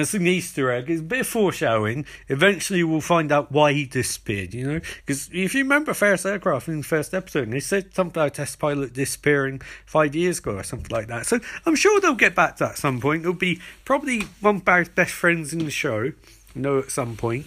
it's 0.00 0.14
an 0.14 0.26
Easter 0.26 0.70
egg. 0.70 0.90
It's 0.90 1.00
a 1.00 1.04
bit 1.04 1.20
of 1.20 1.26
foreshadowing. 1.26 2.06
Eventually, 2.28 2.84
we'll 2.84 3.00
find 3.00 3.30
out 3.32 3.52
why 3.52 3.72
he 3.72 3.86
disappeared, 3.86 4.54
you 4.54 4.66
know? 4.66 4.80
Because 5.04 5.28
if 5.32 5.54
you 5.54 5.62
remember 5.62 5.94
Ferris 5.94 6.26
Aircraft 6.26 6.68
in 6.68 6.78
the 6.78 6.84
first 6.84 7.14
episode, 7.14 7.50
they 7.50 7.60
said 7.60 7.94
something 7.94 8.20
about 8.20 8.28
a 8.28 8.30
test 8.30 8.58
pilot 8.58 8.92
disappearing 8.92 9.60
five 9.86 10.14
years 10.14 10.38
ago 10.38 10.56
or 10.58 10.62
something 10.62 10.90
like 10.90 11.08
that. 11.08 11.26
So 11.26 11.40
I'm 11.66 11.74
sure 11.74 12.00
they'll 12.00 12.14
get 12.14 12.34
back 12.34 12.56
to 12.56 12.64
that 12.64 12.72
at 12.72 12.78
some 12.78 13.00
point. 13.00 13.22
It'll 13.22 13.32
be 13.32 13.60
probably 13.84 14.22
one 14.40 14.56
of 14.56 14.64
Barry's 14.64 14.88
best 14.88 15.12
friends 15.12 15.52
in 15.52 15.60
the 15.60 15.70
show, 15.70 16.02
you 16.02 16.14
know, 16.54 16.78
at 16.78 16.90
some 16.90 17.16
point. 17.16 17.46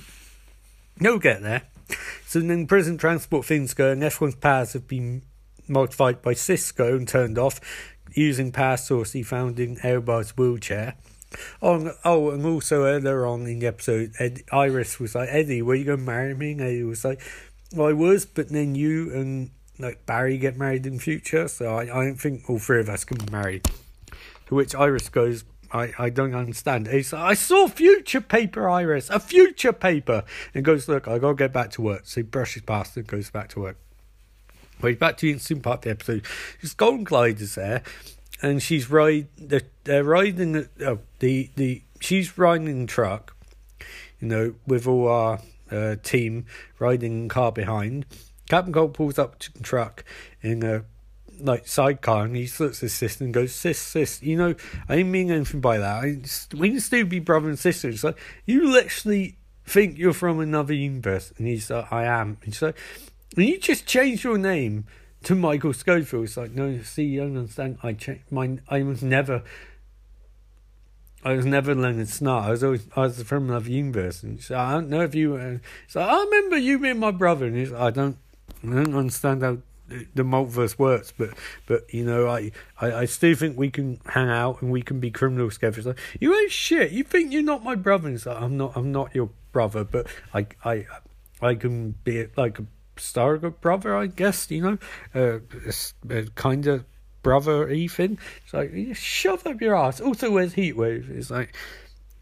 They'll 0.97 1.19
get 1.19 1.41
there. 1.41 1.63
So 2.25 2.39
then 2.39 2.67
prison 2.67 2.97
transport 2.97 3.45
things 3.45 3.73
go, 3.73 3.91
and 3.91 4.03
everyone's 4.03 4.35
powers 4.35 4.73
have 4.73 4.87
been 4.87 5.23
modified 5.67 6.21
by 6.21 6.33
Cisco 6.33 6.95
and 6.95 7.07
turned 7.07 7.37
off 7.37 7.59
using 8.13 8.51
power 8.51 8.77
source 8.77 9.13
he 9.13 9.23
found 9.23 9.59
in 9.59 9.77
Eobard's 9.77 10.37
wheelchair. 10.37 10.95
Oh, 11.61 11.93
oh, 12.03 12.31
and 12.31 12.45
also 12.45 12.83
earlier 12.83 13.25
on 13.25 13.47
in 13.47 13.59
the 13.59 13.67
episode, 13.67 14.13
Ed, 14.19 14.41
Iris 14.51 14.99
was 14.99 15.15
like, 15.15 15.29
Eddie, 15.31 15.61
were 15.61 15.75
you 15.75 15.85
going 15.85 15.99
to 15.99 16.03
marry 16.03 16.33
me? 16.33 16.51
And 16.51 16.61
Eddie 16.61 16.83
was 16.83 17.05
like, 17.05 17.21
well, 17.73 17.87
I 17.87 17.93
was, 17.93 18.25
but 18.25 18.49
then 18.49 18.75
you 18.75 19.13
and 19.13 19.51
like 19.79 20.05
Barry 20.05 20.37
get 20.37 20.57
married 20.57 20.85
in 20.85 20.99
future, 20.99 21.47
so 21.47 21.75
I, 21.75 21.83
I 21.83 22.05
don't 22.05 22.17
think 22.19 22.49
all 22.49 22.59
three 22.59 22.79
of 22.79 22.89
us 22.89 23.03
can 23.03 23.17
be 23.17 23.31
married. 23.31 23.69
To 24.47 24.55
which 24.55 24.75
Iris 24.75 25.09
goes, 25.09 25.45
I, 25.71 25.93
I 25.97 26.09
don't 26.09 26.35
understand. 26.35 26.87
He's 26.87 27.13
like, 27.13 27.21
I 27.21 27.33
saw 27.33 27.67
future 27.67 28.21
paper, 28.21 28.69
Iris, 28.69 29.09
a 29.09 29.19
future 29.19 29.73
paper. 29.73 30.23
And 30.53 30.65
goes, 30.65 30.87
look, 30.87 31.07
I 31.07 31.17
gotta 31.17 31.35
get 31.35 31.53
back 31.53 31.71
to 31.71 31.81
work. 31.81 32.01
So 32.05 32.21
he 32.21 32.23
brushes 32.23 32.63
past 32.63 32.97
and 32.97 33.07
goes 33.07 33.29
back 33.29 33.49
to 33.49 33.61
work. 33.61 33.77
Well, 34.81 34.89
he's 34.89 34.99
back 34.99 35.17
to 35.17 35.27
the 35.27 35.31
instant 35.31 35.63
part 35.63 35.79
of 35.79 35.83
the 35.83 35.89
episode. 35.91 36.25
His 36.59 36.73
Golden 36.73 37.03
Glider's 37.03 37.55
there, 37.55 37.83
and 38.41 38.61
she's 38.61 38.89
ride 38.89 39.27
they're, 39.37 39.61
they're 39.83 40.03
riding 40.03 40.53
the, 40.53 40.69
oh, 40.85 40.99
the 41.19 41.49
the 41.55 41.81
she's 41.99 42.37
riding 42.37 42.87
truck, 42.87 43.35
you 44.19 44.27
know, 44.27 44.55
with 44.65 44.87
all 44.87 45.07
our 45.07 45.41
uh, 45.71 45.95
team 46.03 46.45
riding 46.79 47.29
car 47.29 47.51
behind. 47.51 48.05
Captain 48.49 48.73
Cold 48.73 48.93
pulls 48.93 49.17
up 49.17 49.39
to 49.39 49.53
the 49.53 49.63
truck 49.63 50.03
in 50.41 50.63
a 50.63 50.83
like 51.39 51.67
sidecar 51.67 52.25
and 52.25 52.35
he 52.35 52.49
looks 52.59 52.79
at 52.79 52.81
his 52.81 52.93
sister 52.93 53.23
and 53.23 53.33
goes, 53.33 53.53
Sis, 53.53 53.79
sis, 53.79 54.21
you 54.21 54.37
know, 54.37 54.53
I 54.87 54.97
didn't 54.97 55.11
mean 55.11 55.31
anything 55.31 55.61
by 55.61 55.77
that. 55.77 56.03
I 56.03 56.21
we 56.55 56.69
can 56.69 56.79
still 56.79 57.05
be 57.05 57.19
brother 57.19 57.49
and 57.49 57.57
sister. 57.57 57.89
It's 57.89 58.03
like, 58.03 58.19
you 58.45 58.71
literally 58.71 59.37
think 59.65 59.97
you're 59.97 60.13
from 60.13 60.39
another 60.39 60.73
universe. 60.73 61.33
And 61.37 61.47
he's 61.47 61.69
like, 61.69 61.91
I 61.91 62.05
am. 62.05 62.37
And 62.43 62.61
like, 62.61 62.77
and 63.35 63.45
you 63.45 63.57
just 63.57 63.85
changed 63.85 64.23
your 64.23 64.37
name 64.37 64.85
to 65.23 65.35
Michael 65.35 65.73
Scofield. 65.73 66.25
It's 66.25 66.37
like, 66.37 66.51
no, 66.51 66.81
see, 66.81 67.03
you 67.03 67.21
don't 67.21 67.37
understand. 67.37 67.77
I 67.83 67.93
checked 67.93 68.31
my, 68.31 68.57
I 68.69 68.83
was 68.83 69.03
never, 69.03 69.43
I 71.23 71.33
was 71.33 71.45
never 71.45 71.75
Leonard 71.75 72.07
Snart. 72.07 72.43
I 72.43 72.49
was 72.51 72.63
always, 72.63 72.87
I 72.95 73.01
was 73.01 73.21
from 73.23 73.49
another 73.49 73.69
universe. 73.69 74.23
And 74.23 74.41
so 74.41 74.57
I 74.57 74.73
don't 74.73 74.89
know 74.89 75.01
if 75.01 75.13
you, 75.13 75.35
uh, 75.35 75.57
so 75.87 76.01
I 76.01 76.23
remember 76.23 76.57
you 76.57 76.79
being 76.79 76.99
my 76.99 77.11
brother. 77.11 77.45
And 77.45 77.71
like, 77.71 77.81
I 77.81 77.89
don't, 77.91 78.17
I 78.63 78.67
don't 78.67 78.95
understand 78.95 79.43
how 79.43 79.57
the 80.15 80.23
multiverse 80.23 80.79
works, 80.79 81.11
but 81.15 81.31
but 81.67 81.93
you 81.93 82.05
know, 82.05 82.27
I, 82.27 82.51
I, 82.79 82.93
I 82.93 83.05
still 83.05 83.35
think 83.35 83.57
we 83.57 83.69
can 83.69 83.99
hang 84.05 84.29
out 84.29 84.61
and 84.61 84.71
we 84.71 84.81
can 84.81 84.99
be 84.99 85.11
criminals 85.11 85.55
together. 85.55 85.77
It's 85.77 85.87
like, 85.87 85.99
you 86.19 86.33
ain't 86.33 86.51
shit. 86.51 86.91
You 86.91 87.03
think 87.03 87.31
you're 87.31 87.43
not 87.43 87.63
my 87.63 87.75
brother? 87.75 88.07
And 88.07 88.15
it's 88.15 88.25
like, 88.25 88.41
I'm 88.41 88.57
not. 88.57 88.73
I'm 88.75 88.91
not 88.91 89.13
your 89.13 89.29
brother, 89.51 89.83
but 89.83 90.07
I 90.33 90.47
I 90.63 90.87
I 91.41 91.55
can 91.55 91.91
be 92.03 92.27
like 92.37 92.59
a 92.59 92.65
surrogate 93.01 93.61
brother, 93.61 93.95
I 93.95 94.07
guess, 94.07 94.49
you 94.49 94.61
know, 94.61 94.77
uh, 95.15 95.39
uh 96.09 96.21
kind 96.35 96.67
of 96.67 96.85
brother 97.23 97.69
Ethan. 97.69 98.17
It's 98.43 98.53
like, 98.53 98.71
shove 98.95 99.45
up 99.45 99.61
your 99.61 99.75
ass. 99.75 100.01
Also, 100.01 100.31
where's 100.31 100.53
Heatwave? 100.53 101.09
It's 101.09 101.31
like, 101.31 101.55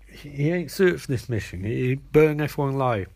he 0.08 0.52
ain't 0.52 0.72
suited 0.72 1.02
for 1.02 1.08
this 1.08 1.30
mission. 1.30 1.64
He 1.64 1.96
burn 1.96 2.42
everyone 2.42 2.76
alive. 2.76 3.08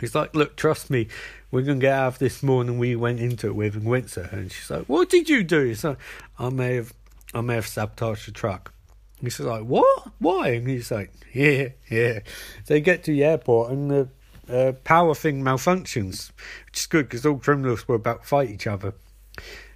He's 0.00 0.14
like, 0.14 0.34
look, 0.34 0.56
trust 0.56 0.90
me, 0.90 1.08
we're 1.50 1.62
gonna 1.62 1.78
get 1.78 1.92
out 1.92 2.08
of 2.08 2.18
this 2.18 2.42
more 2.42 2.64
than 2.64 2.78
we 2.78 2.96
went 2.96 3.20
into 3.20 3.46
it 3.46 3.54
with 3.54 3.76
and 3.76 3.84
went 3.84 4.08
to 4.10 4.24
her. 4.24 4.38
And 4.38 4.52
she's 4.52 4.70
like, 4.70 4.86
what 4.86 5.08
did 5.08 5.28
you 5.28 5.42
do? 5.42 5.64
He's 5.64 5.84
like, 5.84 5.98
I 6.38 6.50
may 6.50 6.74
have, 6.74 6.92
I 7.32 7.40
may 7.40 7.54
have 7.54 7.66
sabotaged 7.66 8.28
the 8.28 8.32
truck. 8.32 8.72
And 9.20 9.32
she's 9.32 9.46
like, 9.46 9.62
what? 9.62 10.10
Why? 10.18 10.48
And 10.50 10.68
he's 10.68 10.90
like, 10.90 11.12
yeah, 11.32 11.68
yeah. 11.90 12.20
They 12.66 12.80
get 12.80 13.04
to 13.04 13.12
the 13.12 13.24
airport 13.24 13.72
and 13.72 13.90
the 13.90 14.08
uh, 14.48 14.72
power 14.84 15.14
thing 15.14 15.42
malfunctions, 15.42 16.30
which 16.66 16.80
is 16.80 16.86
good 16.86 17.08
because 17.08 17.26
all 17.26 17.38
criminals 17.38 17.86
were 17.88 17.96
about 17.96 18.22
to 18.22 18.28
fight 18.28 18.50
each 18.50 18.66
other. 18.66 18.94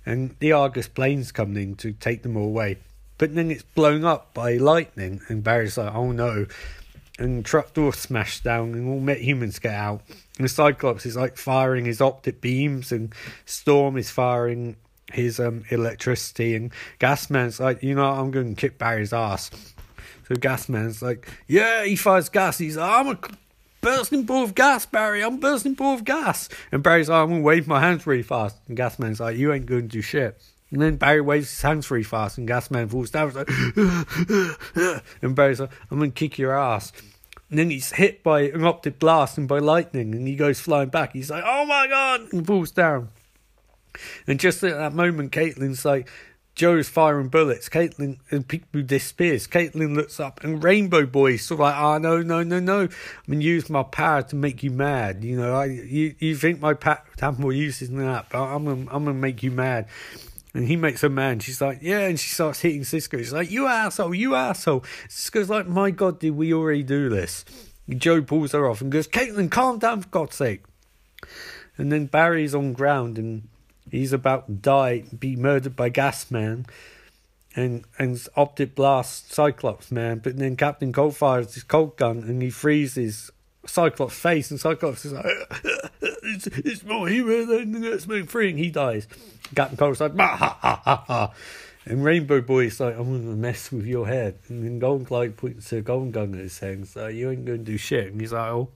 And 0.07 0.37
the 0.39 0.53
Argus 0.53 0.89
plane's 0.89 1.33
coming 1.33 1.63
in 1.63 1.75
to 1.77 1.93
take 1.93 2.23
them 2.23 2.37
all 2.37 2.47
away. 2.47 2.79
But 3.19 3.35
then 3.35 3.51
it's 3.51 3.63
blown 3.63 4.05
up 4.05 4.33
by 4.33 4.57
lightning, 4.57 5.21
and 5.29 5.45
Barry's 5.45 5.77
like, 5.77 5.95
oh 5.95 6.13
no. 6.13 6.47
And 7.19 7.45
truck 7.45 7.75
door 7.75 7.93
smashed 7.93 8.45
down, 8.45 8.73
and 8.73 8.89
all 8.89 9.01
metahumans 9.01 9.61
get 9.61 9.75
out. 9.75 10.01
And 10.39 10.47
the 10.47 10.49
Cyclops 10.49 11.05
is 11.05 11.17
like 11.17 11.37
firing 11.37 11.85
his 11.85 12.01
optic 12.01 12.41
beams, 12.41 12.93
and 12.93 13.15
Storm 13.45 13.99
is 13.99 14.11
firing 14.11 14.77
his 15.13 15.39
um, 15.39 15.65
electricity, 15.69 16.55
and 16.55 16.73
Gasman's 16.99 17.61
like, 17.61 17.83
you 17.83 17.95
know, 17.95 18.07
I'm 18.07 18.31
going 18.31 18.55
to 18.55 18.61
kick 18.61 18.79
Barry's 18.79 19.13
ass. 19.13 19.51
So 20.29 20.37
Gasman's 20.37 21.03
like, 21.03 21.29
yeah, 21.47 21.85
he 21.85 21.97
fires 21.97 22.29
gas. 22.29 22.57
He's 22.57 22.77
like, 22.77 22.91
I'm 22.91 23.09
a 23.09 23.19
bursting 23.81 24.25
ball 24.25 24.45
of 24.45 24.55
gas, 24.55 24.87
Barry. 24.87 25.23
I'm 25.23 25.39
bursting 25.39 25.75
ball 25.75 25.95
of 25.95 26.05
gas. 26.05 26.49
And 26.73 26.83
Barry's 26.83 27.09
like, 27.09 27.23
I'm 27.23 27.29
going 27.29 27.41
to 27.41 27.47
wave 27.47 27.67
my 27.67 27.81
hands 27.81 28.07
really 28.07 28.23
fast. 28.23 28.57
And 28.69 28.77
Gasman's 28.77 29.21
like, 29.21 29.37
you 29.37 29.53
ain't 29.53 29.67
going 29.67 29.83
to 29.83 29.89
do 29.89 30.03
shit. 30.03 30.41
And 30.71 30.81
then 30.81 30.97
Barry 30.97 31.21
waves 31.21 31.51
his 31.51 31.63
hands 31.63 31.91
really 31.91 32.05
fast, 32.05 32.39
and 32.39 32.49
Gasman 32.49 32.89
falls 32.91 33.11
down. 33.11 33.33
Like, 33.33 33.49
and 35.23 35.35
Barry's 35.35 35.61
like, 35.61 35.71
I'm 35.91 35.99
going 35.99 36.13
to 36.13 36.15
kick 36.15 36.39
your 36.39 36.57
ass. 36.57 36.93
And 37.51 37.59
then 37.59 37.71
he's 37.71 37.91
hit 37.91 38.23
by 38.23 38.43
an 38.43 38.65
optic 38.65 39.01
blast 39.01 39.37
and 39.37 39.49
by 39.49 39.59
lightning, 39.59 40.15
and 40.15 40.29
he 40.29 40.37
goes 40.37 40.61
flying 40.61 40.89
back. 40.89 41.13
He's 41.13 41.31
like, 41.31 41.43
oh 41.45 41.65
my 41.65 41.89
god, 41.89 42.33
and 42.33 42.47
falls 42.47 42.71
down. 42.71 43.09
And 44.29 44.39
just 44.39 44.63
at 44.63 44.77
that 44.77 44.95
moment, 44.95 45.33
Caitlin's 45.33 45.85
like, 45.85 46.09
Joe's 46.55 46.89
firing 46.89 47.29
bullets. 47.29 47.69
Caitlin 47.69 48.19
and 48.31 48.45
uh, 48.45 48.47
people 48.47 48.83
disappears. 48.83 49.47
Caitlin 49.47 49.95
looks 49.95 50.21
up 50.21 50.45
and 50.45 50.63
Rainbow 50.63 51.07
Boy's 51.07 51.45
sort 51.45 51.61
of 51.61 51.63
like, 51.63 51.77
oh 51.77 51.99
no, 51.99 52.23
no, 52.23 52.43
no, 52.43 52.61
no. 52.61 52.81
I'm 52.81 52.91
gonna 53.29 53.41
use 53.41 53.71
my 53.71 53.83
power 53.83 54.23
to 54.23 54.37
make 54.37 54.63
you 54.63 54.71
mad. 54.71 55.25
You 55.25 55.37
know, 55.37 55.55
I 55.55 55.67
you 55.67 56.15
you 56.19 56.37
think 56.37 56.61
my 56.61 56.75
power 56.75 57.03
have 57.21 57.39
more 57.39 57.53
uses 57.53 57.89
than 57.89 57.99
that, 57.99 58.27
but 58.31 58.43
I'm 58.43 58.65
gonna 58.65 58.81
I'm 58.91 59.05
gonna 59.05 59.15
make 59.15 59.43
you 59.43 59.51
mad. 59.51 59.89
And 60.53 60.67
he 60.67 60.77
makes 60.77 61.01
her 61.03 61.09
mad. 61.09 61.43
She's 61.43 61.61
like, 61.61 61.79
yeah, 61.81 62.01
and 62.01 62.19
she 62.19 62.31
starts 62.31 62.61
hitting 62.61 62.83
Cisco. 62.83 63.19
She's 63.19 63.33
like, 63.33 63.53
you 63.53 63.67
asshole, 63.69 64.15
you 64.15 64.35
asshole. 64.35 64.85
Cisco's 65.09 65.49
like, 65.49 65.69
my 65.69 65.93
God, 65.93 66.19
did 66.19 66.33
we 66.33 66.53
already 66.53 66.83
do 66.83 67.09
this? 67.09 67.45
And 67.87 68.01
Joe 68.01 68.21
pulls 68.21 68.53
her 68.53 68.69
off 68.69 68.81
and 68.81 68.91
goes, 68.91 69.07
Caitlin, 69.07 69.51
calm 69.51 69.79
down 69.79 70.03
for 70.03 70.09
God's 70.09 70.35
sake. 70.35 70.65
And 71.79 71.93
then 71.93 72.07
Barry's 72.07 72.55
on 72.55 72.73
ground 72.73 73.17
and 73.17 73.49
he's 73.91 74.13
about 74.13 74.47
to 74.47 74.53
die, 74.53 75.05
be 75.19 75.37
murdered 75.37 75.77
by 75.77 75.89
Gas 75.89 76.31
Man 76.31 76.67
and 77.57 77.85
and 77.99 78.27
Optic 78.37 78.75
Blast 78.75 79.33
Cyclops 79.33 79.91
man. 79.91 80.19
But 80.19 80.39
then 80.39 80.57
Captain 80.57 80.93
Cold 80.93 81.17
fires 81.17 81.55
his 81.55 81.65
cold 81.65 81.97
gun 81.97 82.19
and 82.19 82.43
he 82.43 82.51
freezes 82.51 83.31
Cyclops' 83.67 84.19
face, 84.19 84.51
and 84.51 84.61
Cyclops 84.61 85.05
is 85.05 85.13
like, 85.13 85.27
it's, 86.03 86.47
it's 86.47 86.83
more 86.83 87.09
human 87.09 87.49
than 87.49 87.81
the 87.81 87.93
X-Men 87.93 88.27
3, 88.27 88.51
and 88.51 88.59
he 88.59 88.71
dies. 88.71 89.07
Captain 89.55 89.77
Cold's 89.77 90.01
like, 90.01 90.17
ha, 90.17 90.37
ha, 90.37 90.81
ha, 90.83 91.05
ha. 91.07 91.33
And 91.87 92.05
Rainbow 92.05 92.41
Boy's 92.41 92.79
like, 92.79 92.95
I'm 92.95 93.05
going 93.05 93.25
to 93.25 93.37
mess 93.37 93.73
with 93.73 93.87
your 93.87 94.07
head. 94.07 94.39
And 94.49 94.65
then 94.65 94.79
Golden 94.79 95.05
Glide 95.05 95.37
points 95.37 95.73
a 95.73 95.81
golden 95.81 96.11
gun 96.11 96.35
at 96.35 96.41
his 96.41 96.59
head 96.59 96.75
and 96.75 96.87
so 96.87 97.09
you 97.09 97.31
ain't 97.31 97.47
going 97.47 97.65
to 97.65 97.65
do 97.65 97.79
shit. 97.79 98.13
And 98.13 98.21
he's 98.21 98.33
like, 98.33 98.49
oh. 98.51 98.69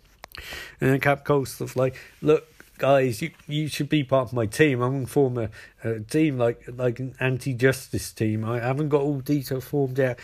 And 0.80 0.90
then 0.90 1.00
Cap 1.00 1.24
Cold's 1.24 1.76
like, 1.76 1.96
look, 2.22 2.48
guys, 2.78 3.22
you 3.22 3.30
you 3.46 3.68
should 3.68 3.88
be 3.88 4.04
part 4.04 4.28
of 4.28 4.32
my 4.32 4.46
team. 4.46 4.82
I'm 4.82 4.92
going 4.92 5.06
to 5.06 5.12
form 5.12 5.38
a, 5.38 5.50
a 5.82 6.00
team 6.00 6.38
like 6.38 6.62
like 6.68 6.98
an 7.00 7.14
anti-justice 7.20 8.12
team. 8.12 8.44
I 8.44 8.60
haven't 8.60 8.88
got 8.88 9.02
all 9.02 9.20
details 9.20 9.64
formed 9.64 9.98
yet, 9.98 10.18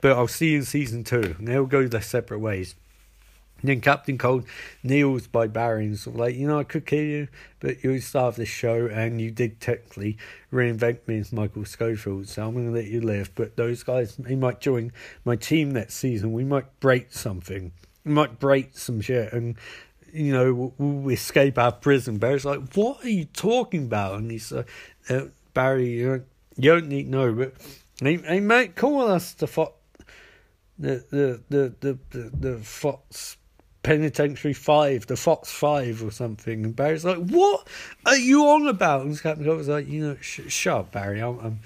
but 0.00 0.12
I'll 0.12 0.28
see 0.28 0.52
you 0.52 0.58
in 0.58 0.64
season 0.64 1.04
two. 1.04 1.36
And 1.38 1.48
they'll 1.48 1.66
go 1.66 1.86
their 1.86 2.00
separate 2.02 2.40
ways. 2.40 2.74
And 3.60 3.70
then 3.70 3.80
Captain 3.80 4.18
Cold 4.18 4.44
kneels 4.84 5.26
by 5.26 5.48
Barry 5.48 5.86
and 5.86 5.98
sort 5.98 6.14
of 6.14 6.20
like, 6.20 6.36
you 6.36 6.46
know, 6.46 6.60
I 6.60 6.64
could 6.64 6.86
kill 6.86 7.02
you, 7.02 7.28
but 7.58 7.82
you're 7.82 7.94
the 7.94 8.00
star 8.00 8.28
of 8.28 8.36
this 8.36 8.48
show 8.48 8.86
and 8.86 9.20
you 9.20 9.32
did 9.32 9.60
technically 9.60 10.16
reinvent 10.52 11.00
me 11.08 11.18
as 11.18 11.32
Michael 11.32 11.64
Scofield, 11.64 12.28
so 12.28 12.46
I'm 12.46 12.52
going 12.52 12.66
to 12.66 12.72
let 12.72 12.86
you 12.86 13.00
live. 13.00 13.32
But 13.34 13.56
those 13.56 13.82
guys, 13.82 14.14
they 14.14 14.36
might 14.36 14.60
join 14.60 14.92
my 15.24 15.34
team 15.34 15.72
next 15.72 15.94
season. 15.94 16.32
We 16.32 16.44
might 16.44 16.78
break 16.78 17.12
something. 17.12 17.72
We 18.04 18.12
might 18.12 18.38
break 18.38 18.78
some 18.78 19.00
shit 19.00 19.32
and, 19.32 19.56
you 20.12 20.32
know, 20.32 20.72
we'll 20.78 21.12
escape 21.12 21.58
our 21.58 21.72
prison. 21.72 22.18
Barry's 22.18 22.44
like, 22.44 22.74
what 22.74 23.04
are 23.04 23.08
you 23.08 23.24
talking 23.26 23.84
about? 23.84 24.18
And 24.18 24.30
he's 24.30 24.52
like, 24.52 24.68
uh, 25.08 25.22
Barry, 25.54 25.90
you 25.90 26.08
don't, 26.08 26.26
you 26.56 26.70
don't 26.70 26.88
need 26.88 27.08
know, 27.08 27.32
but 27.32 27.54
he, 28.00 28.40
might 28.40 28.76
call 28.76 29.08
us 29.08 29.32
the 29.32 29.46
Fox. 29.46 29.72
The 30.78 31.04
the 31.10 31.42
the 31.48 31.74
the 31.80 31.98
the, 32.10 32.30
the 32.36 32.58
Fox 32.58 33.36
Penitentiary 33.82 34.52
Five, 34.52 35.06
the 35.06 35.16
Fox 35.16 35.50
Five 35.50 36.04
or 36.04 36.12
something. 36.12 36.64
And 36.64 36.76
Barry's 36.76 37.04
like, 37.04 37.18
"What 37.18 37.66
are 38.06 38.16
you 38.16 38.46
on 38.46 38.68
about?" 38.68 39.04
And 39.04 39.20
Captain 39.20 39.46
was 39.56 39.68
like, 39.68 39.88
"You 39.88 40.06
know, 40.06 40.16
sh- 40.20 40.42
shut 40.48 40.76
up, 40.76 40.92
Barry. 40.92 41.20
I'm, 41.20 41.38
I'm, 41.40 41.60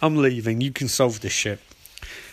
I'm 0.00 0.16
leaving. 0.16 0.60
You 0.60 0.70
can 0.70 0.86
solve 0.86 1.20
this 1.20 1.32
shit." 1.32 1.58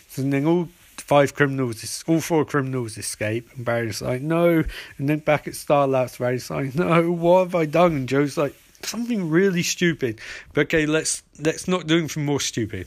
So 0.09 0.21
then 0.21 0.45
all 0.45 0.69
five 1.09 1.33
criminals, 1.33 2.03
all 2.05 2.21
four 2.21 2.45
criminals 2.45 2.95
escape, 2.95 3.49
and 3.55 3.65
Barry's 3.65 3.99
like, 3.99 4.21
"No." 4.21 4.63
And 4.99 5.09
then 5.09 5.17
back 5.17 5.47
at 5.47 5.55
Star 5.55 5.87
Labs, 5.87 6.17
Barry's 6.17 6.51
like, 6.51 6.75
"No, 6.75 7.11
what 7.11 7.45
have 7.45 7.55
I 7.55 7.65
done?" 7.65 7.95
And 7.95 8.07
Joe's 8.07 8.37
like, 8.37 8.53
"Something 8.83 9.27
really 9.27 9.63
stupid." 9.63 10.21
But 10.53 10.67
okay, 10.67 10.85
let's 10.85 11.23
let's 11.39 11.67
not 11.67 11.87
do 11.87 11.97
anything 11.97 12.25
more 12.25 12.39
stupid. 12.39 12.85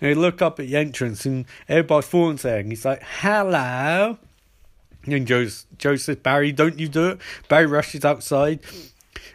And 0.00 0.10
they 0.10 0.14
look 0.14 0.42
up 0.42 0.58
at 0.58 0.66
the 0.66 0.74
entrance, 0.74 1.26
and 1.26 1.44
everybody 1.68 2.04
falls 2.04 2.42
there, 2.42 2.58
and 2.58 2.72
he's 2.72 2.84
like, 2.84 3.04
"Hello." 3.20 4.18
And 5.06 5.26
Joe's, 5.26 5.66
Joe 5.78 5.94
says, 5.96 6.16
Barry, 6.16 6.50
don't 6.50 6.78
you 6.80 6.88
do 6.88 7.08
it. 7.10 7.18
Barry 7.48 7.66
rushes 7.66 8.06
outside 8.06 8.60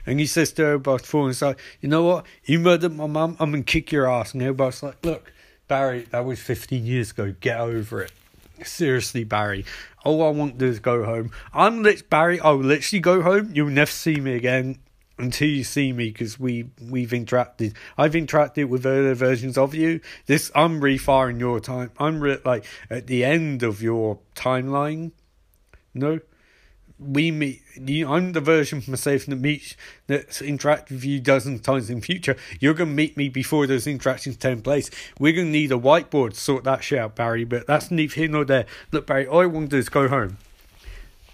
and 0.05 0.19
he 0.19 0.25
says 0.25 0.51
to 0.53 0.63
everybody 0.63 1.03
before, 1.03 1.27
he's 1.27 1.43
like, 1.43 1.59
you 1.79 1.87
know 1.87 2.01
what? 2.01 2.25
You 2.43 2.57
murdered 2.57 2.95
my 2.95 3.05
mum, 3.05 3.37
I'm 3.39 3.51
to 3.51 3.61
kick 3.61 3.91
your 3.91 4.09
ass. 4.09 4.33
And 4.33 4.41
everybody's 4.41 4.81
like, 4.81 5.05
look, 5.05 5.31
Barry, 5.69 6.01
that 6.11 6.25
was 6.25 6.41
15 6.41 6.85
years 6.85 7.11
ago. 7.11 7.33
Get 7.39 7.59
over 7.59 8.01
it. 8.01 8.11
Seriously, 8.63 9.23
Barry. 9.23 9.63
All 10.03 10.25
I 10.25 10.29
want 10.31 10.53
to 10.53 10.57
do 10.59 10.65
is 10.65 10.79
go 10.79 11.05
home. 11.05 11.31
I'm 11.53 11.83
lit, 11.83 12.09
Barry. 12.09 12.41
I 12.41 12.49
will 12.49 12.65
literally 12.65 12.99
go 12.99 13.21
home. 13.21 13.51
You'll 13.53 13.69
never 13.69 13.91
see 13.91 14.15
me 14.15 14.33
again 14.35 14.79
until 15.17 15.47
you 15.47 15.63
see 15.63 15.93
me 15.93 16.09
because 16.09 16.39
we 16.39 16.69
we've 16.81 17.11
interacted. 17.11 17.75
I've 17.97 18.13
interacted 18.13 18.67
with 18.67 18.85
earlier 18.85 19.13
versions 19.13 19.57
of 19.57 19.75
you. 19.75 20.01
This 20.25 20.51
I'm 20.55 20.81
refiring 20.81 21.39
your 21.39 21.59
time. 21.59 21.91
I'm 21.99 22.19
re- 22.19 22.39
like 22.43 22.65
at 22.89 23.07
the 23.07 23.23
end 23.23 23.61
of 23.61 23.81
your 23.81 24.19
timeline. 24.35 25.11
No. 25.93 26.19
We 26.99 27.31
meet. 27.31 27.61
You, 27.75 28.11
I'm 28.11 28.33
the 28.33 28.41
version 28.41 28.79
of 28.79 28.87
myself 28.87 29.25
that 29.25 29.35
meets 29.35 29.77
that's 30.07 30.41
interact 30.41 30.91
with 30.91 31.05
you 31.05 31.19
dozens 31.19 31.59
of 31.59 31.65
times 31.65 31.89
in 31.89 32.01
future. 32.01 32.35
You're 32.59 32.73
gonna 32.73 32.91
meet 32.91 33.15
me 33.15 33.29
before 33.29 33.67
those 33.67 33.87
interactions 33.87 34.35
take 34.35 34.63
place. 34.63 34.89
We're 35.17 35.33
gonna 35.33 35.49
need 35.49 35.71
a 35.71 35.75
whiteboard 35.75 36.33
to 36.33 36.39
sort 36.39 36.65
that 36.65 36.83
shit 36.83 36.99
out, 36.99 37.15
Barry. 37.15 37.45
But 37.45 37.67
that's 37.67 37.89
neither 37.89 38.15
here 38.15 38.27
nor 38.27 38.43
there. 38.43 38.65
Look, 38.91 39.07
Barry. 39.07 39.27
All 39.27 39.41
I 39.41 39.45
want 39.45 39.69
to 39.69 39.75
do 39.75 39.79
is 39.79 39.87
go 39.87 40.07
home. 40.09 40.37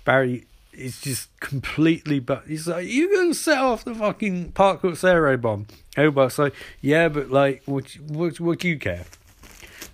Barry 0.03 0.45
is 0.71 1.01
just 1.01 1.37
completely. 1.39 2.19
But 2.19 2.43
he's 2.47 2.67
like, 2.67 2.87
you 2.87 3.13
gonna 3.15 3.33
set 3.33 3.57
off 3.57 3.83
the 3.83 3.95
fucking 3.95 4.51
Parkwood 4.51 5.03
Aero 5.03 5.37
bomb? 5.37 5.67
Everybody's 5.97 6.37
like, 6.37 6.53
yeah, 6.81 7.09
but 7.09 7.31
like, 7.31 7.63
what? 7.65 7.91
What? 8.07 8.39
What 8.39 8.59
do 8.59 8.69
you 8.69 8.77
care? 8.77 9.05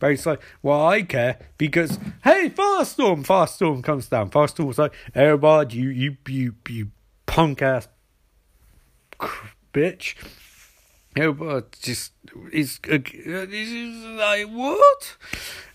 Barry's 0.02 0.26
like, 0.26 0.42
well, 0.64 0.86
I 0.86 1.04
care 1.04 1.38
because, 1.60 2.00
hey, 2.24 2.50
Firestorm, 2.50 3.24
Firestorm 3.24 3.84
comes 3.84 4.08
down. 4.08 4.32
Firestorm's 4.32 4.80
like, 4.80 4.94
everybody, 5.14 5.78
you, 5.78 5.90
you, 5.90 6.18
you, 6.28 6.56
you 6.68 6.88
punk 7.28 7.62
ass 7.62 7.88
bitch. 9.74 10.16
Everybody 11.16 11.66
just 11.82 12.14
is 12.52 12.80
uh, 12.90 12.98
like, 14.18 14.48
what? 14.48 15.18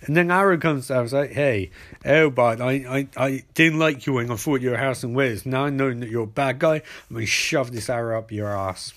And 0.03 0.17
then 0.17 0.31
Arrow 0.31 0.57
comes 0.59 0.89
down 0.89 1.03
and 1.03 1.13
like, 1.13 1.33
hey, 1.33 1.71
everybody, 2.05 2.63
I, 2.63 2.99
I, 2.99 3.09
I 3.17 3.45
didn't 3.55 3.79
like 3.79 4.07
you 4.07 4.15
when 4.15 4.31
I 4.31 4.37
thought 4.37 4.61
you 4.61 4.71
were 4.71 4.77
Harrison 4.77 5.15
Wells. 5.15 5.47
Now 5.47 5.67
I 5.67 5.71
know 5.71 5.93
that 5.93 6.09
you're 6.09 6.25
a 6.25 6.27
bad 6.27 6.59
guy, 6.59 6.83
I'm 7.11 7.17
to 7.17 7.27
shove 7.27 7.71
this 7.71 7.89
arrow 7.89 8.19
up 8.19 8.33
your 8.33 8.49
ass. 8.49 8.93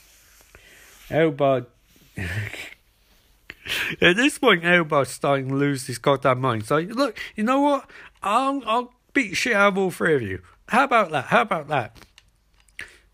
Everybody. 1.10 1.68
At 4.02 4.16
this 4.16 4.38
point, 4.38 4.64
everybody's 4.64 5.10
starting 5.10 5.50
to 5.50 5.56
lose 5.56 5.88
his 5.88 5.98
goddamn 5.98 6.42
mind. 6.42 6.66
So, 6.66 6.78
look, 6.78 7.18
you 7.36 7.44
know 7.44 7.60
what? 7.60 7.90
I'll, 8.22 8.62
I'll 8.66 8.94
beat 9.14 9.36
shit 9.36 9.54
out 9.54 9.70
of 9.70 9.78
all 9.78 9.92
three 9.92 10.16
of 10.16 10.22
you. 10.22 10.42
How 10.70 10.84
about 10.84 11.12
that? 11.12 11.26
How 11.26 11.42
about 11.42 11.68
that? 11.70 11.98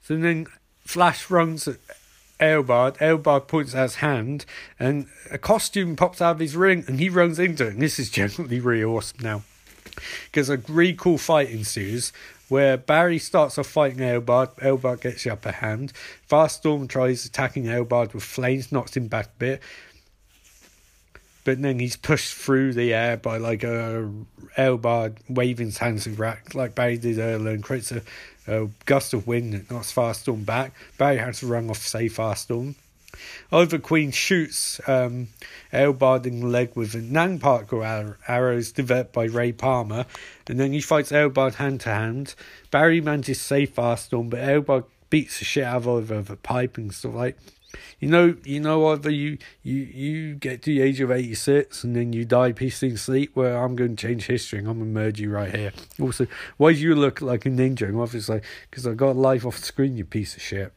So 0.02 0.18
then 0.18 0.48
Flash 0.82 1.30
runs 1.30 1.68
at 1.68 1.78
Eobard. 2.40 2.98
Eobard 2.98 3.48
points 3.48 3.74
out 3.74 3.84
his 3.84 3.96
hand, 3.96 4.46
and 4.80 5.08
a 5.32 5.38
costume 5.38 5.96
pops 5.96 6.22
out 6.22 6.36
of 6.36 6.40
his 6.40 6.56
ring, 6.56 6.84
and 6.88 7.00
he 7.00 7.10
runs 7.10 7.40
into 7.40 7.66
it. 7.68 7.74
And 7.74 7.82
this 7.82 7.98
is 7.98 8.10
genuinely 8.10 8.60
really 8.60 8.84
awesome 8.84 9.20
now. 9.22 9.44
Because 10.26 10.50
a 10.50 10.58
really 10.68 10.94
cool 10.94 11.18
fight 11.18 11.50
ensues 11.50 12.12
where 12.50 12.78
Barry 12.78 13.18
starts 13.18 13.58
off 13.58 13.68
fighting 13.68 14.00
Eobard. 14.00 14.56
Eobard 14.58 15.02
gets 15.02 15.24
the 15.24 15.32
upper 15.32 15.52
hand. 15.52 15.94
Firestorm 16.30 16.88
tries 16.88 17.26
attacking 17.26 17.64
Eobard 17.64 18.14
with 18.14 18.24
flames, 18.24 18.72
knocks 18.72 18.96
him 18.96 19.08
back 19.08 19.28
a 19.28 19.40
bit. 19.40 19.62
But 21.46 21.62
then 21.62 21.80
he's 21.80 21.96
pushed 21.96 22.34
through 22.34 22.74
the 22.74 22.94
air 22.94 23.16
by 23.16 23.38
like 23.38 23.64
a 23.64 24.12
Eobard 24.58 25.18
waving 25.30 25.68
his 25.68 25.78
hands 25.78 26.08
in 26.08 26.16
rack 26.16 26.54
like 26.54 26.76
Barry 26.76 26.98
did 26.98 27.20
earlier 27.20 27.54
and 27.54 27.64
creates 27.64 27.92
a, 27.92 28.02
a 28.48 28.68
gust 28.86 29.14
of 29.14 29.28
wind 29.28 29.54
that 29.54 29.72
knocks 29.72 29.94
Firestorm 29.94 30.46
back. 30.46 30.74
Barry 30.98 31.18
has 31.18 31.40
to 31.40 31.48
run 31.48 31.70
off 31.70 31.78
save 31.78 32.14
Firestorm. 32.14 32.76
Oliver 33.52 33.78
Queen 33.78 34.12
shoots 34.12 34.82
um, 34.88 35.30
Eobard 35.72 36.26
in 36.26 36.42
the 36.42 36.48
leg 36.48 36.72
with 36.76 36.96
Nang 36.96 37.40
particle 37.40 37.84
arrows 38.28 38.72
developed 38.72 39.14
by 39.14 39.26
Ray 39.26 39.52
Palmer, 39.54 40.06
and 40.48 40.60
then 40.60 40.74
he 40.74 40.82
fights 40.82 41.12
Eobard 41.12 41.56
hand 41.56 41.82
to 41.82 41.90
hand. 41.90 42.36
Barry 42.72 43.00
manages 43.00 43.38
to 43.38 43.44
save 43.44 43.74
Firestorm, 43.74 44.30
but 44.30 44.40
Eobard 44.40 44.86
beats 45.10 45.40
the 45.40 45.46
shit 45.46 45.64
out 45.64 45.78
of 45.78 45.88
Oliver 45.88 46.18
with 46.18 46.30
a 46.30 46.36
pipe 46.36 46.78
and 46.78 46.94
stuff 46.94 47.14
like 47.14 47.38
you 48.00 48.08
know, 48.08 48.36
you 48.44 48.60
know, 48.60 48.88
either 48.88 49.10
you 49.10 49.38
you 49.64 49.76
you 49.76 50.36
get 50.36 50.62
to 50.64 50.72
the 50.72 50.82
age 50.82 51.00
of 51.02 51.12
eighty 51.12 51.36
six 51.36 51.84
and 51.84 51.96
then 51.96 52.14
you 52.14 52.26
die 52.26 52.52
peacefully 52.52 52.92
in 52.92 52.98
sleep. 52.98 53.36
Where 53.36 53.58
I'm 53.58 53.76
going 53.76 53.96
to 53.96 54.08
change 54.08 54.28
history 54.28 54.60
and 54.60 54.68
I'm 54.68 54.80
gonna 54.80 54.92
murder 54.92 55.22
you 55.22 55.32
right 55.32 55.54
here. 55.54 55.72
Also, 56.00 56.28
why 56.58 56.74
do 56.74 56.80
you 56.80 56.96
look 56.96 57.22
like 57.22 57.46
a 57.46 57.50
ninja? 57.50 57.84
And 57.84 58.00
obviously, 58.00 58.42
because 58.70 58.86
I 58.86 58.94
got 58.94 59.16
life 59.16 59.46
off 59.46 59.58
screen, 59.58 59.98
you 59.98 60.06
piece 60.06 60.36
of 60.36 60.42
shit. 60.42 60.74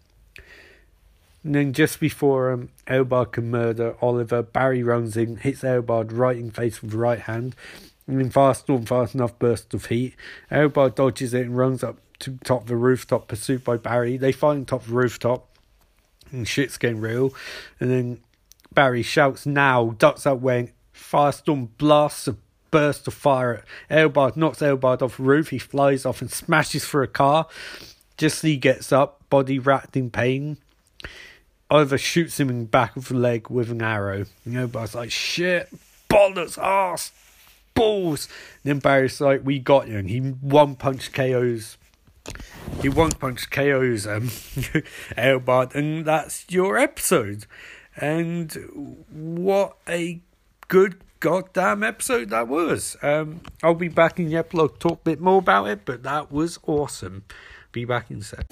And 1.45 1.55
then 1.55 1.73
just 1.73 2.01
before 2.01 2.53
um, 2.53 2.69
Eobard 2.89 3.33
can 3.33 3.51
murder 3.51 3.97
Oliver, 4.03 4.43
Barry 4.43 4.83
runs 4.83 5.17
in, 5.17 5.37
hits 5.37 5.63
Eobard 5.63 6.11
right 6.13 6.37
in 6.37 6.51
face 6.51 6.83
with 6.83 6.91
the 6.91 6.99
right 6.99 7.21
hand, 7.21 7.55
and 8.07 8.19
then 8.19 8.31
Firestorm 8.31 8.87
fast 8.87 9.15
enough 9.15 9.39
burst 9.39 9.73
of 9.73 9.87
heat. 9.87 10.15
Eobard 10.51 10.97
dodges 10.97 11.33
it 11.35 11.47
and 11.47 11.57
runs 11.57 11.85
up 11.85 11.99
to 12.19 12.37
top 12.45 12.63
of 12.63 12.69
the 12.69 12.77
rooftop, 12.77 13.29
pursued 13.29 13.63
by 13.63 13.77
Barry. 13.77 14.17
They 14.17 14.33
find 14.33 14.67
top 14.67 14.83
of 14.83 14.89
the 14.89 14.95
rooftop 14.95 15.48
and 16.33 16.47
shit's 16.47 16.79
getting 16.79 17.01
real. 17.01 17.35
And 17.81 17.91
then 17.91 18.21
Barry 18.73 19.03
shouts 19.03 19.47
now, 19.47 19.95
ducks 19.99 20.27
out 20.27 20.41
when 20.41 20.73
Firestorm 20.95 21.69
blasts 21.79 22.29
a 22.29 22.37
burst 22.71 23.09
of 23.09 23.15
fire 23.15 23.65
at 23.89 23.99
Eobard, 23.99 24.37
knocks 24.37 24.59
Eobard 24.59 25.03
off 25.03 25.17
the 25.17 25.23
roof. 25.23 25.51
He 25.51 25.59
flies 25.59 26.05
off 26.05 26.21
and 26.21 26.31
smashes 26.31 26.85
through 26.85 27.05
a 27.05 27.09
car. 27.09 27.47
Just 28.17 28.39
as 28.39 28.49
he 28.49 28.57
gets 28.57 28.93
up, 28.93 29.21
body 29.31 29.59
wrapped 29.59 29.97
in 29.97 30.11
pain. 30.11 30.59
Oliver 31.71 31.99
shoots 31.99 32.41
him 32.41 32.49
in 32.49 32.61
the 32.61 32.67
back 32.67 32.97
of 32.97 33.09
the 33.09 33.15
leg 33.15 33.49
with 33.49 33.71
an 33.71 33.83
arrow. 33.83 34.27
And 34.45 34.55
Eobard's 34.55 34.95
like, 34.95 35.11
shit, 35.11 35.69
bollocks, 36.09 36.59
ass, 36.59 37.13
balls. 37.75 38.29
And 38.65 38.71
then 38.71 38.79
Barry's 38.81 39.21
like, 39.21 39.43
we 39.45 39.59
got 39.59 39.89
you. 39.89 39.99
And 39.99 40.11
he 40.11 40.19
one 40.19 40.77
punch 40.77 41.13
KOs 41.13 41.78
he 42.81 42.89
one 42.89 43.11
punch 43.13 43.51
KOs 43.51 44.07
um, 44.07 44.29
Eobard, 45.17 45.75
and 45.75 46.05
that's 46.05 46.47
your 46.49 46.79
episode. 46.79 47.47
And 47.97 49.05
what 49.11 49.77
a 49.89 50.21
good 50.69 50.97
goddamn 51.21 51.83
episode 51.83 52.31
that 52.31 52.49
was. 52.49 52.97
Um, 53.03 53.41
I'll 53.63 53.75
be 53.75 53.89
back 53.89 54.19
in 54.19 54.29
the 54.29 54.37
epilogue 54.37 54.79
talk 54.79 55.01
a 55.01 55.05
bit 55.05 55.21
more 55.21 55.39
about 55.39 55.69
it, 55.69 55.85
but 55.85 56.03
that 56.05 56.31
was 56.31 56.59
awesome. 56.67 57.25
Be 57.73 57.85
back 57.85 58.11
in 58.11 58.19
a 58.19 58.23
sec. 58.23 58.47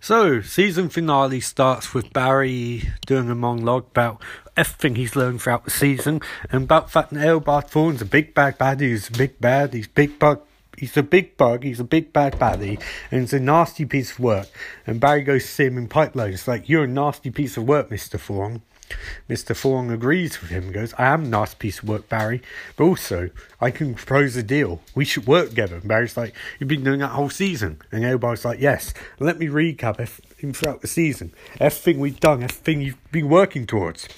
So, 0.00 0.42
season 0.42 0.90
finale 0.90 1.40
starts 1.40 1.94
with 1.94 2.12
Barry 2.12 2.90
doing 3.06 3.30
a 3.30 3.34
monologue 3.34 3.86
about 3.86 4.20
everything 4.56 4.94
he's 4.94 5.16
learned 5.16 5.42
throughout 5.42 5.64
the 5.64 5.70
season 5.70 6.20
and 6.50 6.64
about 6.64 6.92
that 6.92 7.10
Eobard 7.10 7.70
Thawne's 7.70 8.02
a 8.02 8.06
big 8.06 8.34
bad 8.34 8.58
baddie, 8.58 8.90
he's 8.90 9.08
a 9.08 9.12
big 9.12 9.40
bad, 9.40 9.74
he's 9.74 9.88
big 9.88 10.18
bug, 10.18 10.40
he's 10.78 10.96
a 10.96 11.02
big 11.02 11.36
bug, 11.36 11.64
he's 11.64 11.80
a 11.80 11.84
big 11.84 12.12
bad 12.12 12.34
baddie, 12.34 12.80
and 13.10 13.22
it's 13.22 13.32
a 13.32 13.40
nasty 13.40 13.84
piece 13.84 14.12
of 14.12 14.20
work. 14.20 14.48
And 14.86 15.00
Barry 15.00 15.22
goes 15.22 15.42
to 15.42 15.48
see 15.48 15.64
him 15.64 15.78
in 15.78 15.88
pipeline. 15.88 16.32
It's 16.32 16.48
like, 16.48 16.68
you're 16.68 16.84
a 16.84 16.88
nasty 16.88 17.30
piece 17.30 17.56
of 17.56 17.64
work, 17.64 17.90
Mr. 17.90 18.18
Thawne. 18.18 18.60
Mr. 19.28 19.54
Thawne 19.54 19.92
agrees 19.92 20.40
with 20.40 20.50
him 20.50 20.64
and 20.64 20.74
goes, 20.74 20.94
I 20.98 21.06
am 21.06 21.24
a 21.24 21.28
nice 21.28 21.54
piece 21.54 21.78
of 21.78 21.88
work, 21.88 22.08
Barry, 22.08 22.42
but 22.76 22.84
also 22.84 23.30
I 23.60 23.70
can 23.70 23.94
propose 23.94 24.36
a 24.36 24.42
deal. 24.42 24.82
We 24.94 25.04
should 25.04 25.26
work 25.26 25.48
together. 25.48 25.76
And 25.76 25.88
Barry's 25.88 26.16
like, 26.16 26.34
You've 26.58 26.68
been 26.68 26.84
doing 26.84 27.00
that 27.00 27.08
whole 27.08 27.30
season. 27.30 27.80
And 27.90 28.04
everybody's 28.04 28.44
like, 28.44 28.60
Yes. 28.60 28.92
Let 29.18 29.38
me 29.38 29.46
recap 29.46 30.00
throughout 30.52 30.80
the 30.80 30.86
season. 30.86 31.32
Everything 31.60 31.98
we've 31.98 32.20
done, 32.20 32.42
everything 32.42 32.80
you've 32.80 33.12
been 33.12 33.28
working 33.28 33.66
towards. 33.66 34.08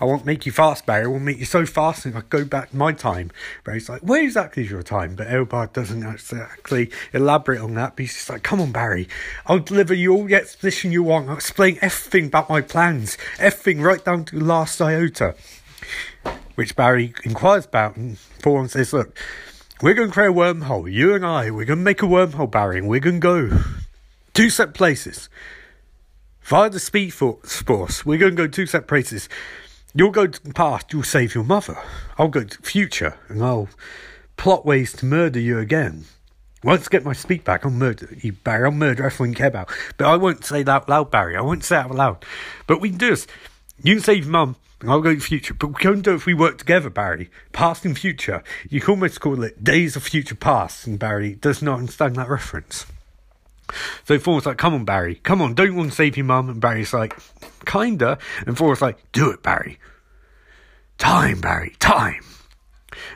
I 0.00 0.04
won't 0.04 0.24
make 0.24 0.46
you 0.46 0.52
fast, 0.52 0.86
Barry. 0.86 1.04
I 1.04 1.08
won't 1.08 1.24
make 1.24 1.38
you 1.38 1.44
so 1.44 1.66
fast 1.66 2.06
and 2.06 2.16
I 2.16 2.22
go 2.28 2.44
back 2.44 2.72
my 2.72 2.92
time. 2.92 3.30
Barry's 3.64 3.88
like, 3.88 4.02
Where 4.02 4.22
exactly 4.22 4.64
is 4.64 4.70
your 4.70 4.82
time? 4.82 5.16
But 5.16 5.28
Eobard 5.28 5.72
doesn't 5.72 6.02
exactly 6.02 6.90
elaborate 7.12 7.60
on 7.60 7.74
that. 7.74 7.96
But 7.96 8.02
he's 8.04 8.14
just 8.14 8.30
like, 8.30 8.42
Come 8.42 8.60
on, 8.60 8.72
Barry. 8.72 9.08
I'll 9.46 9.58
deliver 9.58 9.94
you 9.94 10.12
all 10.12 10.24
the 10.24 10.34
exposition 10.34 10.92
you 10.92 11.02
want. 11.02 11.28
I'll 11.28 11.36
explain 11.36 11.78
everything 11.82 12.26
about 12.26 12.48
my 12.48 12.60
plans. 12.60 13.18
Everything 13.38 13.82
right 13.82 14.04
down 14.04 14.24
to 14.26 14.38
the 14.38 14.44
last 14.44 14.80
iota. 14.80 15.34
Which 16.54 16.74
Barry 16.74 17.12
inquires 17.24 17.66
about 17.66 17.96
and 17.96 18.16
Thawne 18.40 18.70
says, 18.70 18.92
Look, 18.92 19.18
we're 19.82 19.94
going 19.94 20.08
to 20.08 20.14
create 20.14 20.28
a 20.28 20.32
wormhole. 20.32 20.90
You 20.90 21.14
and 21.14 21.24
I, 21.24 21.50
we're 21.50 21.66
going 21.66 21.80
to 21.80 21.84
make 21.84 22.02
a 22.02 22.06
wormhole, 22.06 22.50
Barry, 22.50 22.78
and 22.78 22.88
we're 22.88 23.00
going 23.00 23.20
to 23.20 23.50
go 23.50 23.60
two 24.32 24.48
separate 24.48 24.74
places. 24.74 25.28
Via 26.46 26.70
the 26.70 26.78
Speed 26.78 27.12
Force, 27.12 28.06
we're 28.06 28.18
going 28.18 28.36
to 28.36 28.42
go 28.44 28.46
two 28.46 28.66
separate 28.66 28.86
places. 28.86 29.28
You'll 29.96 30.12
go 30.12 30.28
past, 30.54 30.92
you'll 30.92 31.02
save 31.02 31.34
your 31.34 31.42
mother. 31.42 31.76
I'll 32.18 32.28
go 32.28 32.44
to 32.44 32.62
future, 32.62 33.18
and 33.28 33.42
I'll 33.42 33.68
plot 34.36 34.64
ways 34.64 34.92
to 34.92 35.06
murder 35.06 35.40
you 35.40 35.58
again. 35.58 36.04
Once 36.62 36.86
I 36.86 36.90
get 36.92 37.04
my 37.04 37.14
speed 37.14 37.42
back, 37.42 37.64
I'll 37.64 37.72
murder 37.72 38.16
you, 38.22 38.34
Barry. 38.34 38.66
I'll 38.66 38.70
murder 38.70 39.06
everyone 39.06 39.30
you 39.30 39.34
care 39.34 39.48
about. 39.48 39.72
But 39.96 40.06
I 40.06 40.14
won't 40.14 40.44
say 40.44 40.62
that 40.62 40.70
out 40.70 40.88
loud, 40.88 41.10
Barry. 41.10 41.36
I 41.36 41.40
won't 41.40 41.64
say 41.64 41.78
out 41.78 41.90
loud. 41.90 42.24
But 42.68 42.80
we 42.80 42.90
can 42.90 42.98
do 42.98 43.10
this. 43.10 43.26
You 43.82 43.96
can 43.96 44.04
save 44.04 44.28
mum, 44.28 44.54
and 44.80 44.88
I'll 44.88 45.00
go 45.00 45.16
to 45.16 45.20
future. 45.20 45.52
But 45.52 45.66
we 45.66 45.74
can 45.74 46.00
do 46.00 46.12
it 46.12 46.14
if 46.14 46.26
we 46.26 46.34
work 46.34 46.58
together, 46.58 46.90
Barry. 46.90 47.28
Past 47.50 47.84
and 47.84 47.98
future. 47.98 48.44
You 48.70 48.80
can 48.80 48.90
almost 48.90 49.20
call 49.20 49.42
it 49.42 49.64
Days 49.64 49.96
of 49.96 50.04
Future 50.04 50.36
Past, 50.36 50.86
and 50.86 50.96
Barry 50.96 51.34
does 51.34 51.60
not 51.60 51.80
understand 51.80 52.14
that 52.14 52.28
reference. 52.28 52.86
So 54.04 54.18
Thawne's 54.18 54.46
like, 54.46 54.58
come 54.58 54.74
on, 54.74 54.84
Barry. 54.84 55.16
Come 55.16 55.42
on, 55.42 55.54
don't 55.54 55.66
you 55.66 55.74
want 55.74 55.90
to 55.90 55.96
save 55.96 56.16
your 56.16 56.26
mum? 56.26 56.48
And 56.48 56.60
Barry's 56.60 56.92
like, 56.92 57.18
kinda. 57.64 58.18
And 58.46 58.56
Thawne's 58.56 58.82
like, 58.82 59.10
do 59.12 59.30
it, 59.30 59.42
Barry. 59.42 59.78
Time, 60.98 61.40
Barry, 61.40 61.74
time. 61.78 62.24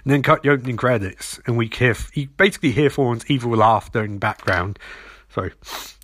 And 0.05 0.12
then 0.12 0.22
cut 0.22 0.42
the 0.42 0.51
opening 0.51 0.76
credits, 0.76 1.40
and 1.46 1.57
we 1.57 1.70
hear, 1.72 1.96
you 2.14 2.28
basically 2.28 2.72
hear 2.72 2.90
Thawne's 2.90 3.24
evil 3.30 3.57
laughter 3.57 4.05
in 4.05 4.14
the 4.14 4.18
background. 4.18 4.78
Sorry, 5.30 5.53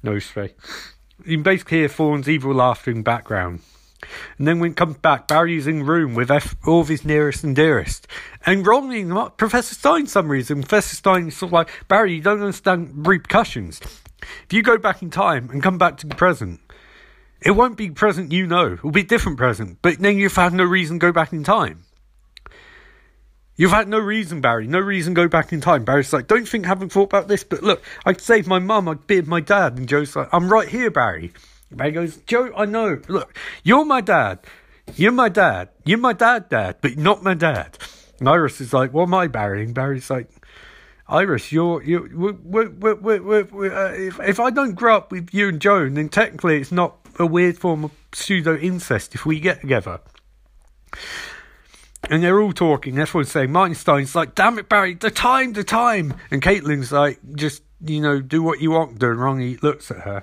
no 0.03 0.19
spray. 0.19 0.55
You 1.25 1.43
basically 1.43 1.79
hear 1.79 1.89
Thawne's 1.89 2.29
evil 2.29 2.55
laughter 2.55 2.91
in 2.91 2.99
the 2.99 3.03
background. 3.03 3.61
And 4.39 4.47
then 4.47 4.61
when 4.61 4.73
it 4.73 4.77
comes 4.77 4.99
back, 4.99 5.27
Barry's 5.27 5.67
in 5.67 5.85
room 5.85 6.15
with 6.15 6.31
F- 6.31 6.57
all 6.67 6.83
of 6.83 6.89
his 6.89 7.05
nearest 7.05 7.43
and 7.45 7.57
dearest. 7.57 8.07
And 8.45 8.67
wronging 8.67 9.11
Professor 9.37 9.75
Stein, 9.75 10.07
some 10.07 10.31
reason. 10.31 10.63
Professor 10.63 10.97
Stein 10.97 11.31
sort 11.31 11.49
of 11.49 11.53
like, 11.55 11.71
Barry, 11.89 12.15
you 12.15 12.23
don't 12.23 12.41
understand 12.41 13.07
repercussions. 13.07 13.81
If 14.23 14.53
you 14.53 14.63
go 14.63 14.79
back 14.79 15.03
in 15.03 15.11
time 15.11 15.51
and 15.51 15.63
come 15.63 15.79
back 15.79 15.99
to 15.99 16.07
the 16.07 16.15
present, 16.15 16.61
it 17.41 17.53
won't 17.53 17.77
be 17.77 17.91
present 17.91 18.33
you 18.33 18.47
know. 18.47 18.75
It'll 18.75 18.91
be 18.91 19.03
different 19.03 19.39
present. 19.39 19.79
But 19.83 19.99
then 19.99 20.19
you've 20.19 20.35
had 20.35 20.53
no 20.53 20.65
reason 20.65 20.97
to 20.99 21.07
go 21.07 21.13
back 21.13 21.33
in 21.33 21.45
time. 21.45 21.85
You've 23.57 23.71
had 23.71 23.89
no 23.89 23.99
reason, 23.99 24.43
Barry. 24.43 24.67
No 24.67 24.81
reason 24.81 25.15
to 25.15 25.23
go 25.23 25.29
back 25.29 25.53
in 25.53 25.63
time. 25.63 25.85
Barry's 25.85 26.13
like, 26.13 26.27
don't 26.27 26.47
think 26.47 26.67
I 26.67 26.69
haven't 26.69 26.93
thought 26.93 27.05
about 27.05 27.29
this, 27.29 27.43
but 27.43 27.63
look, 27.63 27.83
I'd 28.05 28.21
save 28.21 28.47
my 28.47 28.59
mum, 28.59 28.89
I'd 28.89 29.07
beard 29.07 29.27
my 29.27 29.41
dad. 29.41 29.79
And 29.79 29.89
Joe's 29.89 30.15
like, 30.15 30.29
I'm 30.33 30.53
right 30.53 30.69
here, 30.69 30.91
Barry. 30.91 31.33
Barry 31.71 31.93
goes, 31.93 32.19
Joe, 32.19 32.53
I 32.55 32.67
know. 32.67 33.01
Look, 33.09 33.37
you're 33.65 33.87
my 33.87 34.03
dad. 34.03 34.41
You're 34.95 35.13
my 35.13 35.31
dad. 35.31 35.71
You're 35.85 35.99
my 35.99 36.13
dad, 36.13 36.51
dad, 36.51 36.77
but 36.83 36.99
not 36.99 37.23
my 37.23 37.35
dad. 37.35 37.79
And 38.19 38.29
Iris 38.29 38.61
is 38.61 38.73
like, 38.73 38.93
what 38.93 39.05
am 39.05 39.15
I, 39.15 39.27
Barry? 39.27 39.65
And 39.65 39.75
Barry's 39.75 40.11
like, 40.11 40.29
Iris, 41.09 41.53
you're 41.53 41.83
you. 41.83 42.11
We're, 42.13 42.69
we're, 42.69 42.97
we're, 42.97 43.73
uh, 43.73 43.93
if 43.93 44.19
if 44.21 44.41
I 44.41 44.51
don't 44.51 44.75
grow 44.75 44.97
up 44.97 45.13
with 45.13 45.33
you 45.33 45.49
and 45.49 45.61
Joan, 45.61 45.95
then 45.95 46.09
technically 46.09 46.61
it's 46.61 46.73
not 46.73 46.97
a 47.19 47.27
weird 47.27 47.59
form 47.59 47.85
of 47.85 47.93
pseudo 48.13 48.57
incest 48.57 49.15
if 49.15 49.25
we 49.25 49.39
get 49.39 49.61
together. 49.61 50.01
And 52.09 52.23
they're 52.23 52.41
all 52.41 52.53
talking. 52.53 52.99
Everyone's 52.99 53.33
saying, 53.33 53.51
Martin 53.51 53.75
Stein's 53.75 54.15
like, 54.15 54.35
damn 54.35 54.59
it, 54.59 54.69
Barry, 54.69 54.95
the 54.95 55.11
time, 55.11 55.53
the 55.55 55.65
time. 55.65 56.15
And 56.31 56.41
Caitlin's 56.41 56.93
like, 56.93 57.19
just, 57.35 57.63
you 57.85 58.01
know, 58.01 58.21
do 58.21 58.43
what 58.43 58.61
you 58.61 58.71
want, 58.71 58.99
doing 58.99 59.19
wrong. 59.19 59.41
He 59.41 59.57
looks 59.57 59.91
at 59.91 59.99
her. 59.99 60.23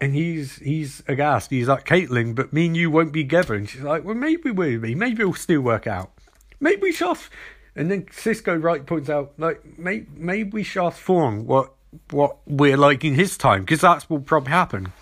And 0.00 0.14
he's 0.14 0.56
he's 0.56 1.02
aghast. 1.08 1.50
He's 1.50 1.68
like, 1.68 1.84
Caitlin, 1.84 2.34
but 2.34 2.52
me 2.52 2.66
and 2.66 2.76
you 2.76 2.90
won't 2.90 3.12
be 3.12 3.22
together. 3.22 3.54
And 3.54 3.68
she's 3.68 3.82
like, 3.82 4.04
well, 4.04 4.14
maybe 4.14 4.50
we'll 4.50 4.80
be. 4.80 4.94
Maybe 4.94 5.22
it'll 5.22 5.34
still 5.34 5.60
work 5.60 5.86
out. 5.86 6.12
Maybe 6.60 6.82
we 6.82 6.92
shall. 6.92 7.16
And 7.76 7.90
then 7.90 8.06
Cisco 8.10 8.56
Wright 8.56 8.84
points 8.84 9.10
out, 9.10 9.34
like, 9.36 9.78
maybe, 9.78 10.06
maybe 10.16 10.50
we 10.50 10.62
shall 10.62 10.90
Thawne 10.90 11.44
what 11.44 11.74
what 12.10 12.38
we're 12.46 12.76
like 12.76 13.04
in 13.04 13.14
his 13.14 13.38
time, 13.38 13.62
because 13.62 13.80
that's 13.80 14.08
what 14.10 14.26
probably 14.26 14.50
happen. 14.50 14.92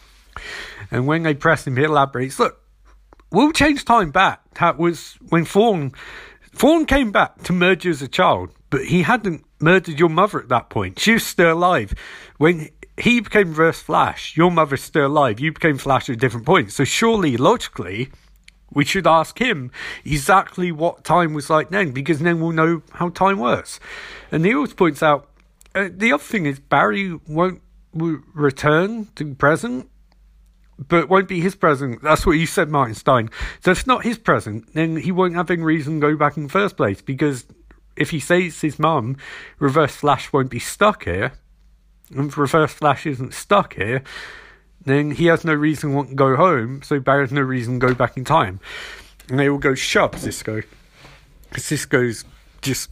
And 0.91 1.07
when 1.07 1.23
they 1.23 1.35
press 1.35 1.67
him, 1.67 1.77
he 1.77 1.85
elaborates, 1.85 2.39
look, 2.39 2.61
we'll 3.31 3.53
change 3.53 3.85
time 3.85 4.11
back. 4.11 4.43
That 4.61 4.79
was 4.79 5.15
when 5.29 5.45
Thawne, 5.45 5.95
Thawne 6.55 6.87
came 6.87 7.11
back 7.11 7.43
to 7.45 7.53
murder 7.53 7.91
as 7.91 8.03
a 8.03 8.09
child, 8.09 8.51
but 8.71 8.85
he 8.85 9.03
hadn't 9.03 9.45
murdered 9.61 9.99
your 9.99 10.09
mother 10.09 10.41
at 10.41 10.49
that 10.51 10.71
point. 10.71 10.99
She 10.99 11.15
was 11.15 11.27
still 11.27 11.53
alive. 11.53 11.95
When 12.39 12.69
he 12.97 13.21
became 13.21 13.49
Reverse 13.49 13.81
Flash, 13.81 14.37
your 14.37 14.51
mother's 14.51 14.83
still 14.83 15.07
alive. 15.07 15.41
You 15.41 15.53
became 15.53 15.79
Flash 15.79 16.09
at 16.09 16.15
a 16.15 16.19
different 16.19 16.47
point. 16.47 16.71
So 16.71 16.85
surely, 16.85 17.37
logically, 17.37 18.11
we 18.75 18.85
should 18.85 19.07
ask 19.07 19.39
him 19.39 19.71
exactly 20.05 20.73
what 20.73 21.05
time 21.05 21.33
was 21.33 21.49
like 21.49 21.71
then, 21.71 21.93
because 21.93 22.19
then 22.19 22.41
we'll 22.41 22.53
know 22.53 22.83
how 22.93 23.09
time 23.09 23.39
works. 23.39 23.81
And 24.31 24.45
he 24.45 24.53
Niels 24.53 24.75
points 24.75 25.03
out 25.03 25.31
uh, 25.75 25.89
the 25.91 26.13
other 26.13 26.23
thing 26.23 26.47
is 26.47 26.59
Barry 26.59 27.19
won't 27.27 27.63
w- 27.93 28.23
return 28.35 29.09
to 29.17 29.35
present, 29.35 29.89
but 30.89 31.09
won't 31.09 31.29
be 31.29 31.41
his 31.41 31.55
present. 31.55 32.03
That's 32.03 32.27
what 32.27 32.33
you 32.33 32.47
said, 32.47 32.69
Martin 32.69 32.95
Stein. 32.95 33.31
So 33.61 33.71
if 33.71 33.79
it's 33.79 33.87
not 33.87 34.05
his 34.05 34.19
present, 34.19 34.75
then 34.75 34.97
he 34.97 35.13
won't 35.13 35.35
have 35.35 35.51
any 35.51 35.63
reason 35.63 36.01
to 36.01 36.11
go 36.11 36.17
back 36.17 36.37
in 36.37 36.45
the 36.45 36.49
first 36.49 36.77
place, 36.77 37.01
because 37.01 37.45
if 37.97 38.11
he 38.11 38.21
says 38.21 38.61
his 38.61 38.79
mum, 38.79 39.17
Reverse 39.59 39.95
Flash 39.95 40.33
won't 40.33 40.51
be 40.51 40.59
stuck 40.59 41.05
here, 41.05 41.33
and 42.11 42.37
Reverse 42.37 42.73
Flash 42.73 43.07
isn't 43.07 43.35
stuck 43.35 43.75
here, 43.75 44.03
then 44.85 45.11
he 45.13 45.27
has 45.27 45.45
no 45.45 45.55
reason 45.55 46.07
to 46.07 46.15
go 46.15 46.37
home, 46.37 46.83
so 46.83 47.01
Barry 47.01 47.25
has 47.25 47.33
no 47.33 47.41
reason 47.41 47.81
to 47.81 47.87
go 47.87 47.95
back 47.95 48.17
in 48.17 48.25
time. 48.25 48.61
And 49.29 49.39
they 49.39 49.49
all 49.49 49.59
go, 49.59 49.75
shut 49.75 50.17
Cisco. 50.17 50.63
Cisco's 51.57 52.25
just 52.63 52.91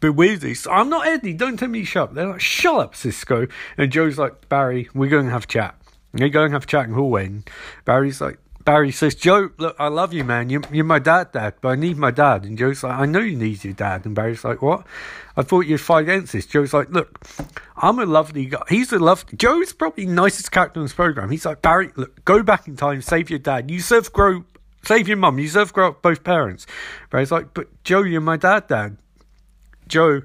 bewildered. 0.00 0.56
So 0.56 0.70
I'm 0.70 0.88
not 0.88 1.06
Eddie, 1.06 1.34
don't 1.34 1.56
tell 1.56 1.68
me 1.68 1.84
shut 1.84 2.10
up. 2.10 2.14
They're 2.14 2.28
like, 2.28 2.40
shut 2.40 2.80
up, 2.80 2.94
Cisco. 2.94 3.46
And 3.76 3.92
Joe's 3.92 4.18
like, 4.18 4.48
Barry, 4.48 4.88
we're 4.94 5.10
going 5.10 5.26
to 5.26 5.32
have 5.32 5.44
a 5.44 5.48
chat. 5.48 5.74
And 6.12 6.22
they 6.22 6.30
go 6.30 6.44
and 6.44 6.52
have 6.52 6.64
a 6.64 6.66
chat 6.66 6.86
in 6.86 6.94
hallway. 6.94 7.26
And 7.26 7.50
Barry's 7.84 8.20
like, 8.20 8.38
Barry 8.68 8.92
says, 8.92 9.14
Joe, 9.14 9.48
look, 9.56 9.76
I 9.78 9.88
love 9.88 10.12
you, 10.12 10.24
man. 10.24 10.50
You're, 10.50 10.60
you're 10.70 10.84
my 10.84 10.98
dad, 10.98 11.32
dad, 11.32 11.54
but 11.62 11.70
I 11.70 11.74
need 11.74 11.96
my 11.96 12.10
dad. 12.10 12.44
And 12.44 12.58
Joe's 12.58 12.82
like, 12.82 12.98
I 12.98 13.06
know 13.06 13.20
you 13.20 13.34
need 13.34 13.64
your 13.64 13.72
dad. 13.72 14.04
And 14.04 14.14
Barry's 14.14 14.44
like, 14.44 14.60
what? 14.60 14.86
I 15.38 15.42
thought 15.42 15.60
you'd 15.60 15.80
fight 15.80 16.02
against 16.02 16.34
this. 16.34 16.44
Joe's 16.44 16.74
like, 16.74 16.90
look, 16.90 17.18
I'm 17.78 17.98
a 17.98 18.04
lovely 18.04 18.44
guy. 18.44 18.62
He's 18.68 18.92
a 18.92 18.98
lovely, 18.98 19.38
Joe's 19.38 19.72
probably 19.72 20.04
the 20.04 20.12
nicest 20.12 20.52
character 20.52 20.80
in 20.80 20.84
this 20.84 20.92
program. 20.92 21.30
He's 21.30 21.46
like, 21.46 21.62
Barry, 21.62 21.92
look, 21.96 22.22
go 22.26 22.42
back 22.42 22.68
in 22.68 22.76
time, 22.76 23.00
save 23.00 23.30
your 23.30 23.38
dad. 23.38 23.70
You 23.70 23.80
serve 23.80 24.12
grow, 24.12 24.44
save 24.84 25.08
your 25.08 25.16
mum. 25.16 25.38
You 25.38 25.48
serve 25.48 25.72
grow 25.72 25.88
up 25.88 26.02
both 26.02 26.22
parents. 26.22 26.66
Barry's 27.08 27.32
like, 27.32 27.54
but 27.54 27.68
Joe, 27.84 28.02
you're 28.02 28.20
my 28.20 28.36
dad, 28.36 28.66
dad. 28.66 28.98
Joe 29.86 30.20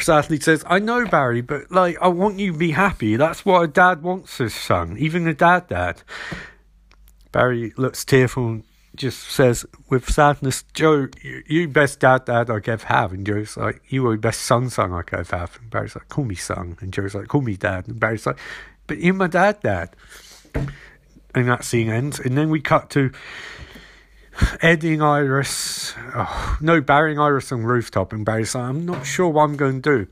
sadly 0.00 0.40
says, 0.40 0.64
I 0.66 0.78
know, 0.78 1.04
Barry, 1.04 1.42
but 1.42 1.70
like, 1.70 1.98
I 2.00 2.08
want 2.08 2.38
you 2.38 2.52
to 2.52 2.58
be 2.58 2.70
happy. 2.70 3.16
That's 3.16 3.44
what 3.44 3.60
a 3.60 3.68
dad 3.68 4.02
wants 4.02 4.38
his 4.38 4.54
son, 4.54 4.96
even 4.96 5.28
a 5.28 5.34
dad 5.34 5.68
dad. 5.68 6.02
Barry 7.36 7.74
looks 7.76 8.02
tearful 8.02 8.46
and 8.46 8.64
just 8.94 9.18
says 9.24 9.66
with 9.90 10.10
sadness, 10.10 10.64
Joe, 10.72 11.08
you, 11.22 11.42
you 11.46 11.68
best 11.68 12.00
dad 12.00 12.24
dad 12.24 12.48
I 12.48 12.60
have. 12.86 13.12
And 13.12 13.26
Joe's 13.26 13.58
like, 13.58 13.82
you 13.90 14.04
were 14.04 14.16
best 14.16 14.40
son 14.40 14.70
son 14.70 14.94
I 14.94 15.02
could 15.02 15.26
have. 15.28 15.58
And 15.60 15.68
Barry's 15.68 15.94
like, 15.94 16.08
call 16.08 16.24
me 16.24 16.34
son. 16.34 16.78
And 16.80 16.94
Joe's 16.94 17.14
like, 17.14 17.28
call 17.28 17.42
me 17.42 17.58
dad. 17.58 17.88
And 17.88 18.00
Barry's 18.00 18.24
like, 18.24 18.38
but 18.86 19.00
you're 19.00 19.12
my 19.12 19.26
dad 19.26 19.60
dad. 19.60 19.94
And 21.34 21.46
that 21.50 21.62
scene 21.62 21.90
ends. 21.90 22.18
And 22.18 22.38
then 22.38 22.48
we 22.48 22.62
cut 22.62 22.88
to 22.92 23.12
Eddie 24.62 24.94
and 24.94 25.02
Iris. 25.02 25.92
Oh, 26.14 26.56
no, 26.62 26.80
Barry 26.80 27.12
and 27.12 27.20
Iris 27.20 27.52
on 27.52 27.64
rooftop. 27.64 28.14
And 28.14 28.24
Barry's 28.24 28.54
like, 28.54 28.64
I'm 28.64 28.86
not 28.86 29.04
sure 29.04 29.28
what 29.28 29.42
I'm 29.42 29.56
going 29.56 29.82
to 29.82 29.98
do. 29.98 30.10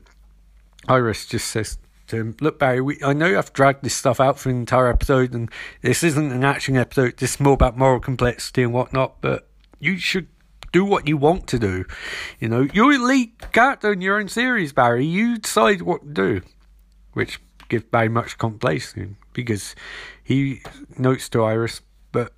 Iris 0.87 1.25
just 1.25 1.47
says, 1.47 1.79
to 2.07 2.17
him, 2.17 2.35
look, 2.41 2.59
Barry, 2.59 2.81
we, 2.81 2.99
I 3.03 3.13
know 3.13 3.37
I've 3.37 3.53
dragged 3.53 3.83
this 3.83 3.95
stuff 3.95 4.19
out 4.19 4.39
for 4.39 4.49
an 4.49 4.57
entire 4.57 4.87
episode, 4.87 5.33
and 5.33 5.49
this 5.81 6.03
isn't 6.03 6.31
an 6.31 6.43
action 6.43 6.77
episode. 6.77 7.17
This 7.17 7.35
is 7.35 7.39
more 7.39 7.53
about 7.53 7.77
moral 7.77 7.99
complexity 7.99 8.63
and 8.63 8.73
whatnot. 8.73 9.21
But 9.21 9.47
you 9.79 9.97
should 9.97 10.27
do 10.71 10.83
what 10.83 11.07
you 11.07 11.17
want 11.17 11.47
to 11.47 11.59
do. 11.59 11.85
You 12.39 12.49
know, 12.49 12.67
you're 12.73 12.93
a 12.93 12.97
lead 12.97 13.51
character 13.51 13.93
in 13.93 14.01
your 14.01 14.19
own 14.19 14.27
series, 14.27 14.73
Barry. 14.73 15.05
You 15.05 15.37
decide 15.37 15.81
what 15.81 16.01
to 16.01 16.09
do, 16.09 16.41
which 17.13 17.39
gives 17.69 17.85
Barry 17.85 18.09
much 18.09 18.37
complacency 18.37 19.15
because 19.33 19.75
he 20.23 20.61
notes 20.97 21.29
to 21.29 21.43
Iris, 21.43 21.81
but 22.11 22.33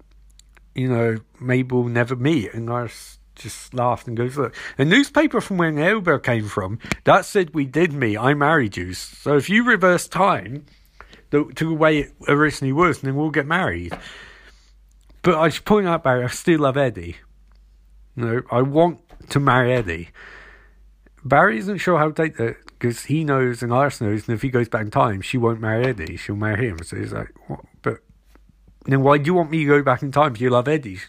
you 0.76 0.88
know, 0.88 1.18
maybe 1.39 1.74
we'll 1.74 1.86
never 1.86 2.15
meet, 2.15 2.53
and 2.53 2.70
Iris 2.70 3.16
just 3.38 3.73
laughed 3.73 4.07
and 4.07 4.17
goes, 4.17 4.38
Look, 4.38 4.55
the 4.77 4.85
newspaper 4.85 5.41
from 5.41 5.57
where 5.57 5.77
Elba 5.77 6.19
came 6.19 6.47
from, 6.47 6.79
that 7.03 7.25
said 7.25 7.53
we 7.53 7.65
did 7.65 7.93
meet, 7.93 8.17
I 8.17 8.33
married 8.33 8.77
you. 8.77 8.93
So 8.93 9.38
if 9.38 9.49
you 9.49 9.63
reverse 9.63 10.07
time 10.07 10.65
the, 11.29 11.45
to 11.55 11.69
the 11.69 11.73
way 11.73 11.99
it 11.99 12.13
originally 12.27 12.73
was, 12.73 13.01
then 13.01 13.15
we'll 13.15 13.31
get 13.31 13.45
married. 13.45 13.97
But 15.21 15.35
I 15.35 15.49
should 15.49 15.65
point 15.65 15.88
out, 15.88 16.03
Barry, 16.03 16.23
I 16.23 16.27
still 16.27 16.61
love 16.61 16.77
Eddie. 16.77 17.17
You 18.15 18.25
know, 18.25 18.41
I 18.51 18.61
want 18.61 18.99
to 19.29 19.39
marry 19.39 19.73
Eddie. 19.73 20.09
Barry 21.23 21.57
isn't 21.57 21.79
sure 21.79 21.97
how 21.97 22.07
to 22.07 22.13
take 22.13 22.38
that 22.38 22.55
because 22.65 23.05
he 23.05 23.23
knows 23.23 23.61
and 23.61 23.73
Iris 23.73 23.99
knows, 23.99 24.27
and 24.27 24.35
if 24.35 24.41
he 24.41 24.49
goes 24.49 24.69
back 24.69 24.83
in 24.83 24.91
time, 24.91 25.21
she 25.21 25.38
won't 25.38 25.59
marry 25.59 25.85
Eddie, 25.85 26.15
she'll 26.15 26.35
marry 26.35 26.69
him. 26.69 26.81
So 26.83 26.95
he's 26.95 27.11
like, 27.11 27.33
what? 27.47 27.61
But 27.81 27.99
then 28.85 29.03
why 29.03 29.17
do 29.17 29.25
you 29.25 29.33
want 29.33 29.51
me 29.51 29.59
to 29.59 29.65
go 29.65 29.83
back 29.83 30.01
in 30.01 30.11
time 30.11 30.33
if 30.33 30.41
you 30.41 30.49
love 30.49 30.67
Eddie? 30.67 30.99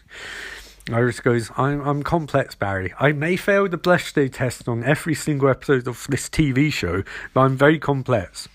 Iris 0.93 1.19
goes, 1.19 1.51
I'm, 1.57 1.81
I'm 1.81 2.03
complex, 2.03 2.55
Barry. 2.55 2.93
I 2.99 3.11
may 3.11 3.35
fail 3.35 3.67
the 3.67 3.77
Bechdel 3.77 4.31
test 4.31 4.67
on 4.67 4.83
every 4.83 5.13
single 5.13 5.49
episode 5.49 5.87
of 5.87 6.05
this 6.09 6.29
TV 6.29 6.71
show, 6.71 7.03
but 7.33 7.41
I'm 7.41 7.55
very 7.55 7.79
complex. 7.79 8.47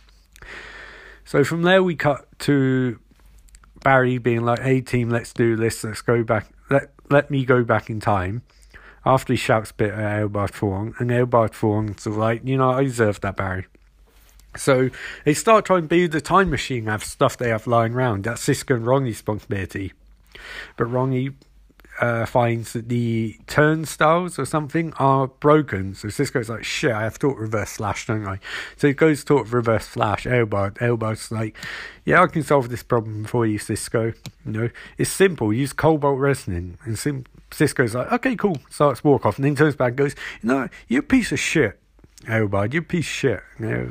So 1.24 1.44
from 1.44 1.62
there, 1.62 1.82
we 1.82 1.94
cut 1.94 2.26
to 2.40 2.98
Barry 3.82 4.18
being 4.18 4.42
like, 4.42 4.60
hey, 4.60 4.80
team, 4.80 5.10
let's 5.10 5.32
do 5.32 5.56
this. 5.56 5.84
Let's 5.84 6.02
go 6.02 6.22
back. 6.22 6.48
Let, 6.70 6.90
let 7.10 7.30
me 7.30 7.44
go 7.44 7.64
back 7.64 7.90
in 7.90 8.00
time. 8.00 8.42
After 9.06 9.34
he 9.34 9.36
shouts 9.36 9.70
a 9.70 9.74
bit 9.74 9.92
at 9.92 10.22
Eobard 10.22 10.52
Thawne, 10.52 10.98
and 10.98 11.10
Eobard 11.10 11.50
Thawne's 11.50 12.06
like, 12.06 12.40
you 12.44 12.56
know, 12.56 12.70
I 12.70 12.84
deserve 12.84 13.20
that, 13.20 13.36
Barry. 13.36 13.66
So 14.56 14.88
they 15.24 15.34
start 15.34 15.66
trying 15.66 15.82
to 15.82 15.88
build 15.88 16.12
the 16.12 16.20
time 16.20 16.48
machine, 16.48 16.86
have 16.86 17.04
stuff 17.04 17.36
they 17.36 17.50
have 17.50 17.66
lying 17.66 17.94
around. 17.94 18.24
That's 18.24 18.40
Cisco 18.40 18.76
and 18.76 18.86
Ronnie's 18.86 19.16
responsibility. 19.16 19.92
But 20.76 20.86
Ronnie 20.86 21.32
uh, 22.00 22.26
finds 22.26 22.72
that 22.72 22.88
the 22.88 23.36
turnstiles 23.46 24.38
or 24.38 24.44
something 24.44 24.92
are 24.94 25.28
broken. 25.28 25.94
So 25.94 26.08
Cisco's 26.08 26.48
like, 26.48 26.64
shit, 26.64 26.92
I 26.92 27.02
have 27.02 27.14
to 27.14 27.28
talk 27.28 27.38
reverse 27.38 27.76
flash, 27.76 28.06
don't 28.06 28.26
I? 28.26 28.38
So 28.76 28.88
he 28.88 28.94
goes 28.94 29.24
talk 29.24 29.52
reverse 29.52 29.86
flash. 29.86 30.24
Eobard, 30.24 30.78
Eobard's 30.78 31.30
like, 31.30 31.56
yeah, 32.04 32.22
I 32.22 32.26
can 32.26 32.42
solve 32.42 32.68
this 32.68 32.82
problem 32.82 33.24
for 33.24 33.46
you, 33.46 33.58
Cisco. 33.58 34.12
You 34.44 34.52
know, 34.52 34.70
it's 34.98 35.10
simple. 35.10 35.52
Use 35.52 35.72
cobalt 35.72 36.18
resonance. 36.18 36.78
And 36.84 36.98
Sim- 36.98 37.24
Cisco's 37.50 37.94
like, 37.94 38.10
okay, 38.12 38.36
cool. 38.36 38.58
Starts 38.70 39.04
walk 39.04 39.24
off 39.24 39.36
and 39.36 39.44
then 39.44 39.54
turns 39.54 39.76
back 39.76 39.90
and 39.90 39.96
goes, 39.96 40.14
you 40.42 40.68
you're 40.88 41.00
a 41.00 41.02
piece 41.02 41.32
of 41.32 41.38
shit. 41.38 41.78
Eobard, 42.24 42.72
you're 42.72 42.82
a 42.82 42.86
piece 42.86 43.06
of 43.06 43.12
shit. 43.12 43.42
You 43.58 43.66
know, 43.66 43.90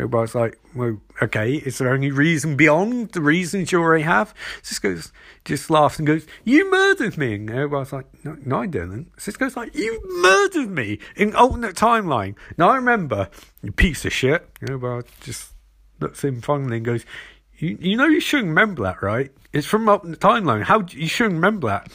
Everybody's 0.00 0.34
like, 0.34 0.58
well, 0.74 0.98
okay, 1.20 1.56
is 1.56 1.76
there 1.76 1.94
any 1.94 2.10
reason 2.10 2.56
beyond 2.56 3.12
the 3.12 3.20
reasons 3.20 3.70
you 3.70 3.82
already 3.82 4.04
have? 4.04 4.32
Cisco's 4.62 5.12
just 5.44 5.68
laughs 5.68 5.98
and 5.98 6.06
goes, 6.06 6.26
you 6.42 6.70
murdered 6.70 7.18
me. 7.18 7.34
And 7.34 7.50
everybody's 7.50 7.92
like, 7.92 8.06
no, 8.24 8.38
no 8.46 8.62
I 8.62 8.66
didn't. 8.66 9.12
Cisco's 9.20 9.58
like, 9.58 9.74
you 9.74 10.00
murdered 10.22 10.70
me 10.70 11.00
in 11.16 11.36
alternate 11.36 11.76
timeline. 11.76 12.34
Now 12.56 12.70
I 12.70 12.76
remember, 12.76 13.28
you 13.60 13.72
piece 13.72 14.06
of 14.06 14.12
shit. 14.14 14.48
Everybody 14.62 15.06
just 15.20 15.52
looks 16.00 16.24
him 16.24 16.40
fondly 16.40 16.78
and 16.78 16.86
goes, 16.86 17.04
you, 17.58 17.76
you 17.78 17.98
know 17.98 18.06
you 18.06 18.20
shouldn't 18.20 18.48
remember 18.48 18.82
that, 18.84 19.02
right? 19.02 19.30
It's 19.52 19.66
from 19.66 19.84
the 19.84 19.98
timeline. 20.16 20.62
How 20.62 20.82
you 20.88 21.08
shouldn't 21.08 21.34
remember 21.34 21.66
that. 21.66 21.92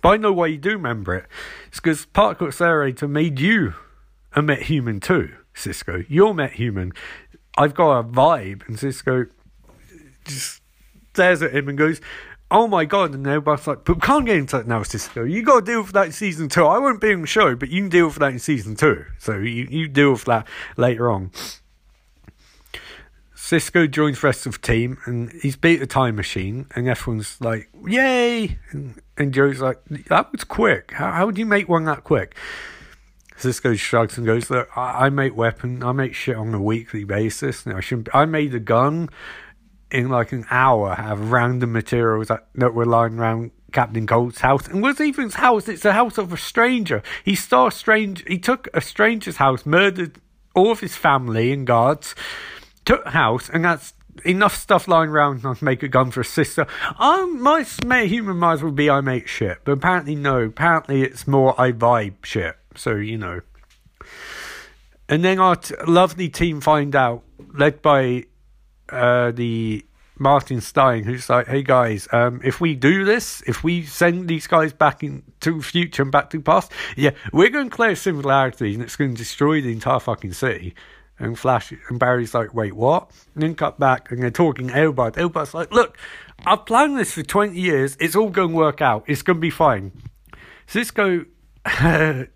But 0.00 0.08
I 0.08 0.16
know 0.16 0.32
why 0.32 0.46
you 0.46 0.56
do 0.56 0.70
remember 0.70 1.16
it. 1.16 1.26
It's 1.68 1.80
because 1.80 2.06
Particle 2.06 2.46
Accelerator 2.46 3.06
made 3.08 3.38
you 3.38 3.74
a 4.32 4.40
metahuman 4.40 5.02
too, 5.02 5.34
Cisco. 5.52 6.02
You're 6.08 6.32
metahuman. 6.32 6.96
I've 7.56 7.74
got 7.74 7.98
a 7.98 8.04
vibe. 8.04 8.66
And 8.68 8.78
Cisco 8.78 9.26
just 10.24 10.62
stares 11.12 11.42
at 11.42 11.54
him 11.54 11.68
and 11.68 11.76
goes, 11.76 12.00
Oh 12.50 12.68
my 12.68 12.84
god, 12.84 13.14
and 13.14 13.26
everybody's 13.26 13.66
like, 13.66 13.84
but 13.84 14.02
can't 14.02 14.26
get 14.26 14.36
into 14.36 14.58
that 14.58 14.66
now, 14.66 14.82
Cisco. 14.82 15.24
You 15.24 15.42
got 15.42 15.60
to 15.60 15.72
deal 15.72 15.82
with 15.82 15.92
that 15.92 16.06
in 16.06 16.12
season 16.12 16.50
two. 16.50 16.66
I 16.66 16.78
won't 16.78 17.00
be 17.00 17.14
on 17.14 17.22
the 17.22 17.26
show, 17.26 17.56
but 17.56 17.70
you 17.70 17.80
can 17.80 17.88
deal 17.88 18.06
with 18.08 18.16
that 18.16 18.30
in 18.30 18.38
season 18.38 18.76
two. 18.76 19.06
So 19.18 19.38
you, 19.38 19.66
you 19.70 19.88
deal 19.88 20.12
with 20.12 20.26
that 20.26 20.46
later 20.76 21.10
on. 21.10 21.30
Cisco 23.34 23.86
joins 23.86 24.20
the 24.20 24.26
rest 24.26 24.46
of 24.46 24.52
the 24.52 24.58
team 24.66 24.98
and 25.04 25.32
he's 25.42 25.56
beat 25.56 25.78
the 25.78 25.86
time 25.86 26.16
machine, 26.16 26.66
and 26.74 26.88
everyone's 26.88 27.40
like, 27.40 27.70
Yay! 27.86 28.58
And, 28.70 29.00
and 29.16 29.32
Joe's 29.32 29.60
like, 29.60 29.82
That 30.08 30.30
was 30.30 30.44
quick. 30.44 30.92
How, 30.92 31.10
how 31.12 31.30
do 31.30 31.40
you 31.40 31.46
make 31.46 31.70
one 31.70 31.84
that 31.84 32.04
quick? 32.04 32.36
Cisco 33.42 33.74
shrugs 33.74 34.16
and 34.16 34.26
goes, 34.26 34.50
"Look, 34.50 34.68
I, 34.76 35.06
I 35.06 35.10
make 35.10 35.36
weapon, 35.36 35.82
I 35.82 35.92
make 35.92 36.14
shit 36.14 36.36
on 36.36 36.54
a 36.54 36.60
weekly 36.62 37.04
basis. 37.04 37.66
I 37.66 37.80
shouldn't. 37.80 38.08
I 38.14 38.24
made 38.24 38.54
a 38.54 38.60
gun 38.60 39.08
in 39.90 40.08
like 40.08 40.32
an 40.32 40.46
hour 40.50 40.92
of 40.92 41.30
random 41.30 41.72
materials 41.72 42.28
that, 42.28 42.46
that 42.54 42.72
were 42.72 42.86
lying 42.86 43.18
around 43.18 43.50
Captain 43.72 44.06
Cold's 44.06 44.40
house, 44.40 44.66
and 44.68 44.82
was 44.82 45.00
even 45.00 45.24
his 45.24 45.34
house. 45.34 45.68
It's 45.68 45.82
the 45.82 45.92
house 45.92 46.18
of 46.18 46.32
a 46.32 46.36
stranger. 46.36 47.02
He 47.24 47.34
stole 47.34 47.70
strange. 47.70 48.24
He 48.26 48.38
took 48.38 48.68
a 48.72 48.80
stranger's 48.80 49.36
house, 49.36 49.66
murdered 49.66 50.20
all 50.54 50.70
of 50.70 50.80
his 50.80 50.96
family 50.96 51.52
and 51.52 51.66
guards, 51.66 52.14
took 52.84 53.06
house, 53.08 53.48
and 53.48 53.64
that's 53.64 53.94
enough 54.24 54.54
stuff 54.54 54.88
lying 54.88 55.10
around 55.10 55.40
to 55.40 55.64
make 55.64 55.82
a 55.82 55.88
gun 55.88 56.10
for 56.10 56.20
a 56.20 56.24
sister. 56.24 56.66
Um, 56.98 57.40
my 57.40 57.64
human 58.04 58.42
as 58.44 58.62
well 58.62 58.72
be 58.72 58.90
I 58.90 59.00
make 59.00 59.26
shit, 59.26 59.58
but 59.64 59.72
apparently 59.72 60.14
no. 60.14 60.42
Apparently 60.42 61.02
it's 61.02 61.26
more 61.26 61.58
I 61.60 61.72
vibe 61.72 62.24
shit. 62.24 62.56
So 62.76 62.94
you 62.96 63.18
know. 63.18 63.40
And 65.08 65.24
then 65.24 65.38
our 65.38 65.56
t- 65.56 65.74
lovely 65.86 66.28
team 66.28 66.60
find 66.60 66.94
out, 66.96 67.22
led 67.54 67.82
by 67.82 68.24
uh, 68.88 69.30
the 69.32 69.84
Martin 70.18 70.60
Stein, 70.60 71.04
who's 71.04 71.28
like, 71.28 71.48
"Hey 71.48 71.62
guys, 71.62 72.08
um, 72.12 72.40
if 72.44 72.60
we 72.60 72.74
do 72.74 73.04
this, 73.04 73.42
if 73.46 73.64
we 73.64 73.82
send 73.84 74.28
these 74.28 74.46
guys 74.46 74.72
back 74.72 75.02
into 75.02 75.58
the 75.58 75.62
future 75.62 76.02
and 76.02 76.12
back 76.12 76.30
to 76.30 76.38
the 76.38 76.42
past, 76.42 76.72
yeah, 76.96 77.10
we're 77.32 77.50
going 77.50 77.68
to 77.68 77.76
clear 77.76 77.96
similarities, 77.96 78.76
and 78.76 78.84
it's 78.84 78.96
going 78.96 79.12
to 79.12 79.16
destroy 79.16 79.60
the 79.60 79.72
entire 79.72 80.00
fucking 80.00 80.32
city." 80.32 80.74
And 81.18 81.38
Flash 81.38 81.72
and 81.88 81.98
Barry's 81.98 82.34
like, 82.34 82.54
"Wait, 82.54 82.74
what?" 82.74 83.10
And 83.34 83.42
then 83.42 83.54
cut 83.54 83.78
back, 83.78 84.10
and 84.10 84.22
they're 84.22 84.30
talking 84.30 84.68
Eobard. 84.68 85.14
Eobard's 85.14 85.54
like, 85.54 85.72
"Look, 85.72 85.98
I've 86.46 86.64
planned 86.66 86.98
this 86.98 87.12
for 87.12 87.22
twenty 87.22 87.60
years. 87.60 87.96
It's 88.00 88.16
all 88.16 88.30
going 88.30 88.50
to 88.50 88.56
work 88.56 88.80
out. 88.80 89.04
It's 89.06 89.22
going 89.22 89.36
to 89.36 89.40
be 89.40 89.50
fine." 89.50 89.92
Cisco 90.66 91.26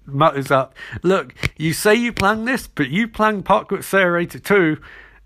mutters 0.07 0.51
up, 0.51 0.75
Look, 1.03 1.35
you 1.57 1.73
say 1.73 1.95
you 1.95 2.13
planned 2.13 2.47
this, 2.47 2.67
but 2.67 2.89
you 2.89 3.09
planned 3.09 3.45
Particle 3.45 3.79
Accelerator 3.79 4.39
too, 4.39 4.79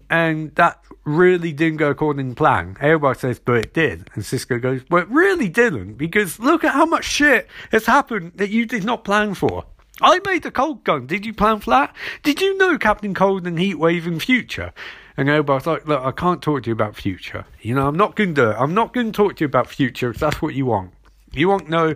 and 0.08 0.54
that 0.56 0.82
really 1.04 1.52
didn't 1.52 1.78
go 1.78 1.90
according 1.90 2.30
to 2.30 2.34
plan. 2.34 2.76
Everybody 2.80 3.18
says, 3.18 3.38
but 3.38 3.56
it 3.56 3.74
did. 3.74 4.10
And 4.14 4.24
Cisco 4.24 4.58
goes, 4.58 4.82
well, 4.90 5.02
it 5.02 5.08
really 5.08 5.48
didn't, 5.48 5.94
because 5.94 6.38
look 6.38 6.64
at 6.64 6.74
how 6.74 6.86
much 6.86 7.04
shit 7.04 7.48
has 7.72 7.86
happened 7.86 8.32
that 8.36 8.50
you 8.50 8.66
did 8.66 8.84
not 8.84 9.04
plan 9.04 9.34
for. 9.34 9.64
I 10.02 10.20
made 10.24 10.44
the 10.44 10.50
cold 10.50 10.84
gun. 10.84 11.06
Did 11.06 11.26
you 11.26 11.34
plan 11.34 11.60
for 11.60 11.70
that? 11.70 11.94
Did 12.22 12.40
you 12.40 12.56
know 12.56 12.78
Captain 12.78 13.12
Cold 13.12 13.46
and 13.46 13.58
Heatwave 13.58 14.06
in 14.06 14.18
future? 14.18 14.72
And 15.16 15.28
everybody's 15.28 15.66
like, 15.66 15.86
look, 15.86 16.02
I 16.02 16.12
can't 16.12 16.40
talk 16.40 16.62
to 16.62 16.70
you 16.70 16.72
about 16.72 16.96
future. 16.96 17.44
You 17.60 17.74
know, 17.74 17.86
I'm 17.86 17.96
not 17.96 18.16
going 18.16 18.34
to 18.34 18.42
do 18.42 18.50
it. 18.50 18.56
I'm 18.58 18.72
not 18.72 18.94
going 18.94 19.12
to 19.12 19.16
talk 19.16 19.36
to 19.36 19.44
you 19.44 19.46
about 19.46 19.68
future 19.68 20.08
if 20.08 20.18
that's 20.18 20.40
what 20.40 20.54
you 20.54 20.64
want. 20.64 20.92
You 21.32 21.48
won't 21.48 21.68
know 21.68 21.94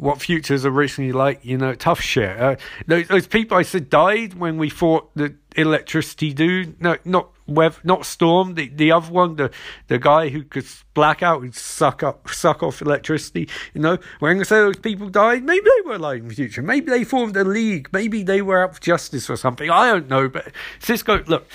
what 0.00 0.22
futures 0.22 0.64
are 0.64 0.70
recently 0.70 1.12
like, 1.12 1.44
you 1.44 1.58
know, 1.58 1.74
tough 1.74 2.00
shit. 2.00 2.40
Uh, 2.40 2.56
those, 2.86 3.06
those, 3.08 3.26
people 3.26 3.58
I 3.58 3.62
said 3.62 3.90
died 3.90 4.32
when 4.32 4.56
we 4.56 4.70
fought 4.70 5.10
the 5.14 5.34
electricity 5.56 6.32
dude. 6.32 6.80
No, 6.80 6.96
not 7.04 7.28
Wev, 7.46 7.84
not 7.84 8.06
Storm. 8.06 8.54
The 8.54 8.68
the 8.68 8.92
other 8.92 9.12
one, 9.12 9.36
the 9.36 9.50
the 9.88 9.98
guy 9.98 10.30
who 10.30 10.42
could 10.42 10.64
black 10.94 11.22
out 11.22 11.42
and 11.42 11.54
suck 11.54 12.02
up, 12.02 12.30
suck 12.30 12.62
off 12.62 12.80
electricity. 12.80 13.46
You 13.74 13.82
know, 13.82 13.98
when 14.20 14.40
I 14.40 14.42
say 14.44 14.56
those 14.56 14.78
people 14.78 15.10
died, 15.10 15.44
maybe 15.44 15.64
they 15.64 15.88
were 15.88 15.96
alive 15.96 16.22
in 16.22 16.28
the 16.28 16.34
future. 16.34 16.62
Maybe 16.62 16.90
they 16.90 17.04
formed 17.04 17.36
a 17.36 17.44
league. 17.44 17.90
Maybe 17.92 18.22
they 18.22 18.40
were 18.40 18.64
out 18.64 18.76
for 18.76 18.80
justice 18.80 19.28
or 19.28 19.36
something. 19.36 19.68
I 19.68 19.92
don't 19.92 20.08
know. 20.08 20.30
But 20.30 20.50
Cisco, 20.78 21.22
look, 21.24 21.46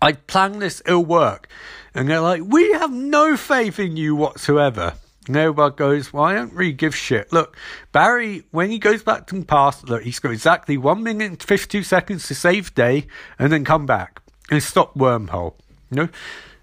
I 0.00 0.12
planned 0.12 0.62
this. 0.62 0.80
It'll 0.86 1.04
work. 1.04 1.48
And 1.92 2.08
they're 2.08 2.20
like, 2.20 2.42
we 2.46 2.72
have 2.74 2.92
no 2.92 3.36
faith 3.36 3.80
in 3.80 3.96
you 3.96 4.14
whatsoever. 4.14 4.94
Nobody 5.28 5.74
goes, 5.76 6.12
well, 6.12 6.24
I 6.24 6.34
don't 6.34 6.52
really 6.52 6.72
give 6.72 6.96
shit. 6.96 7.32
Look, 7.32 7.56
Barry, 7.92 8.42
when 8.50 8.70
he 8.70 8.78
goes 8.78 9.04
back 9.04 9.26
to 9.28 9.38
the 9.38 9.44
past, 9.44 9.88
look, 9.88 10.02
he's 10.02 10.18
got 10.18 10.32
exactly 10.32 10.76
one 10.76 11.02
minute 11.02 11.28
and 11.28 11.42
52 11.42 11.84
seconds 11.84 12.26
to 12.26 12.34
save 12.34 12.74
day 12.74 13.06
and 13.38 13.52
then 13.52 13.64
come 13.64 13.86
back 13.86 14.20
and 14.50 14.60
stop 14.62 14.94
wormhole. 14.96 15.54
You 15.90 15.96
know? 15.96 16.08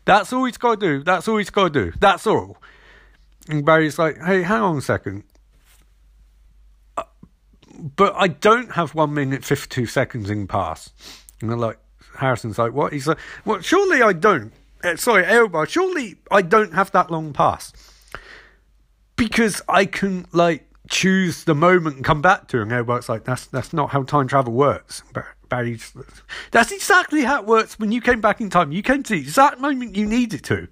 That's 0.03 0.33
all 0.33 0.43
he's 0.43 0.57
got 0.57 0.79
to 0.79 0.85
do. 0.85 1.03
That's 1.03 1.27
all 1.27 1.37
he's 1.37 1.49
got 1.49 1.73
to 1.73 1.85
do. 1.85 1.97
That's 1.99 2.27
all. 2.27 2.57
And 3.47 3.65
Barry's 3.65 3.97
like, 3.97 4.17
hey, 4.17 4.41
hang 4.41 4.61
on 4.61 4.77
a 4.77 4.81
second. 4.81 5.23
Uh, 6.97 7.03
but 7.95 8.13
I 8.17 8.27
don't 8.27 8.73
have 8.73 8.93
one 8.93 9.13
minute, 9.13 9.45
52 9.45 9.85
seconds 9.85 10.29
in 10.29 10.47
pass. 10.47 10.89
And 11.39 11.49
they're 11.49 11.57
like, 11.57 11.79
Harrison's 12.17 12.57
like, 12.57 12.73
what? 12.73 12.91
He's 12.91 13.07
like, 13.07 13.19
well, 13.45 13.61
surely 13.61 14.01
I 14.01 14.11
don't. 14.11 14.51
Uh, 14.83 14.97
sorry, 14.97 15.25
Elba, 15.25 15.65
surely 15.67 16.17
I 16.29 16.41
don't 16.41 16.73
have 16.73 16.91
that 16.91 17.09
long 17.09 17.31
pass 17.31 17.71
because 19.19 19.61
I 19.67 19.85
can 19.85 20.25
like 20.31 20.65
choose 20.89 21.43
the 21.43 21.53
moment 21.53 21.97
and 21.97 22.05
come 22.05 22.21
back 22.21 22.47
to 22.47 22.59
it. 22.59 22.63
And 22.63 22.71
everybody's 22.71 23.09
like, 23.09 23.25
that's 23.25 23.45
that's 23.47 23.73
not 23.73 23.91
how 23.91 24.03
time 24.03 24.27
travel 24.27 24.53
works. 24.53 25.03
But 25.13 25.25
that's 26.51 26.71
exactly 26.71 27.23
how 27.23 27.41
it 27.41 27.45
works 27.47 27.79
when 27.79 27.91
you 27.91 28.01
came 28.01 28.21
back 28.21 28.39
in 28.39 28.49
time. 28.49 28.71
You 28.71 28.83
came 28.83 29.03
to 29.03 29.13
the 29.13 29.19
exact 29.19 29.59
moment 29.59 29.95
you 29.95 30.05
needed 30.05 30.43
to. 30.45 30.67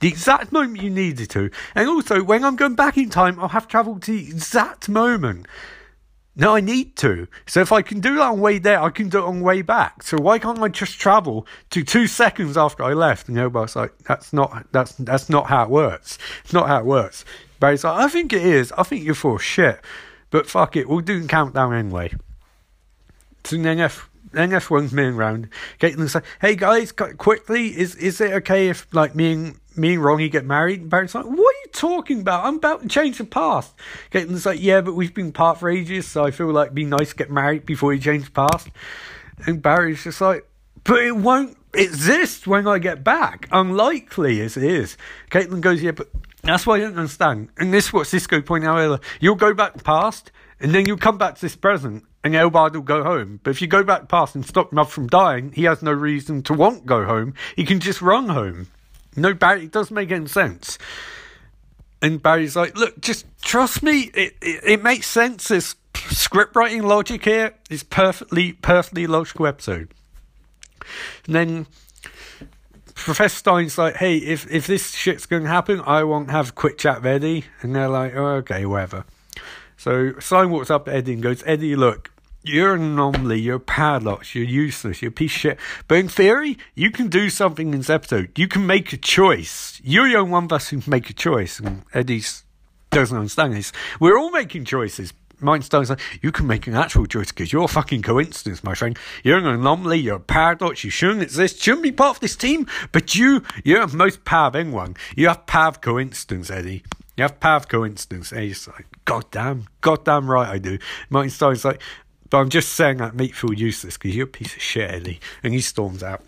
The 0.00 0.08
exact 0.08 0.52
moment 0.52 0.82
you 0.82 0.90
needed 0.90 1.30
to. 1.30 1.50
And 1.74 1.88
also, 1.88 2.22
when 2.22 2.44
I'm 2.44 2.56
going 2.56 2.74
back 2.74 2.98
in 2.98 3.10
time, 3.10 3.40
I'll 3.40 3.48
have 3.48 3.68
travelled 3.68 4.02
to 4.02 4.12
the 4.12 4.26
exact 4.26 4.88
moment. 4.88 5.46
No, 6.34 6.56
I 6.56 6.60
need 6.60 6.96
to. 6.96 7.28
So 7.46 7.60
if 7.60 7.72
I 7.72 7.82
can 7.82 8.00
do 8.00 8.16
that 8.16 8.22
on 8.22 8.40
way 8.40 8.58
there, 8.58 8.80
I 8.80 8.88
can 8.88 9.10
do 9.10 9.18
it 9.18 9.24
on 9.24 9.42
way 9.42 9.60
back. 9.60 10.02
So 10.02 10.16
why 10.16 10.38
can't 10.38 10.58
I 10.60 10.68
just 10.68 10.98
travel 10.98 11.46
to 11.70 11.84
two 11.84 12.06
seconds 12.06 12.56
after 12.56 12.82
I 12.82 12.94
left? 12.94 13.28
And 13.28 13.36
everybody's 13.36 13.76
like, 13.76 13.96
that's 13.98 14.32
not 14.32 14.66
that's 14.72 14.92
that's 14.94 15.28
not 15.28 15.46
how 15.46 15.64
it 15.64 15.70
works. 15.70 16.18
It's 16.42 16.54
not 16.54 16.68
how 16.68 16.78
it 16.78 16.86
works. 16.86 17.24
Barry's 17.62 17.84
like, 17.84 17.96
I 17.96 18.08
think 18.08 18.32
it 18.32 18.44
is. 18.44 18.72
I 18.72 18.82
think 18.82 19.04
you're 19.04 19.14
full 19.14 19.36
of 19.36 19.42
shit. 19.44 19.80
But 20.30 20.48
fuck 20.48 20.74
it, 20.74 20.88
we'll 20.88 20.98
do 20.98 21.20
the 21.20 21.28
countdown 21.28 21.72
anyway. 21.72 22.12
So 23.44 23.56
then 23.56 23.78
F 23.78 24.10
then 24.32 24.50
F1's 24.50 24.92
milling 24.92 25.14
around. 25.14 25.48
Caitlin's 25.78 26.16
like, 26.16 26.24
hey 26.40 26.56
guys, 26.56 26.90
quickly, 26.90 27.68
is 27.68 27.94
is 27.94 28.20
it 28.20 28.32
okay 28.32 28.68
if 28.68 28.92
like 28.92 29.14
me 29.14 29.32
and 29.32 29.60
me 29.76 29.94
and 29.94 30.02
Ronnie 30.02 30.28
get 30.28 30.44
married? 30.44 30.80
And 30.80 30.90
Barry's 30.90 31.14
like, 31.14 31.24
what 31.24 31.38
are 31.38 31.60
you 31.64 31.70
talking 31.72 32.22
about? 32.22 32.44
I'm 32.44 32.56
about 32.56 32.82
to 32.82 32.88
change 32.88 33.18
the 33.18 33.24
past. 33.24 33.72
Caitlin's 34.10 34.44
like, 34.44 34.60
yeah, 34.60 34.80
but 34.80 34.94
we've 34.94 35.14
been 35.14 35.28
apart 35.28 35.60
for 35.60 35.70
ages, 35.70 36.08
so 36.08 36.24
I 36.24 36.32
feel 36.32 36.50
like 36.50 36.66
it'd 36.66 36.74
be 36.74 36.84
nice 36.84 37.10
to 37.10 37.16
get 37.16 37.30
married 37.30 37.64
before 37.64 37.94
you 37.94 38.00
change 38.00 38.24
the 38.24 38.32
past. 38.32 38.70
And 39.46 39.62
Barry's 39.62 40.02
just 40.02 40.20
like, 40.20 40.48
but 40.82 41.00
it 41.00 41.14
won't 41.14 41.56
exist 41.74 42.48
when 42.48 42.66
I 42.66 42.80
get 42.80 43.04
back. 43.04 43.46
Unlikely 43.52 44.40
as 44.40 44.56
it 44.56 44.64
is. 44.64 44.96
Caitlin 45.30 45.60
goes, 45.60 45.80
yeah, 45.80 45.92
but 45.92 46.08
that's 46.42 46.66
why 46.66 46.76
I 46.76 46.80
don't 46.80 46.98
understand. 46.98 47.50
And 47.56 47.72
this 47.72 47.86
is 47.86 47.92
what 47.92 48.06
Cisco 48.06 48.40
pointed 48.42 48.68
out 48.68 48.78
earlier. 48.78 49.00
You'll 49.20 49.36
go 49.36 49.54
back 49.54 49.82
past, 49.84 50.30
and 50.60 50.74
then 50.74 50.86
you'll 50.86 50.98
come 50.98 51.18
back 51.18 51.36
to 51.36 51.40
this 51.40 51.56
present, 51.56 52.04
and 52.24 52.34
Eobard 52.34 52.74
will 52.74 52.82
go 52.82 53.02
home. 53.04 53.40
But 53.42 53.50
if 53.50 53.62
you 53.62 53.68
go 53.68 53.84
back 53.84 54.08
past 54.08 54.34
and 54.34 54.44
stop 54.44 54.72
him 54.72 54.84
from 54.86 55.06
dying, 55.06 55.52
he 55.52 55.64
has 55.64 55.82
no 55.82 55.92
reason 55.92 56.42
to 56.44 56.52
want 56.52 56.86
go 56.86 57.04
home. 57.04 57.34
He 57.56 57.64
can 57.64 57.80
just 57.80 58.02
run 58.02 58.28
home. 58.28 58.68
No, 59.16 59.34
Barry, 59.34 59.64
it 59.64 59.72
doesn't 59.72 59.94
make 59.94 60.10
any 60.10 60.26
sense. 60.26 60.78
And 62.00 62.20
Barry's 62.20 62.56
like, 62.56 62.76
look, 62.76 63.00
just 63.00 63.26
trust 63.42 63.82
me. 63.82 64.10
It, 64.14 64.34
it, 64.42 64.60
it 64.64 64.82
makes 64.82 65.06
sense. 65.06 65.48
This 65.48 65.76
script 65.94 66.56
writing 66.56 66.82
logic 66.82 67.24
here 67.24 67.54
is 67.70 67.84
perfectly, 67.84 68.54
perfectly 68.54 69.06
logical 69.06 69.46
episode. 69.46 69.92
And 71.26 71.34
then 71.34 71.66
Professor 73.02 73.36
Stein's 73.36 73.78
like, 73.78 73.96
hey, 73.96 74.16
if, 74.16 74.50
if 74.50 74.66
this 74.66 74.92
shit's 74.94 75.26
going 75.26 75.44
to 75.44 75.48
happen, 75.48 75.80
I 75.84 76.04
won't 76.04 76.30
have 76.30 76.54
quick 76.54 76.78
chat 76.78 77.04
Eddie. 77.04 77.44
And 77.60 77.74
they're 77.74 77.88
like, 77.88 78.14
oh, 78.14 78.36
okay, 78.36 78.64
whatever. 78.66 79.04
So 79.76 80.12
Stein 80.20 80.50
walks 80.50 80.70
up 80.70 80.84
to 80.84 80.94
Eddie 80.94 81.14
and 81.14 81.22
goes, 81.22 81.42
Eddie, 81.44 81.74
look, 81.76 82.10
you're 82.44 82.74
an 82.74 82.82
anomaly, 82.82 83.40
you're 83.40 83.58
paradox, 83.58 84.34
you're 84.34 84.44
useless, 84.44 85.02
you're 85.02 85.10
a 85.10 85.12
piece 85.12 85.34
of 85.34 85.40
shit. 85.40 85.58
But 85.88 85.98
in 85.98 86.08
theory, 86.08 86.58
you 86.74 86.90
can 86.90 87.08
do 87.08 87.30
something 87.30 87.72
in 87.72 87.78
this 87.78 87.90
episode. 87.90 88.36
You 88.38 88.48
can 88.48 88.66
make 88.66 88.92
a 88.92 88.96
choice. 88.96 89.80
You're 89.84 90.08
the 90.08 90.16
only 90.16 90.30
one 90.30 90.44
of 90.44 90.52
us 90.52 90.68
who 90.68 90.80
can 90.80 90.90
make 90.90 91.10
a 91.10 91.14
choice. 91.14 91.58
And 91.60 91.82
Eddie 91.94 92.22
doesn't 92.90 93.16
understand 93.16 93.54
this. 93.54 93.72
We're 94.00 94.18
all 94.18 94.30
making 94.30 94.64
choices, 94.64 95.12
Einstein's 95.48 95.90
like, 95.90 96.00
you 96.20 96.32
can 96.32 96.46
make 96.46 96.66
an 96.66 96.74
actual 96.74 97.06
choice 97.06 97.28
because 97.28 97.52
you're 97.52 97.64
a 97.64 97.68
fucking 97.68 98.02
coincidence, 98.02 98.62
my 98.62 98.74
friend. 98.74 98.98
You're 99.22 99.38
an 99.38 99.46
anomaly, 99.46 99.98
you're 99.98 100.16
a 100.16 100.20
paradox, 100.20 100.84
you 100.84 100.90
shouldn't 100.90 101.22
exist, 101.22 101.60
shouldn't 101.60 101.82
be 101.82 101.92
part 101.92 102.16
of 102.16 102.20
this 102.20 102.36
team, 102.36 102.66
but 102.92 103.14
you, 103.14 103.42
you 103.64 103.78
have 103.78 103.94
most 103.94 104.24
power 104.24 104.48
of 104.48 104.56
anyone. 104.56 104.96
You 105.16 105.28
have 105.28 105.46
power 105.46 105.68
of 105.68 105.80
coincidence, 105.80 106.50
Eddie. 106.50 106.82
You 107.16 107.22
have 107.22 107.40
power 107.40 107.56
of 107.56 107.68
coincidence. 107.68 108.32
And 108.32 108.42
he's 108.42 108.66
like, 108.68 108.86
God 109.04 109.30
damn, 109.30 109.66
God 109.80 110.04
damn 110.04 110.30
right 110.30 110.48
I 110.48 110.58
do. 110.58 110.78
Einstein's 111.14 111.64
like, 111.64 111.82
but 112.30 112.38
I'm 112.38 112.48
just 112.48 112.72
saying 112.72 112.96
that 112.96 113.14
make 113.14 113.34
feel 113.34 113.52
useless 113.52 113.98
because 113.98 114.16
you're 114.16 114.24
a 114.24 114.30
piece 114.30 114.54
of 114.56 114.62
shit, 114.62 114.90
Eddie. 114.90 115.20
And 115.42 115.52
he 115.52 115.60
storms 115.60 116.02
out. 116.02 116.22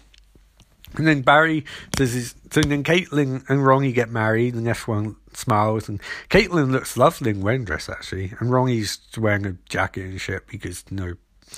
And 0.97 1.07
then 1.07 1.22
Barry 1.22 1.64
says, 1.97 2.12
his, 2.12 2.34
so 2.51 2.61
then 2.61 2.84
Caitlin 2.84 3.49
and 3.49 3.66
Ronnie 3.66 3.92
get 3.92 4.11
married, 4.11 4.55
and 4.55 4.66
F1 4.66 5.16
smiles, 5.32 5.88
and 5.88 6.01
Caitlin 6.30 6.70
looks 6.70 6.97
lovely 6.97 7.30
in 7.30 7.40
wedding 7.40 7.64
dress 7.64 7.88
actually, 7.88 8.32
and 8.38 8.53
Ronnie's 8.53 9.01
wearing 9.16 9.47
a 9.47 9.57
jacket 9.68 10.05
and 10.05 10.20
shit 10.20 10.47
because 10.47 10.84
you 10.90 10.97
know. 10.97 11.14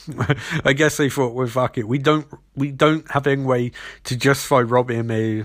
I 0.64 0.74
guess 0.74 0.98
they 0.98 1.08
thought, 1.08 1.32
well, 1.32 1.46
fuck 1.46 1.78
it. 1.78 1.88
We 1.88 1.96
don't, 1.96 2.26
we 2.54 2.70
don't 2.70 3.10
have 3.12 3.26
any 3.26 3.42
way 3.42 3.72
to 4.04 4.16
justify 4.16 4.60
robbing 4.60 5.10
a 5.10 5.44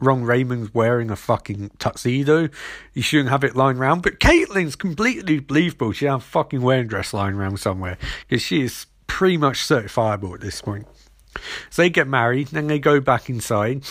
Ron 0.00 0.24
Raymond's 0.24 0.72
wearing 0.72 1.10
a 1.10 1.16
fucking 1.16 1.72
tuxedo. 1.78 2.48
You 2.94 3.02
shouldn't 3.02 3.30
have 3.30 3.44
it 3.44 3.56
lying 3.56 3.78
around. 3.78 4.02
But 4.02 4.20
Caitlin's 4.20 4.76
completely 4.76 5.40
believable. 5.40 5.92
She 5.92 6.06
have 6.06 6.20
a 6.20 6.24
fucking 6.24 6.62
wedding 6.62 6.86
dress 6.86 7.12
lying 7.12 7.34
around 7.34 7.58
somewhere 7.58 7.98
because 8.28 8.42
she 8.42 8.62
is 8.62 8.86
pretty 9.06 9.36
much 9.36 9.58
certifiable 9.58 10.34
at 10.34 10.40
this 10.40 10.62
point. 10.62 10.86
So 11.70 11.82
they 11.82 11.90
get 11.90 12.06
married, 12.08 12.48
then 12.48 12.66
they 12.66 12.78
go 12.78 13.00
back 13.00 13.28
inside, 13.30 13.82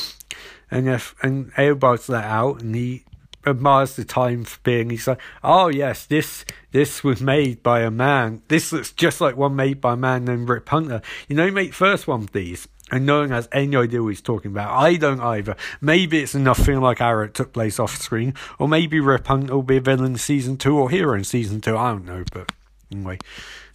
and 0.72 0.88
if 0.88 1.16
and 1.22 1.52
Eobard's 1.54 2.10
let 2.10 2.26
out, 2.26 2.62
and 2.62 2.76
he 2.76 3.04
admires 3.46 3.96
the 3.96 4.04
time 4.04 4.44
for 4.44 4.60
being. 4.64 4.90
He's 4.90 5.08
like, 5.08 5.22
"Oh 5.44 5.68
yes, 5.70 6.06
this 6.06 6.44
this 6.72 7.04
was 7.04 7.22
made 7.22 7.64
by 7.64 7.82
a 7.82 7.92
man. 7.92 8.42
This 8.50 8.72
looks 8.74 8.92
just 8.92 9.22
like 9.22 9.38
one 9.38 9.56
made 9.56 9.80
by 9.80 9.94
a 9.94 9.98
man 9.98 10.26
named 10.26 10.50
Rip 10.50 10.68
Hunter. 10.68 11.02
You 11.28 11.36
know, 11.36 11.46
he 11.46 11.52
made 11.52 11.74
first 11.74 12.08
one 12.08 12.24
of 12.24 12.32
these. 12.34 12.68
and 12.90 13.06
no 13.06 13.20
one 13.20 13.30
has 13.32 13.50
any 13.52 13.76
idea 13.76 14.02
what 14.02 14.10
he's 14.10 14.22
talking 14.22 14.52
about. 14.52 14.72
I 14.72 14.96
don't 14.96 15.20
either. 15.20 15.56
Maybe 15.82 16.20
it's 16.24 16.36
enough 16.36 16.58
feeling 16.60 16.82
like 16.82 17.02
Arrow 17.02 17.28
took 17.28 17.52
place 17.52 17.80
off 17.80 17.98
screen, 17.98 18.34
or 18.60 18.68
maybe 18.70 19.00
Rip 19.02 19.28
Hunter 19.28 19.56
will 19.56 19.64
be 19.64 19.78
a 19.78 19.82
villain 19.82 20.14
in 20.14 20.18
season 20.18 20.56
two 20.58 20.78
or 20.78 20.90
hero 20.90 21.14
in 21.14 21.24
season 21.26 21.60
two. 21.60 21.78
I 21.78 21.92
don't 21.92 22.06
know, 22.06 22.24
but 22.32 22.52
anyway. 22.92 23.20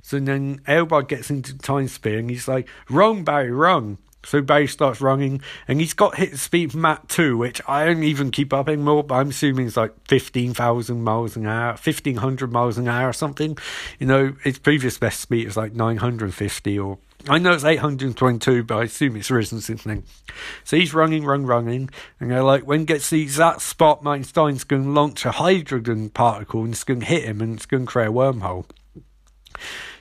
So 0.02 0.18
then 0.18 0.60
Eobard 0.66 1.08
gets 1.08 1.30
into 1.30 1.56
Time 1.56 1.88
Sphere 1.88 2.18
and 2.18 2.28
he's 2.28 2.48
like, 2.48 2.68
wrong, 2.90 3.24
Barry, 3.24 3.50
wrong. 3.50 3.98
So 4.24 4.40
Barry 4.40 4.68
starts 4.68 5.00
running, 5.00 5.42
and 5.66 5.80
he's 5.80 5.94
got 5.94 6.16
hit 6.16 6.38
speed 6.38 6.74
Mach 6.74 7.08
2, 7.08 7.36
which 7.36 7.60
I 7.66 7.84
don't 7.84 8.04
even 8.04 8.30
keep 8.30 8.52
up 8.52 8.68
anymore, 8.68 9.02
but 9.02 9.16
I'm 9.16 9.30
assuming 9.30 9.66
it's 9.66 9.76
like 9.76 9.92
15,000 10.06 11.02
miles 11.02 11.36
an 11.36 11.46
hour, 11.46 11.70
1,500 11.70 12.52
miles 12.52 12.78
an 12.78 12.86
hour 12.86 13.08
or 13.08 13.12
something. 13.12 13.58
You 13.98 14.06
know, 14.06 14.36
its 14.44 14.60
previous 14.60 14.96
best 14.96 15.20
speed 15.20 15.48
is 15.48 15.56
like 15.56 15.74
950 15.74 16.78
or 16.78 16.98
I 17.28 17.38
know 17.38 17.52
it's 17.52 17.64
822, 17.64 18.64
but 18.64 18.76
I 18.78 18.84
assume 18.84 19.16
it's 19.16 19.30
risen 19.30 19.60
since 19.60 19.84
then. 19.84 20.02
So 20.64 20.76
he's 20.76 20.92
running, 20.92 21.24
running, 21.24 21.46
running, 21.46 21.90
and 22.18 22.30
they're 22.30 22.42
like, 22.42 22.66
when 22.66 22.80
he 22.80 22.86
gets 22.86 23.10
to 23.10 23.16
the 23.16 23.22
exact 23.22 23.62
spot, 23.62 24.02
Stein's 24.24 24.64
going 24.64 24.84
to 24.84 24.90
launch 24.90 25.24
a 25.24 25.30
hydrogen 25.32 26.10
particle 26.10 26.64
and 26.64 26.72
it's 26.72 26.84
going 26.84 27.00
to 27.00 27.06
hit 27.06 27.24
him 27.24 27.40
and 27.40 27.54
it's 27.54 27.66
going 27.66 27.86
to 27.86 27.90
create 27.90 28.08
a 28.08 28.12
wormhole. 28.12 28.66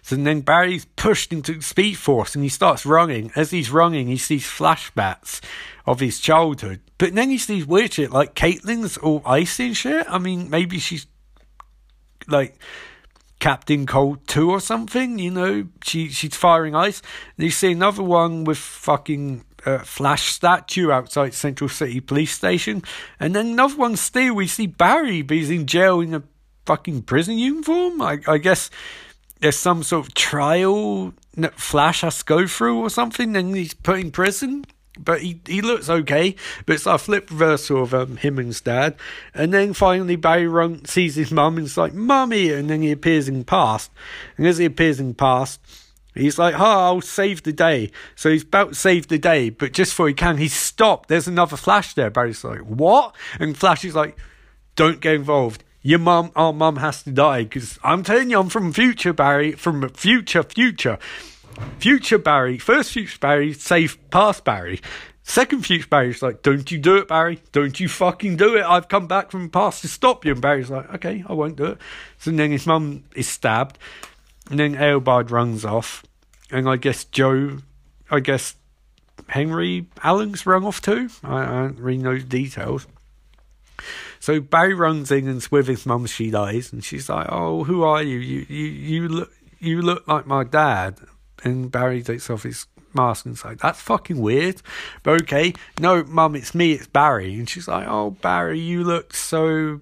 So 0.02 0.16
then 0.16 0.42
Barry's 0.42 0.86
pushed 0.96 1.32
into 1.32 1.62
Speed 1.62 1.98
Force 1.98 2.36
and 2.36 2.44
he 2.44 2.50
starts 2.50 2.86
running. 2.86 3.32
As 3.36 3.52
he's 3.52 3.72
running, 3.72 4.08
he 4.08 4.18
sees 4.18 4.46
flashbacks 4.46 5.42
of 5.86 6.00
his 6.00 6.20
childhood. 6.20 6.82
But 6.98 7.14
then 7.16 7.30
he 7.30 7.38
sees 7.38 7.66
weird 7.66 7.94
shit 7.94 8.12
like 8.12 8.36
Caitlin's 8.36 8.98
all 8.98 9.22
icy 9.26 9.68
and 9.68 9.78
shit. 9.78 10.06
I 10.10 10.18
mean, 10.18 10.50
maybe 10.50 10.80
she's 10.80 11.08
like 12.28 12.60
Captain 13.40 13.86
Cold 13.86 14.28
2 14.28 14.50
or 14.50 14.60
something, 14.60 15.18
you 15.18 15.32
know, 15.32 15.68
she 15.84 16.10
she's 16.10 16.36
firing 16.36 16.76
ice. 16.76 17.02
And 17.38 17.46
you 17.46 17.52
see 17.52 17.72
another 17.72 18.04
one 18.04 18.44
with 18.44 18.60
fucking 18.60 19.44
uh, 19.66 19.80
Flash 19.80 20.32
statue 20.32 20.92
outside 20.92 21.34
Central 21.34 21.70
City 21.70 22.00
Police 22.00 22.34
Station. 22.34 22.84
And 23.20 23.36
then 23.36 23.48
another 23.48 23.76
one 23.76 23.96
still, 23.96 24.36
we 24.36 24.48
see 24.48 24.68
Barry, 24.68 25.22
but 25.22 25.38
he's 25.38 25.50
in 25.50 25.66
jail 25.66 26.02
in 26.02 26.14
a 26.14 26.24
fucking 26.66 27.04
prison 27.04 27.38
uniform. 27.38 28.02
I, 28.02 28.20
I 28.28 28.38
guess 28.38 28.70
there's 29.42 29.58
some 29.58 29.84
sort 29.84 30.08
of 30.08 30.14
trial 30.14 31.14
that 31.38 31.60
Flash 31.60 32.02
has 32.02 32.20
to 32.20 32.26
go 32.26 32.48
through 32.48 32.80
or 32.80 32.90
something, 32.90 33.36
and 33.36 33.56
he's 33.56 33.74
put 33.74 34.00
in 34.00 34.12
prison 34.12 34.66
but 35.00 35.22
he, 35.22 35.40
he 35.46 35.62
looks 35.62 35.90
okay. 35.90 36.36
But 36.66 36.76
it's 36.76 36.86
a 36.86 36.98
flip 36.98 37.30
reversal 37.30 37.84
of 37.84 37.94
um, 37.94 38.18
him 38.18 38.38
and 38.38 38.48
his 38.48 38.62
dad. 38.62 38.96
And 39.34 39.54
then 39.54 39.74
finally 39.74 40.16
Barry 40.16 40.48
Run 40.48 40.86
sees 40.86 41.16
his 41.16 41.32
mum 41.32 41.58
and 41.58 41.66
it's 41.66 41.78
like, 41.78 41.94
Mummy! 41.94 42.52
And 42.52 42.70
then 42.70 42.82
he 42.82 42.92
appears 42.92 43.28
in 43.28 43.44
past. 43.44 43.92
And 44.38 44.48
as 44.48 44.58
he 44.58 44.66
appears 44.66 45.00
in 45.00 45.14
past, 45.14 45.60
he's 46.14 46.38
like, 46.38 46.56
oh, 46.56 46.60
I'll 46.60 47.02
save 47.02 47.44
the 47.44 47.54
day. 47.54 47.92
So 48.16 48.30
he's 48.30 48.44
about 48.44 48.70
to 48.70 48.76
save 48.76 49.08
the 49.08 49.18
day, 49.18 49.50
but 49.50 49.72
just 49.72 49.92
before 49.92 50.08
he 50.08 50.14
can, 50.14 50.38
he's 50.38 50.54
stopped. 50.54 51.10
There's 51.10 51.28
another 51.28 51.58
Flash 51.58 51.94
there. 51.94 52.10
Barry's 52.10 52.44
like, 52.44 52.60
what? 52.60 53.16
And 53.40 53.58
Flash 53.58 53.86
is 53.86 53.96
like, 53.96 54.18
don't 54.76 55.00
get 55.00 55.16
involved. 55.16 55.64
Your 55.84 56.00
mum, 56.00 56.32
our 56.36 56.54
mum 56.54 56.78
has 56.78 57.04
to 57.04 57.12
die 57.12 57.44
because 57.44 57.80
I'm 57.84 58.04
telling 58.04 58.30
you, 58.30 58.40
I'm 58.40 58.50
from 58.50 58.72
future 58.72 59.14
Barry, 59.14 59.54
from 59.54 59.88
future, 59.90 60.44
future. 60.44 61.00
Future 61.80 62.18
Barry, 62.18 62.58
first 62.58 62.92
future 62.92 63.18
Barry, 63.20 63.54
save 63.54 63.98
past 64.12 64.44
Barry. 64.44 64.80
Second 65.24 65.66
future 65.66 65.88
Barry's 65.88 66.22
like, 66.22 66.42
don't 66.42 66.70
you 66.72 66.78
do 66.78 66.98
it, 66.98 67.08
Barry. 67.08 67.40
Don't 67.52 67.80
you 67.80 67.88
fucking 67.88 68.38
do 68.38 68.56
it. 68.58 68.64
I've 68.64 68.88
come 68.90 69.08
back 69.08 69.32
from 69.32 69.50
past 69.50 69.82
to 69.82 69.88
stop 69.88 70.26
you. 70.26 70.34
And 70.34 70.42
Barry's 70.42 70.70
like, 70.70 70.94
okay, 70.96 71.24
I 71.28 71.34
won't 71.34 71.56
do 71.56 71.66
it. 71.66 71.78
So 72.18 72.32
then 72.32 72.52
his 72.52 72.66
mum 72.66 73.04
is 73.16 73.28
stabbed. 73.28 73.78
And 74.50 74.60
then 74.60 74.76
Eobard 74.76 75.32
runs 75.32 75.64
off. 75.64 76.04
And 76.52 76.68
I 76.68 76.76
guess 76.76 77.06
Joe, 77.06 77.60
I 78.10 78.20
guess 78.20 78.56
Henry 79.28 79.88
Allen's 80.04 80.46
run 80.46 80.66
off 80.66 80.82
too. 80.82 81.10
I, 81.24 81.42
I 81.42 81.46
don't 81.46 81.80
really 81.80 81.98
know 81.98 82.18
the 82.18 82.24
details. 82.24 82.88
So 84.22 84.40
Barry 84.40 84.74
runs 84.74 85.12
in 85.12 85.28
and 85.28 85.46
with 85.52 85.68
his 85.68 85.86
mum. 85.86 86.06
She 86.06 86.32
dies, 86.32 86.72
and 86.72 86.82
she's 86.82 87.10
like, 87.10 87.28
"Oh, 87.30 87.66
who 87.66 87.84
are 87.84 88.02
you? 88.02 88.20
You 88.20 88.46
you 88.48 88.66
you 88.66 89.08
look 89.10 89.34
you 89.60 89.82
look 89.82 90.08
like 90.08 90.26
my 90.26 90.46
dad." 90.46 91.00
And 91.44 91.72
Barry 91.72 92.04
takes 92.04 92.30
off 92.30 92.44
his 92.44 92.68
mask 92.94 93.26
and 93.26 93.44
like, 93.44 93.60
that's 93.60 93.82
fucking 93.82 94.20
weird. 94.20 94.62
But 95.04 95.22
okay, 95.24 95.54
no, 95.80 96.04
mum, 96.04 96.36
it's 96.36 96.54
me, 96.54 96.74
it's 96.74 96.88
Barry. 96.88 97.34
And 97.36 97.50
she's 97.50 97.68
like, 97.68 97.88
oh, 97.88 98.12
Barry, 98.12 98.60
you 98.60 98.84
look 98.84 99.14
so 99.14 99.82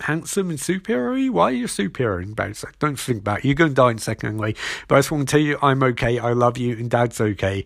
handsome 0.00 0.50
and 0.50 0.60
superior. 0.60 1.32
Why 1.32 1.44
are 1.44 1.52
you 1.52 1.66
superior? 1.66 2.20
And 2.20 2.36
Barry's 2.36 2.64
like, 2.64 2.78
don't 2.78 2.98
think 2.98 3.20
about 3.20 3.40
it. 3.40 3.46
You're 3.46 3.54
going 3.54 3.70
to 3.70 3.74
die 3.74 3.90
in 3.90 3.98
second 3.98 4.30
anyway. 4.30 4.54
But 4.88 4.96
I 4.96 4.98
just 4.98 5.10
want 5.10 5.28
to 5.28 5.32
tell 5.32 5.40
you, 5.40 5.58
I'm 5.62 5.82
okay. 5.82 6.18
I 6.18 6.32
love 6.32 6.58
you, 6.58 6.76
and 6.76 6.90
Dad's 6.90 7.20
okay. 7.20 7.64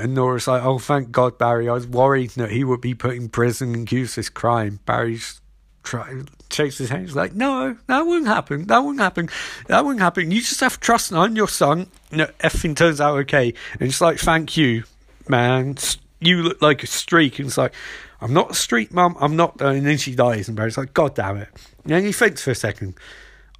And 0.00 0.14
Nora's 0.14 0.48
like, 0.48 0.62
oh, 0.62 0.78
thank 0.78 1.10
God, 1.10 1.38
Barry. 1.38 1.68
I 1.68 1.72
was 1.72 1.86
worried 1.86 2.30
that 2.30 2.50
he 2.50 2.64
would 2.64 2.80
be 2.80 2.94
put 2.94 3.14
in 3.16 3.28
prison 3.28 3.74
and 3.74 3.84
accused 3.84 4.12
of 4.12 4.16
this 4.16 4.28
crime. 4.28 4.80
Barry's 4.86 5.40
try 5.82 6.22
shakes 6.50 6.78
his 6.78 6.88
hand. 6.90 7.06
He's 7.06 7.16
like, 7.16 7.34
no, 7.34 7.76
that 7.86 8.02
won't 8.02 8.26
happen. 8.26 8.66
That 8.66 8.78
won't 8.78 9.00
happen. 9.00 9.28
That 9.66 9.84
won't 9.84 10.00
happen. 10.00 10.30
You 10.30 10.40
just 10.40 10.60
have 10.60 10.74
to 10.74 10.80
trust 10.80 11.12
I'm 11.12 11.36
your 11.36 11.48
son. 11.48 11.88
No, 12.10 12.28
everything 12.40 12.74
turns 12.74 13.00
out 13.00 13.18
okay. 13.20 13.54
And 13.74 13.82
it's 13.82 14.00
like, 14.00 14.18
thank 14.18 14.56
you, 14.56 14.84
man. 15.28 15.76
You 16.20 16.42
look 16.42 16.62
like 16.62 16.82
a 16.82 16.86
streak. 16.86 17.38
And 17.38 17.48
it's 17.48 17.58
like, 17.58 17.74
I'm 18.20 18.32
not 18.32 18.52
a 18.52 18.54
streak, 18.54 18.92
mum. 18.92 19.16
I'm 19.20 19.36
not. 19.36 19.60
And 19.60 19.86
then 19.86 19.98
she 19.98 20.14
dies. 20.14 20.48
And 20.48 20.56
Barry's 20.56 20.78
like, 20.78 20.94
God 20.94 21.14
damn 21.14 21.36
it. 21.36 21.48
And 21.84 22.04
he 22.04 22.12
thinks 22.12 22.42
for 22.42 22.50
a 22.50 22.54
second. 22.54 22.94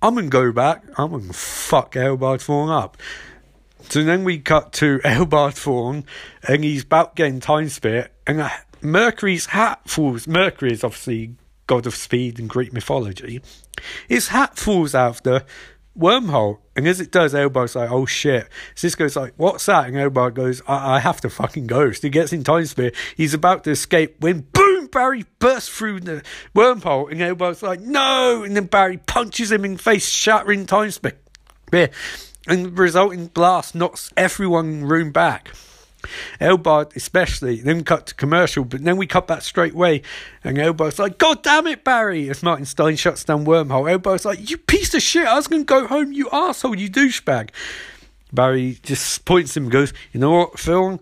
I'm 0.00 0.14
going 0.14 0.26
to 0.26 0.30
go 0.30 0.52
back. 0.52 0.84
I'm 0.96 1.10
going 1.10 1.26
to 1.26 1.32
fuck 1.32 1.92
Eobard 1.94 2.38
Thawne 2.38 2.70
up. 2.70 2.96
So 3.82 4.02
then 4.02 4.24
we 4.24 4.38
cut 4.38 4.72
to 4.74 4.98
Eobard 5.04 5.54
Thawne, 5.54 6.04
and 6.46 6.64
he's 6.64 6.84
about 6.84 7.16
getting 7.16 7.40
time 7.40 7.68
spit, 7.68 8.12
and 8.26 8.40
uh, 8.40 8.50
Mercury's 8.80 9.46
hat 9.46 9.80
falls. 9.86 10.26
Mercury 10.26 10.72
is 10.72 10.84
obviously 10.84 11.36
god 11.68 11.86
of 11.86 11.94
speed 11.94 12.40
in 12.40 12.48
Greek 12.48 12.72
mythology, 12.72 13.40
his 14.08 14.28
hat 14.28 14.58
falls 14.58 14.94
out 14.94 15.22
the 15.22 15.44
wormhole. 15.96 16.58
And 16.74 16.88
as 16.88 17.00
it 17.00 17.12
does, 17.12 17.34
Eobard's 17.34 17.76
like, 17.76 17.90
oh 17.90 18.06
shit. 18.06 18.48
Cisco's 18.74 19.16
like, 19.16 19.34
what's 19.36 19.66
that? 19.66 19.86
And 19.86 19.96
Eobard 19.96 20.34
goes, 20.34 20.62
I-, 20.66 20.96
I 20.96 20.98
have 21.00 21.20
to 21.20 21.30
fucking 21.30 21.66
go. 21.66 21.92
So 21.92 22.02
he 22.02 22.10
gets 22.10 22.32
in 22.32 22.42
time 22.42 22.66
sphere. 22.66 22.92
He's 23.16 23.34
about 23.34 23.64
to 23.64 23.70
escape 23.70 24.20
when 24.20 24.46
boom, 24.52 24.86
Barry 24.88 25.24
bursts 25.38 25.68
through 25.68 26.00
the 26.00 26.22
wormhole. 26.54 27.10
And 27.10 27.20
Eobard's 27.20 27.62
like, 27.62 27.80
no. 27.80 28.42
And 28.42 28.56
then 28.56 28.66
Barry 28.66 28.96
punches 28.96 29.52
him 29.52 29.64
in 29.64 29.74
the 29.74 29.82
face, 29.82 30.08
shattering 30.08 30.66
time 30.66 30.90
sphere. 30.90 31.18
And 32.46 32.66
the 32.66 32.70
resulting 32.70 33.26
blast 33.26 33.74
knocks 33.74 34.12
everyone 34.16 34.84
room 34.84 35.12
back. 35.12 35.50
Eobard 36.40 36.94
especially, 36.96 37.60
then 37.60 37.84
cut 37.84 38.06
to 38.06 38.14
commercial, 38.14 38.64
but 38.64 38.84
then 38.84 38.96
we 38.96 39.06
cut 39.06 39.26
back 39.26 39.42
straight 39.42 39.74
away, 39.74 40.02
and 40.44 40.56
Eobard's 40.56 40.98
like, 40.98 41.18
God 41.18 41.42
damn 41.42 41.66
it, 41.66 41.84
Barry! 41.84 42.30
As 42.30 42.42
Martin 42.42 42.66
Stein 42.66 42.96
shuts 42.96 43.24
down 43.24 43.44
Wormhole, 43.44 43.98
Eobard's 43.98 44.24
like, 44.24 44.48
You 44.48 44.58
piece 44.58 44.94
of 44.94 45.02
shit, 45.02 45.26
I 45.26 45.34
was 45.34 45.48
gonna 45.48 45.64
go 45.64 45.86
home, 45.86 46.12
you 46.12 46.28
asshole, 46.30 46.76
you 46.76 46.88
douchebag. 46.88 47.50
Barry 48.32 48.78
just 48.82 49.24
points 49.24 49.56
him 49.56 49.64
and 49.64 49.72
goes, 49.72 49.92
You 50.12 50.20
know 50.20 50.30
what, 50.30 50.58
Phil? 50.58 51.00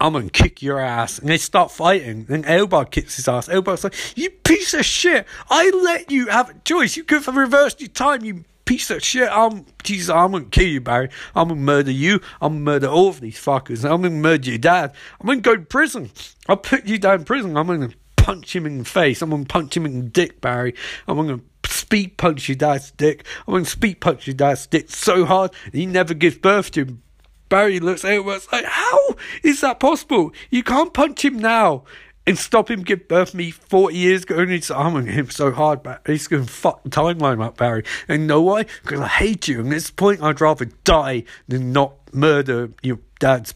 I'm 0.00 0.14
gonna 0.14 0.30
kick 0.30 0.62
your 0.62 0.80
ass. 0.80 1.20
And 1.20 1.28
they 1.28 1.38
start 1.38 1.70
fighting. 1.70 2.24
Then 2.24 2.42
Eobard 2.42 2.90
kicks 2.90 3.16
his 3.16 3.28
ass. 3.28 3.48
Eobard's 3.48 3.84
like, 3.84 3.94
You 4.16 4.30
piece 4.30 4.74
of 4.74 4.84
shit! 4.84 5.26
I 5.48 5.70
let 5.70 6.10
you 6.10 6.26
have 6.26 6.50
a 6.50 6.54
choice. 6.64 6.96
You 6.96 7.04
could 7.04 7.24
have 7.24 7.36
reversed 7.36 7.80
your 7.80 7.88
time, 7.88 8.24
you 8.24 8.44
piece 8.72 8.90
of 8.90 9.04
shit. 9.04 9.28
I'm 9.30 9.66
Jesus. 9.82 10.08
I'm 10.08 10.32
gonna 10.32 10.46
kill 10.46 10.66
you, 10.66 10.80
Barry. 10.80 11.10
I'm 11.34 11.48
gonna 11.48 11.60
murder 11.60 11.90
you. 11.90 12.20
I'm 12.40 12.54
gonna 12.54 12.64
murder 12.64 12.86
all 12.86 13.08
of 13.08 13.20
these 13.20 13.36
fuckers. 13.36 13.84
I'm 13.84 14.00
gonna 14.00 14.14
murder 14.14 14.48
your 14.48 14.58
dad. 14.58 14.94
I'm 15.20 15.26
gonna 15.26 15.42
go 15.42 15.56
to 15.56 15.62
prison. 15.62 16.10
I'll 16.48 16.56
put 16.56 16.86
you 16.86 16.96
down 16.96 17.20
in 17.20 17.24
prison. 17.26 17.54
I'm 17.58 17.66
gonna 17.66 17.90
punch 18.16 18.56
him 18.56 18.64
in 18.64 18.78
the 18.78 18.84
face. 18.86 19.20
I'm 19.20 19.28
gonna 19.28 19.44
punch 19.44 19.76
him 19.76 19.84
in 19.84 20.00
the 20.00 20.08
dick, 20.08 20.40
Barry. 20.40 20.74
I'm 21.06 21.16
gonna 21.16 21.40
speed 21.66 22.16
punch 22.16 22.48
your 22.48 22.56
dad's 22.56 22.92
dick. 22.92 23.26
I'm 23.46 23.52
gonna 23.52 23.66
speed 23.66 24.00
punch 24.00 24.26
your 24.26 24.36
dad's 24.36 24.66
dick 24.66 24.90
so 24.90 25.26
hard 25.26 25.50
he 25.70 25.84
never 25.84 26.14
gives 26.14 26.38
birth 26.38 26.70
to 26.70 26.86
him. 26.86 27.02
Barry 27.50 27.78
looks 27.78 28.06
and 28.06 28.24
like, 28.24 28.64
How 28.64 29.16
is 29.42 29.60
that 29.60 29.80
possible? 29.80 30.32
You 30.48 30.62
can't 30.62 30.94
punch 30.94 31.22
him 31.22 31.38
now 31.38 31.84
and 32.26 32.38
stop 32.38 32.70
him 32.70 32.82
give 32.82 33.08
birth 33.08 33.32
to 33.32 33.36
me 33.36 33.50
40 33.50 33.96
years 33.96 34.22
ago 34.22 34.38
and 34.38 34.50
he's 34.50 34.70
arming 34.70 35.06
him 35.06 35.30
so 35.30 35.50
hard, 35.50 35.82
but 35.82 36.02
he's 36.06 36.28
going 36.28 36.46
to 36.46 36.50
fuck 36.50 36.82
the 36.82 36.90
timeline 36.90 37.42
up, 37.44 37.56
Barry. 37.56 37.84
And 38.08 38.26
know 38.26 38.42
why? 38.42 38.66
Because 38.82 39.00
I 39.00 39.08
hate 39.08 39.48
you. 39.48 39.60
And 39.60 39.68
at 39.68 39.74
this 39.74 39.90
point, 39.90 40.22
I'd 40.22 40.40
rather 40.40 40.66
die 40.84 41.24
than 41.48 41.72
not 41.72 41.94
murder 42.12 42.70
your 42.82 42.98
dad's 43.18 43.54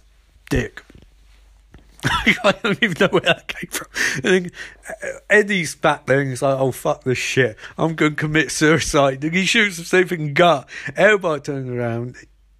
dick. 0.50 0.82
I 2.04 2.54
don't 2.62 2.82
even 2.82 2.96
know 3.00 3.08
where 3.08 3.22
that 3.22 3.48
came 3.48 3.70
from. 3.70 3.88
And 4.24 4.52
uh, 4.88 5.18
Eddie's 5.30 5.74
back 5.74 6.06
there 6.06 6.20
and 6.20 6.30
he's 6.30 6.42
like, 6.42 6.58
oh, 6.58 6.72
fuck 6.72 7.04
this 7.04 7.18
shit. 7.18 7.56
I'm 7.78 7.94
going 7.94 8.12
to 8.12 8.16
commit 8.16 8.50
suicide. 8.50 9.24
And 9.24 9.34
he 9.34 9.44
shoots 9.44 9.76
himself 9.76 10.12
in 10.12 10.26
the 10.26 10.32
gut. 10.32 10.68
Everybody 10.96 11.40
turns 11.42 11.70
around. 11.70 12.16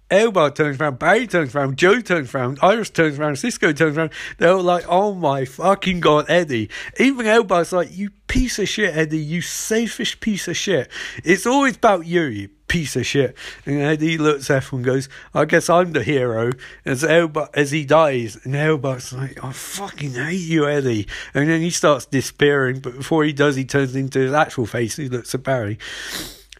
Eobard 0.09 0.55
turns 0.55 0.79
around, 0.79 0.99
Barry 0.99 1.27
turns 1.27 1.53
around, 1.53 1.77
Joe 1.77 1.99
turns 1.99 2.33
around, 2.33 2.59
Iris 2.61 2.89
turns 2.89 3.19
around, 3.19 3.37
Cisco 3.37 3.73
turns 3.73 3.97
around. 3.97 4.11
They're 4.37 4.53
all 4.53 4.63
like, 4.63 4.85
oh 4.87 5.13
my 5.13 5.43
fucking 5.43 5.99
god, 5.99 6.25
Eddie. 6.29 6.69
Even 6.99 7.25
Eobard's 7.25 7.73
like, 7.73 7.95
you 7.95 8.11
piece 8.27 8.57
of 8.59 8.69
shit, 8.69 8.95
Eddie, 8.95 9.19
you 9.19 9.41
selfish 9.41 10.19
piece 10.19 10.47
of 10.47 10.55
shit. 10.55 10.89
It's 11.23 11.45
always 11.45 11.75
about 11.75 12.05
you, 12.05 12.23
you 12.23 12.49
piece 12.67 12.95
of 12.95 13.05
shit. 13.05 13.35
And 13.65 13.81
Eddie 13.81 14.17
looks 14.17 14.49
at 14.49 14.63
him 14.65 14.77
and 14.77 14.85
goes, 14.85 15.09
I 15.33 15.45
guess 15.45 15.69
I'm 15.69 15.91
the 15.91 16.03
hero. 16.03 16.51
As 16.85 17.03
Elba, 17.03 17.49
as 17.53 17.71
he 17.71 17.85
dies, 17.85 18.37
and 18.43 18.55
Elba's 18.55 19.11
like, 19.11 19.43
I 19.43 19.51
fucking 19.51 20.13
hate 20.13 20.35
you, 20.35 20.67
Eddie. 20.67 21.07
And 21.33 21.49
then 21.49 21.61
he 21.61 21.69
starts 21.69 22.05
despairing, 22.05 22.79
but 22.79 22.95
before 22.95 23.23
he 23.23 23.33
does, 23.33 23.55
he 23.55 23.65
turns 23.65 23.95
into 23.95 24.19
his 24.19 24.33
actual 24.33 24.65
face. 24.65 24.95
He 24.95 25.09
looks 25.09 25.33
at 25.35 25.43
Barry. 25.43 25.79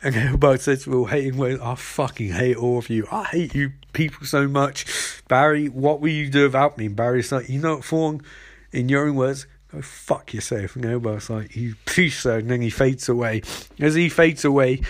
And 0.02 0.16
Elba 0.16 0.58
says 0.60 0.84
to 0.84 0.92
Will 0.92 1.06
hating 1.06 1.38
well, 1.38 1.62
I 1.62 1.76
fucking 1.76 2.32
hate 2.32 2.58
all 2.58 2.78
of 2.78 2.90
you. 2.90 3.08
I 3.12 3.24
hate 3.26 3.56
you 3.56 3.74
people 3.94 4.26
so 4.26 4.48
much. 4.48 4.86
Barry, 5.28 5.68
what 5.68 6.02
will 6.02 6.10
you 6.10 6.30
do 6.30 6.44
without 6.44 6.78
me? 6.78 6.88
And 6.88 6.96
Barry's 6.96 7.32
like, 7.32 7.50
you 7.50 7.60
know 7.60 7.76
what, 7.76 7.86
Thawne, 7.86 8.24
in 8.72 8.90
your 8.90 9.08
own 9.08 9.16
words, 9.16 9.48
go 9.72 9.82
fuck 9.82 10.34
yourself. 10.34 10.76
And 10.76 10.86
Elba's 10.86 11.30
like, 11.30 11.56
you 11.56 11.76
piece 11.86 12.20
so, 12.20 12.38
and 12.38 12.50
then 12.50 12.62
he 12.62 12.70
fades 12.70 13.10
away. 13.10 13.42
As 13.80 13.96
he 13.96 14.10
fades 14.10 14.46
away, 14.46 14.82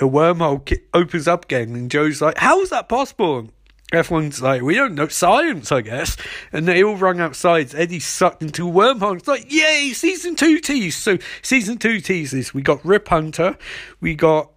a 0.00 0.04
wormhole 0.04 0.80
opens 0.94 1.28
up 1.28 1.44
again, 1.44 1.74
and 1.74 1.90
Joe's 1.90 2.20
like, 2.20 2.38
"How 2.38 2.60
is 2.60 2.70
that 2.70 2.88
possible?" 2.88 3.48
Everyone's 3.92 4.40
like, 4.40 4.62
"We 4.62 4.74
don't 4.74 4.94
know 4.94 5.08
science, 5.08 5.72
I 5.72 5.80
guess." 5.80 6.16
And 6.52 6.66
they 6.66 6.82
all 6.82 6.96
run 6.96 7.20
outside. 7.20 7.74
Eddie's 7.74 8.06
sucked 8.06 8.42
into 8.42 8.68
a 8.68 8.72
wormhole. 8.72 9.16
It's 9.16 9.28
like, 9.28 9.52
"Yay, 9.52 9.92
season 9.92 10.36
two 10.36 10.60
tease!" 10.60 10.96
So 10.96 11.18
season 11.42 11.78
two 11.78 12.00
teases. 12.00 12.54
We 12.54 12.62
got 12.62 12.84
Rip 12.84 13.08
Hunter, 13.08 13.56
we 14.00 14.14
got 14.14 14.50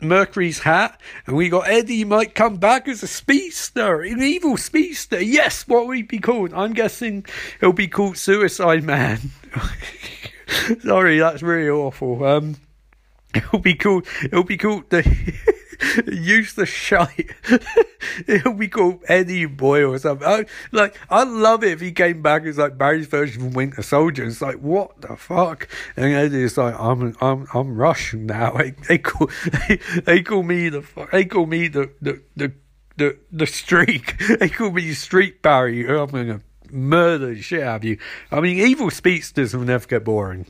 Mercury's 0.00 0.60
hat, 0.60 1.00
and 1.26 1.36
we 1.36 1.48
got 1.48 1.68
Eddie 1.68 2.04
might 2.04 2.34
come 2.34 2.56
back 2.56 2.86
as 2.86 3.02
a 3.02 3.08
speedster, 3.08 4.02
an 4.02 4.22
evil 4.22 4.56
speedster. 4.56 5.20
Yes, 5.20 5.66
what 5.66 5.86
would 5.86 5.96
he 5.96 6.02
be 6.02 6.18
called? 6.18 6.52
I'm 6.54 6.72
guessing 6.72 7.26
he'll 7.60 7.72
be 7.72 7.88
called 7.88 8.16
Suicide 8.16 8.84
Man. 8.84 9.32
Sorry, 10.82 11.18
that's 11.18 11.42
really 11.42 11.68
awful. 11.68 12.24
Um, 12.24 12.56
It'll 13.34 13.58
be 13.58 13.74
called. 13.74 14.06
It'll 14.24 14.44
be 14.44 14.56
called 14.56 14.88
the 14.90 15.02
use 16.06 16.54
the 16.54 16.66
shite. 16.66 17.30
it'll 18.26 18.54
be 18.54 18.68
called 18.68 19.02
Eddie 19.06 19.46
Boy 19.46 19.84
or 19.84 19.98
something. 19.98 20.26
I, 20.26 20.46
like 20.72 20.96
I 21.10 21.24
love 21.24 21.62
it 21.62 21.72
if 21.72 21.80
he 21.80 21.92
came 21.92 22.22
back 22.22 22.44
as 22.44 22.58
like 22.58 22.78
Barry's 22.78 23.06
version 23.06 23.46
of 23.46 23.56
Winter 23.56 23.82
Soldier. 23.82 24.24
It's 24.24 24.40
like 24.40 24.56
what 24.56 25.00
the 25.00 25.16
fuck? 25.16 25.68
And 25.96 26.14
Eddie's 26.14 26.56
like 26.56 26.78
I'm 26.78 27.16
I'm 27.20 27.46
I'm 27.54 27.76
Russian 27.76 28.26
now. 28.26 28.52
They, 28.52 28.70
they 28.70 28.98
call 28.98 29.30
they, 29.68 29.76
they 30.04 30.22
call 30.22 30.42
me 30.42 30.68
the 30.68 30.84
they 31.12 31.24
call 31.24 31.46
me 31.46 31.68
the 31.68 31.90
the 32.00 32.22
the 32.36 32.52
the, 32.96 33.16
the 33.30 33.46
streak. 33.46 34.18
They 34.40 34.48
call 34.48 34.72
me 34.72 34.92
Street 34.92 35.40
Barry. 35.40 35.88
I'm 35.88 36.10
gonna 36.10 36.40
murder 36.70 37.34
the 37.34 37.40
shit 37.40 37.62
out 37.62 37.76
of 37.76 37.84
you. 37.84 37.98
I 38.32 38.40
mean, 38.40 38.58
evil 38.58 38.90
speedsters 38.90 39.54
will 39.54 39.64
never 39.64 39.86
get 39.86 40.04
boring. 40.04 40.46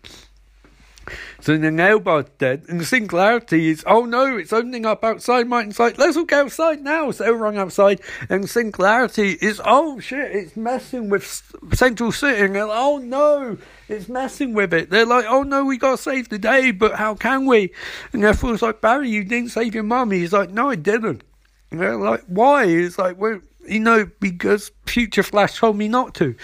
So 1.40 1.56
the 1.56 1.70
nailbot's 1.70 2.30
dead, 2.38 2.64
and 2.68 2.80
the 2.80 2.84
singularity 2.84 3.70
is, 3.70 3.84
oh 3.86 4.04
no, 4.04 4.36
it's 4.36 4.52
opening 4.52 4.86
up 4.86 5.04
outside. 5.04 5.46
Martin's 5.46 5.78
like, 5.78 5.98
let's 5.98 6.16
all 6.16 6.24
go 6.24 6.42
outside 6.42 6.82
now. 6.82 7.11
So 7.11 7.30
run 7.32 7.56
outside, 7.56 8.00
and 8.28 8.48
singularity 8.48 9.38
is, 9.40 9.61
oh 9.64 10.00
shit, 10.00 10.32
it's 10.32 10.56
messing 10.56 11.09
with 11.09 11.24
Central 11.72 12.12
City. 12.12 12.42
And 12.44 12.54
like, 12.54 12.68
oh 12.70 12.98
no, 12.98 13.59
it's 13.88 14.09
messing 14.09 14.54
with 14.54 14.74
it. 14.74 14.90
They're 14.90 15.06
like, 15.06 15.26
oh 15.28 15.42
no, 15.42 15.64
we 15.64 15.78
gotta 15.78 15.98
save 15.98 16.28
the 16.28 16.38
day, 16.38 16.70
but 16.70 16.94
how 16.94 17.14
can 17.14 17.46
we? 17.46 17.72
And 18.12 18.24
everyone's 18.24 18.62
like, 18.62 18.80
Barry, 18.80 19.09
you 19.09 19.24
didn't 19.24 19.50
save 19.50 19.74
your 19.74 19.84
mum. 19.84 20.11
He's 20.11 20.32
like, 20.32 20.50
no, 20.50 20.70
I 20.70 20.76
didn't. 20.76 21.22
And 21.70 21.80
they're 21.80 21.96
like, 21.96 22.24
why? 22.26 22.66
He's 22.66 22.98
like, 22.98 23.18
well, 23.18 23.40
you 23.66 23.80
know, 23.80 24.11
because 24.20 24.70
Future 24.86 25.22
Flash 25.22 25.59
told 25.59 25.76
me 25.76 25.88
not 25.88 26.14
to. 26.14 26.34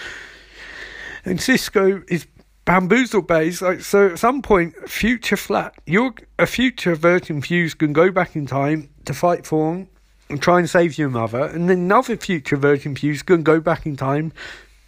And 1.23 1.41
Cisco 1.41 2.03
is 2.07 2.27
bamboozle 2.65 3.21
base. 3.21 3.61
Like 3.61 3.81
so, 3.81 4.09
at 4.09 4.19
some 4.19 4.41
point, 4.41 4.75
future 4.89 5.37
flat, 5.37 5.75
you're 5.85 6.13
a 6.37 6.45
future 6.45 6.95
version 6.95 7.41
Fuse 7.41 7.73
can 7.73 7.93
go 7.93 8.11
back 8.11 8.35
in 8.35 8.45
time 8.45 8.89
to 9.05 9.13
fight 9.13 9.45
for 9.45 9.87
and 10.29 10.41
try 10.41 10.59
and 10.59 10.69
save 10.69 10.97
your 10.97 11.09
mother, 11.09 11.45
and 11.45 11.69
then 11.69 11.79
another 11.79 12.17
future 12.17 12.57
version 12.57 12.95
Fuse 12.95 13.21
can 13.21 13.43
go 13.43 13.59
back 13.59 13.85
in 13.85 13.95
time 13.95 14.33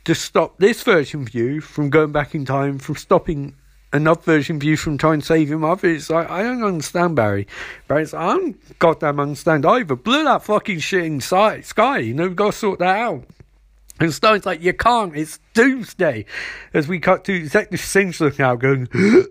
to 0.04 0.16
stop 0.16 0.58
this 0.58 0.84
version 0.84 1.28
you 1.32 1.62
from 1.62 1.90
going 1.90 2.12
back 2.12 2.34
in 2.34 2.46
time 2.46 2.80
from 2.80 2.96
stopping 2.96 3.54
another 3.94 4.22
version 4.22 4.60
you 4.62 4.78
from 4.78 4.98
trying 4.98 5.20
to 5.20 5.26
save 5.26 5.50
your 5.50 5.60
mother. 5.60 5.90
It's 5.90 6.10
like 6.10 6.30
I 6.30 6.44
don't 6.44 6.64
understand 6.64 7.16
Barry. 7.16 7.48
Barry's 7.88 8.14
I 8.14 8.36
don't 8.36 8.80
goddamn 8.80 9.20
understand 9.20 9.66
either. 9.66 9.96
Blew 9.96 10.24
that 10.24 10.44
fucking 10.44 10.80
shit 10.80 11.06
inside 11.06 11.66
sky. 11.66 12.00
You 12.00 12.14
know, 12.14 12.24
we've 12.24 12.36
got 12.36 12.54
to 12.54 12.58
sort 12.58 12.80
that 12.80 12.98
out. 12.98 13.26
And 14.00 14.14
Stone's 14.14 14.46
like, 14.46 14.62
you 14.62 14.74
can't, 14.74 15.16
it's 15.16 15.40
doomsday. 15.54 16.26
As 16.74 16.88
we 16.88 17.00
cut 17.00 17.24
to 17.26 17.42
Detective 17.42 17.80
Sims 17.80 18.22
looking 18.22 18.46
out, 18.46 18.60
going, 18.60 18.88
and 18.94 19.24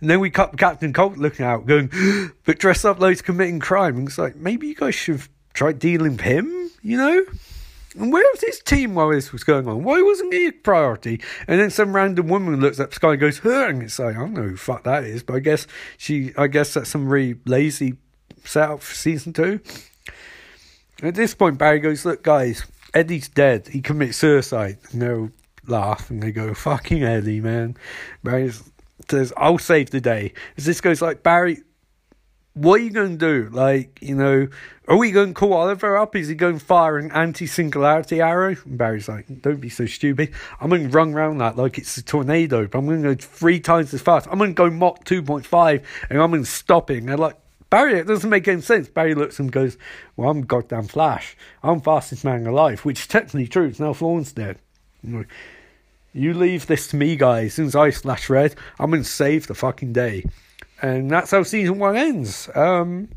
then 0.00 0.20
we 0.20 0.30
cut 0.30 0.56
Captain 0.58 0.92
Cold 0.92 1.16
looking 1.18 1.46
out, 1.46 1.66
going, 1.66 1.90
but 2.44 2.58
dressed 2.58 2.84
up 2.84 2.98
like 2.98 3.22
committing 3.22 3.60
crime. 3.60 3.96
And 3.96 4.08
it's 4.08 4.18
like, 4.18 4.36
maybe 4.36 4.66
you 4.66 4.74
guys 4.74 4.94
should 4.94 5.22
tried 5.52 5.78
dealing 5.78 6.12
with 6.12 6.20
him, 6.20 6.70
you 6.82 6.96
know? 6.96 7.24
And 7.96 8.12
where 8.12 8.26
was 8.32 8.40
his 8.40 8.58
team 8.58 8.96
while 8.96 9.10
this 9.10 9.30
was 9.30 9.44
going 9.44 9.68
on? 9.68 9.84
Why 9.84 10.02
wasn't 10.02 10.34
he 10.34 10.48
a 10.48 10.52
priority? 10.52 11.20
And 11.46 11.60
then 11.60 11.70
some 11.70 11.94
random 11.94 12.26
woman 12.26 12.60
looks 12.60 12.80
up 12.80 12.92
Sky 12.92 13.12
and 13.12 13.20
goes, 13.20 13.38
her, 13.38 13.68
and 13.68 13.82
it's 13.84 14.00
like, 14.00 14.16
I 14.16 14.18
don't 14.18 14.34
know 14.34 14.42
who 14.42 14.56
fuck 14.56 14.82
that 14.82 15.04
is, 15.04 15.22
but 15.22 15.36
I 15.36 15.38
guess 15.38 15.68
she, 15.96 16.32
I 16.36 16.48
guess 16.48 16.74
that's 16.74 16.90
some 16.90 17.08
really 17.08 17.38
lazy 17.46 17.94
setup 18.44 18.82
for 18.82 18.94
season 18.94 19.32
two. 19.32 19.60
At 21.02 21.14
this 21.14 21.34
point, 21.34 21.58
Barry 21.58 21.78
goes, 21.78 22.04
look, 22.04 22.22
guys, 22.24 22.64
Eddie's 22.94 23.28
dead. 23.28 23.68
He 23.68 23.80
commits 23.80 24.16
suicide. 24.16 24.78
And 24.92 25.02
they'll 25.02 25.30
laugh 25.66 26.10
and 26.10 26.22
they 26.22 26.32
go, 26.32 26.54
fucking 26.54 27.02
Eddie, 27.02 27.40
man. 27.40 27.76
Barry 28.22 28.52
says, 29.10 29.32
I'll 29.36 29.58
save 29.58 29.90
the 29.90 30.00
day. 30.00 30.32
As 30.56 30.64
this 30.64 30.80
goes 30.80 31.02
like, 31.02 31.22
Barry, 31.22 31.62
what 32.54 32.80
are 32.80 32.84
you 32.84 32.90
going 32.90 33.18
to 33.18 33.48
do? 33.48 33.50
Like, 33.50 33.98
you 34.00 34.14
know, 34.14 34.46
are 34.86 34.96
we 34.96 35.10
going 35.10 35.28
to 35.28 35.34
call 35.34 35.54
Oliver 35.54 35.96
up? 35.96 36.14
Is 36.14 36.28
he 36.28 36.36
going 36.36 36.58
to 36.60 36.64
fire 36.64 36.98
an 36.98 37.10
anti 37.10 37.46
singularity 37.46 38.20
arrow? 38.20 38.54
And 38.64 38.78
Barry's 38.78 39.08
like, 39.08 39.42
don't 39.42 39.60
be 39.60 39.68
so 39.68 39.86
stupid. 39.86 40.32
I'm 40.60 40.70
going 40.70 40.84
to 40.84 40.88
run 40.88 41.14
around 41.14 41.38
that 41.38 41.56
like 41.56 41.78
it's 41.78 41.96
a 41.96 42.02
tornado, 42.02 42.68
but 42.68 42.78
I'm 42.78 42.86
going 42.86 43.02
to 43.02 43.14
go 43.16 43.20
three 43.20 43.58
times 43.58 43.92
as 43.92 44.02
fast. 44.02 44.28
I'm 44.30 44.38
going 44.38 44.54
to 44.54 44.54
go 44.54 44.70
Mach 44.70 45.04
2.5 45.04 45.84
and 46.10 46.22
I'm 46.22 46.30
going 46.30 46.44
to 46.44 46.50
stop 46.50 46.92
it. 46.92 46.98
And 46.98 47.08
they're 47.08 47.16
like, 47.16 47.36
Barry, 47.74 47.98
it 47.98 48.06
doesn't 48.06 48.30
make 48.30 48.46
any 48.46 48.60
sense. 48.60 48.88
Barry 48.88 49.16
looks 49.16 49.40
and 49.40 49.50
goes, 49.50 49.76
Well, 50.14 50.30
I'm 50.30 50.42
goddamn 50.42 50.86
Flash. 50.86 51.36
I'm 51.60 51.80
fastest 51.80 52.24
man 52.24 52.46
alive, 52.46 52.84
which 52.84 53.00
is 53.00 53.06
technically 53.08 53.48
true. 53.48 53.66
It's 53.66 53.80
now 53.80 53.92
Thawne's 53.92 54.32
dead. 54.32 54.60
You 56.12 56.34
leave 56.34 56.68
this 56.68 56.86
to 56.86 56.96
me, 56.96 57.16
guys. 57.16 57.46
As 57.46 57.54
soon 57.54 57.66
as 57.66 57.74
I 57.74 57.90
slash 57.90 58.30
red, 58.30 58.54
I'm 58.78 58.92
going 58.92 59.02
to 59.02 59.08
save 59.08 59.48
the 59.48 59.56
fucking 59.56 59.92
day. 59.92 60.24
And 60.82 61.10
that's 61.10 61.32
how 61.32 61.42
season 61.42 61.80
one 61.80 61.96
ends. 61.96 62.48
Um, 62.54 63.08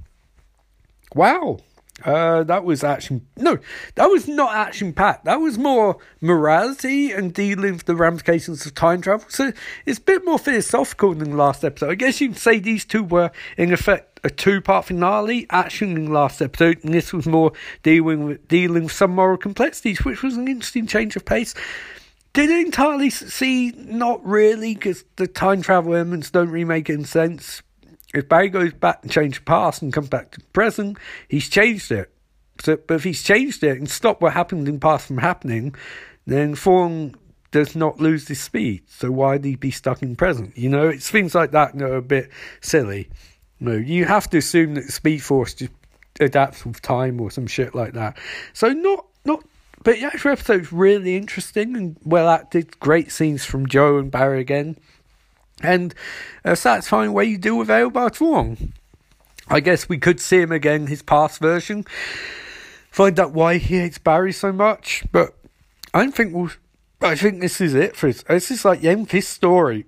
wow. 1.14 1.60
Uh, 2.04 2.44
that 2.44 2.64
was 2.64 2.84
action. 2.84 3.28
No, 3.36 3.60
that 3.94 4.08
was 4.08 4.28
not 4.28 4.56
action 4.56 4.92
packed. 4.92 5.26
That 5.26 5.40
was 5.40 5.60
more 5.60 5.98
morality 6.20 7.12
and 7.12 7.32
dealing 7.32 7.74
with 7.74 7.86
the 7.86 7.96
ramifications 7.96 8.66
of 8.66 8.74
time 8.74 9.02
travel. 9.02 9.28
So 9.30 9.52
it's 9.86 10.00
a 10.00 10.02
bit 10.02 10.26
more 10.26 10.40
philosophical 10.40 11.14
than 11.14 11.32
the 11.32 11.38
last 11.38 11.64
episode. 11.64 11.92
I 11.92 11.96
guess 11.96 12.22
you 12.22 12.30
can 12.30 12.38
say 12.38 12.60
these 12.60 12.86
two 12.86 13.04
were, 13.04 13.32
in 13.58 13.72
effect, 13.72 14.17
a 14.28 14.30
two 14.30 14.62
part 14.62 14.86
finale, 14.86 15.48
action 15.50 15.96
in 15.96 16.12
last 16.12 16.42
episode, 16.42 16.84
and 16.84 16.94
this 16.94 17.12
was 17.12 17.26
more 17.26 17.54
dealing 17.82 18.26
with, 18.26 18.48
dealing 18.48 18.84
with 18.84 18.92
some 18.92 19.12
moral 19.12 19.38
complexities, 19.38 20.04
which 20.06 20.22
was 20.22 20.38
an 20.38 20.48
interesting 20.48 20.86
change 20.86 21.16
of 21.16 21.26
pace. 21.26 21.56
Did 22.34 22.52
it 22.52 22.66
entirely 22.66 23.10
see? 23.10 23.72
Not 23.72 24.24
really, 24.24 24.76
because 24.76 25.04
the 25.16 25.28
time 25.28 25.62
travel 25.62 25.96
elements 25.96 26.30
don't 26.30 26.50
really 26.50 26.66
make 26.66 26.90
any 26.90 27.06
sense. 27.06 27.64
If 28.14 28.30
Barry 28.30 28.50
goes 28.50 28.74
back 28.74 29.00
and 29.02 29.12
changes 29.12 29.42
past 29.44 29.82
and 29.82 29.92
comes 29.92 30.10
back 30.10 30.32
to 30.32 30.42
present, 30.54 30.98
he's 31.30 31.50
changed 31.50 31.92
it. 31.92 32.12
So, 32.62 32.78
but 32.78 32.96
if 32.96 33.04
he's 33.04 33.24
changed 33.24 33.64
it 33.64 33.78
and 33.78 33.90
stopped 33.90 34.22
what 34.22 34.34
happened 34.34 34.68
in 34.68 34.80
past 34.80 35.08
from 35.08 35.18
happening, 35.18 35.74
then 36.26 36.56
Thawne 36.56 37.16
does 37.52 37.76
not 37.76 38.00
lose 38.00 38.28
his 38.28 38.42
speed. 38.42 38.84
So 38.88 39.12
why 39.12 39.34
would 39.34 39.46
he 39.46 39.56
be 39.56 39.72
stuck 39.72 40.02
in 40.02 40.16
present? 40.16 40.58
You 40.58 40.70
know, 40.70 40.90
it's 40.90 41.10
things 41.10 41.34
like 41.34 41.52
that 41.52 41.78
that 41.78 41.90
are 41.90 41.96
a 41.96 42.02
bit 42.02 42.30
silly. 42.62 43.10
Know, 43.60 43.74
you 43.74 44.06
have 44.06 44.30
to 44.30 44.38
assume 44.38 44.76
that 44.76 44.86
the 44.86 44.92
Speed 44.92 45.24
Force 45.24 45.54
just 45.56 45.72
adapts 46.20 46.66
with 46.66 46.82
time 46.82 47.20
or 47.20 47.32
some 47.32 47.48
shit 47.48 47.74
like 47.76 47.94
that. 47.94 48.18
So 48.54 48.70
not 48.70 49.06
not 49.26 49.44
but 49.84 49.96
the 49.96 50.06
actual 50.06 50.32
episode's 50.32 50.72
really 50.72 51.16
interesting 51.16 51.76
and 51.76 51.98
well 52.04 52.30
acted. 52.30 52.80
Great 52.80 53.12
scenes 53.12 53.46
from 53.46 53.68
Joe 53.68 53.98
and 53.98 54.12
Barry 54.12 54.42
again 54.42 54.78
and 55.62 55.94
a 56.44 56.56
satisfying 56.56 57.14
way 57.14 57.26
you 57.26 57.38
deal 57.38 57.58
with 57.58 57.70
Eobard 57.70 58.18
Thawne. 58.18 58.72
I 59.48 59.60
guess 59.60 59.88
we 59.88 59.98
could 59.98 60.20
see 60.20 60.42
him 60.42 60.52
again, 60.52 60.88
his 60.88 61.02
past 61.02 61.40
version, 61.40 61.86
find 62.92 63.20
out 63.20 63.32
why 63.32 63.58
he 63.58 63.80
hates 63.80 63.98
Barry 63.98 64.34
so 64.34 64.52
much, 64.52 65.04
but 65.12 65.36
I 65.94 66.02
don't 66.02 66.16
think 66.16 66.34
we'll. 66.34 66.52
I 67.00 67.16
think 67.16 67.42
this 67.42 67.62
is 67.62 67.76
it 67.76 67.96
for 67.96 68.10
us. 68.10 68.24
This 68.24 68.52
is 68.52 68.66
like 68.66 68.82
Yen's 68.82 69.28
story 69.28 69.86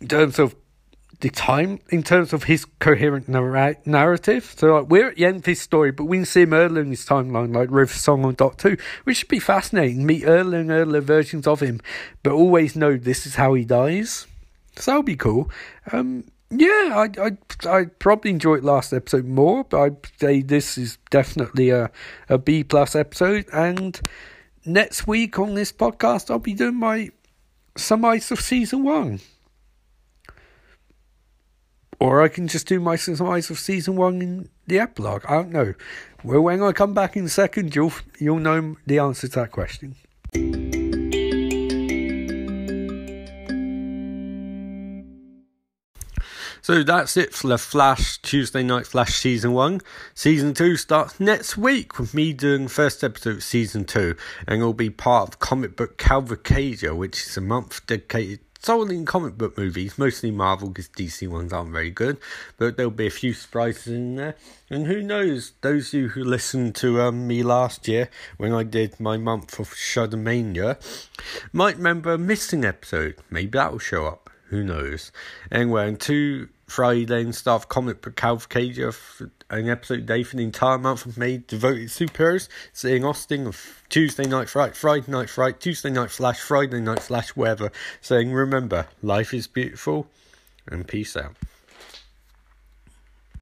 in 0.00 0.08
terms 0.08 0.38
of 0.38 0.54
the 1.20 1.30
time, 1.30 1.80
in 1.90 2.02
terms 2.02 2.32
of 2.32 2.44
his 2.44 2.64
coherent 2.78 3.28
narr- 3.28 3.76
narrative. 3.84 4.54
So, 4.56 4.78
like, 4.78 4.90
we're 4.90 5.08
at 5.08 5.16
the 5.16 5.24
end 5.24 5.36
of 5.36 5.46
his 5.46 5.60
story, 5.60 5.90
but 5.90 6.04
we 6.04 6.18
can 6.18 6.26
see 6.26 6.42
him 6.42 6.52
earlier 6.52 6.82
in 6.82 6.90
his 6.90 7.06
timeline, 7.06 7.54
like 7.54 7.70
River 7.70 7.92
Song 7.92 8.24
on 8.24 8.34
Doctor 8.34 8.70
Who, 8.70 8.76
which 9.04 9.18
should 9.18 9.28
be 9.28 9.38
fascinating. 9.38 10.04
Meet 10.04 10.24
earlier 10.26 10.60
and 10.60 10.70
earlier 10.70 11.00
versions 11.00 11.46
of 11.46 11.60
him, 11.60 11.80
but 12.22 12.32
always 12.32 12.76
know 12.76 12.96
this 12.96 13.26
is 13.26 13.36
how 13.36 13.54
he 13.54 13.64
dies. 13.64 14.26
So 14.76 14.90
that'll 14.90 15.02
be 15.02 15.16
cool. 15.16 15.50
Um, 15.92 16.24
yeah, 16.50 16.92
I 16.94 17.10
I 17.20 17.68
I 17.68 17.84
probably 17.98 18.30
enjoyed 18.30 18.62
last 18.62 18.92
episode 18.92 19.24
more, 19.24 19.64
but 19.64 19.80
I'd 19.80 19.96
say 20.20 20.42
this 20.42 20.78
is 20.78 20.98
definitely 21.10 21.70
a 21.70 21.90
a 22.28 22.38
B 22.38 22.62
plus 22.62 22.94
episode. 22.94 23.46
And 23.52 24.00
next 24.64 25.06
week 25.06 25.38
on 25.38 25.54
this 25.54 25.72
podcast, 25.72 26.30
I'll 26.30 26.38
be 26.38 26.54
doing 26.54 26.76
my 26.76 27.10
summaries 27.76 28.30
of 28.30 28.40
season 28.40 28.84
one. 28.84 29.20
Or 31.98 32.22
I 32.22 32.28
can 32.28 32.46
just 32.46 32.66
do 32.66 32.78
my 32.78 32.96
summaries 32.96 33.50
of 33.50 33.58
season 33.58 33.96
one 33.96 34.20
in 34.20 34.48
the 34.66 34.78
epilogue. 34.78 35.24
I 35.26 35.34
don't 35.34 35.50
know. 35.50 35.74
Well, 36.22 36.42
when 36.42 36.62
I 36.62 36.72
come 36.72 36.92
back 36.92 37.16
in 37.16 37.24
a 37.24 37.28
second, 37.28 37.74
you'll 37.74 37.92
you'll 38.18 38.38
know 38.38 38.76
the 38.86 38.98
answer 38.98 39.28
to 39.28 39.40
that 39.40 39.52
question. 39.52 39.96
So 46.66 46.82
that's 46.82 47.16
it 47.16 47.32
for 47.32 47.46
the 47.46 47.58
Flash 47.58 48.18
Tuesday 48.22 48.64
Night 48.64 48.88
Flash 48.88 49.14
Season 49.14 49.52
1. 49.52 49.82
Season 50.14 50.52
2 50.52 50.76
starts 50.76 51.20
next 51.20 51.56
week 51.56 51.96
with 51.96 52.12
me 52.12 52.32
doing 52.32 52.64
the 52.64 52.68
first 52.68 53.04
episode 53.04 53.36
of 53.36 53.44
Season 53.44 53.84
2, 53.84 54.16
and 54.48 54.58
it'll 54.58 54.72
be 54.72 54.90
part 54.90 55.28
of 55.28 55.38
Comic 55.38 55.76
Book 55.76 55.96
Cavalcadia, 55.96 56.92
which 56.92 57.22
is 57.24 57.36
a 57.36 57.40
month 57.40 57.86
dedicated 57.86 58.40
solely 58.66 58.96
in 58.96 59.04
comic 59.04 59.38
book 59.38 59.56
movies, 59.56 59.96
mostly 59.96 60.32
Marvel 60.32 60.68
because 60.68 60.88
DC 60.88 61.28
ones 61.28 61.52
aren't 61.52 61.70
very 61.70 61.90
good, 61.90 62.18
but 62.58 62.76
there'll 62.76 62.90
be 62.90 63.06
a 63.06 63.10
few 63.10 63.32
surprises 63.32 63.92
in 63.92 64.16
there. 64.16 64.34
And 64.68 64.88
who 64.88 65.04
knows, 65.04 65.52
those 65.60 65.94
of 65.94 65.94
you 65.94 66.08
who 66.08 66.24
listened 66.24 66.74
to 66.76 67.00
um, 67.00 67.28
me 67.28 67.44
last 67.44 67.86
year 67.86 68.10
when 68.38 68.52
I 68.52 68.64
did 68.64 68.98
my 68.98 69.18
month 69.18 69.60
of 69.60 69.70
Shuddermania 69.70 70.80
might 71.52 71.76
remember 71.76 72.14
a 72.14 72.18
missing 72.18 72.64
episode. 72.64 73.14
Maybe 73.30 73.52
that 73.52 73.70
will 73.70 73.78
show 73.78 74.04
up. 74.04 74.30
Who 74.48 74.64
knows? 74.64 75.12
Anyway, 75.52 75.86
and 75.86 76.00
two 76.00 76.48
Friday 76.66 77.20
and 77.20 77.36
stuff, 77.36 77.68
comic 77.68 78.02
book 78.02 78.16
Cavalcadia, 78.16 78.90
an 79.50 79.68
episode 79.68 80.06
day 80.06 80.22
for 80.22 80.36
the 80.36 80.42
entire 80.42 80.78
month 80.78 81.06
of 81.06 81.16
May 81.16 81.38
devoted 81.38 81.88
to 81.88 82.06
superheroes, 82.06 82.48
seeing 82.72 83.04
Austin 83.04 83.46
of 83.46 83.82
Tuesday 83.88 84.26
Night 84.26 84.48
Fright, 84.48 84.76
Friday 84.76 85.10
Night 85.10 85.30
Fright, 85.30 85.60
Tuesday 85.60 85.90
Night 85.90 86.10
Flash, 86.10 86.40
Friday 86.40 86.80
Night 86.80 87.02
Flash, 87.02 87.30
wherever, 87.30 87.70
saying 88.00 88.32
remember, 88.32 88.88
life 89.02 89.32
is 89.32 89.46
beautiful, 89.46 90.08
and 90.66 90.88
peace 90.88 91.16
out. 91.16 91.36